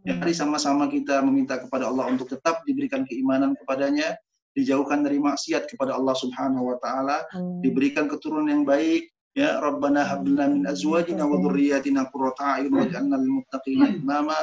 Mari 0.00 0.32
sama-sama 0.32 0.88
kita 0.88 1.20
meminta 1.20 1.60
kepada 1.60 1.86
Allah 1.86 2.08
untuk 2.08 2.26
tetap 2.32 2.64
diberikan 2.64 3.04
keimanan 3.04 3.52
kepadanya, 3.52 4.16
dijauhkan 4.56 5.06
dari 5.06 5.22
maksiat 5.22 5.70
kepada 5.70 5.94
Allah 5.94 6.14
Subhanahu 6.18 6.74
wa 6.74 6.76
taala, 6.82 7.26
diberikan 7.62 8.10
keturunan 8.10 8.50
yang 8.50 8.64
baik. 8.66 9.10
Ya 9.38 9.62
Rabbana 9.62 10.02
hab 10.02 10.26
lana 10.26 10.50
min 10.50 10.66
azwajina 10.66 11.22
wa 11.22 11.38
dhurriyyatina 11.38 12.10
qurrata 12.10 12.58
a'yun 12.58 12.74
waj'alna 12.74 13.14
lil 13.14 13.30
muttaqina 13.38 13.86
imama. 13.94 14.34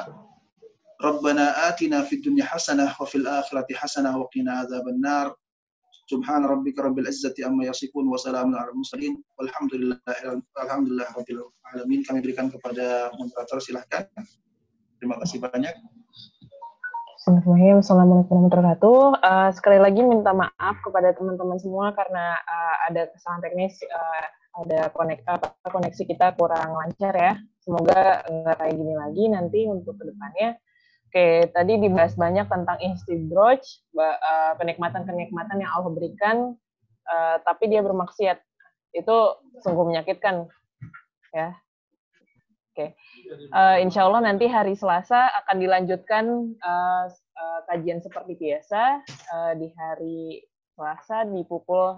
Rabbana 1.03 1.67
atina 1.67 2.07
fid 2.07 2.23
dunya 2.23 2.47
hasanah 2.47 2.95
wa 2.95 3.03
fil 3.03 3.27
akhirati 3.27 3.75
hasanah 3.75 4.15
wa 4.15 4.31
qina 4.31 4.63
adzaban 4.63 5.03
nar. 5.03 5.35
Subhan 6.07 6.47
rabbika 6.47 6.87
rabbil 6.87 7.11
izzati 7.11 7.43
amma 7.43 7.67
yasifun 7.67 8.07
wa 8.07 8.15
salamun 8.15 8.55
alal 8.55 8.71
mursalin 8.71 9.19
walhamdulillah 9.35 9.99
alhamdulillah 10.55 11.07
rabbil 11.19 11.51
alamin. 11.75 11.99
Kami 12.07 12.23
berikan 12.23 12.47
kepada 12.47 13.11
moderator 13.19 13.59
silahkan. 13.59 14.07
Terima 15.03 15.19
kasih 15.19 15.43
banyak. 15.43 15.96
Bismillahirrahmanirrahim. 17.27 17.83
Assalamualaikum 17.83 18.31
warahmatullahi 18.39 18.71
wabarakatuh. 18.71 18.99
Uh, 19.19 19.49
sekali 19.51 19.79
lagi 19.83 19.99
minta 19.99 20.31
maaf 20.31 20.79
kepada 20.79 21.11
teman-teman 21.11 21.59
semua 21.59 21.91
karena 21.91 22.39
uh, 22.39 22.75
ada 22.87 23.11
kesalahan 23.11 23.43
teknis, 23.43 23.75
uh, 23.83 24.25
ada 24.63 24.87
konek, 24.95 25.27
uh, 25.27 25.35
koneksi 25.67 26.07
kita 26.07 26.39
kurang 26.39 26.71
lancar 26.79 27.11
ya. 27.11 27.35
Semoga 27.59 28.23
nggak 28.31 28.55
kayak 28.63 28.75
gini 28.79 28.93
lagi 28.95 29.23
nanti 29.27 29.59
untuk 29.67 29.99
ke 29.99 30.07
depannya. 30.07 30.55
Oke, 31.11 31.27
tadi 31.51 31.73
dibahas 31.83 32.15
banyak 32.15 32.47
tentang 32.47 32.79
istidroj, 32.95 33.59
uh, 33.99 34.55
kenikmatan-kenikmatan 34.63 35.59
yang 35.59 35.71
Allah 35.75 35.91
berikan, 35.91 36.55
uh, 37.11 37.35
tapi 37.43 37.67
dia 37.67 37.83
bermaksiat. 37.83 38.39
Itu 38.95 39.43
sungguh 39.67 39.83
menyakitkan, 39.83 40.47
ya. 41.35 41.59
Oke, 42.77 42.93
uh, 43.57 43.81
insya 43.81 44.05
Allah 44.05 44.21
nanti 44.21 44.45
hari 44.45 44.77
Selasa 44.77 45.33
akan 45.41 45.57
dilanjutkan 45.57 46.29
uh, 46.61 47.09
uh, 47.09 47.59
kajian 47.65 47.97
seperti 48.05 48.37
biasa 48.37 49.01
uh, 49.33 49.53
di 49.57 49.65
hari 49.73 50.45
Selasa 50.77 51.25
di 51.25 51.41
pukul 51.41 51.97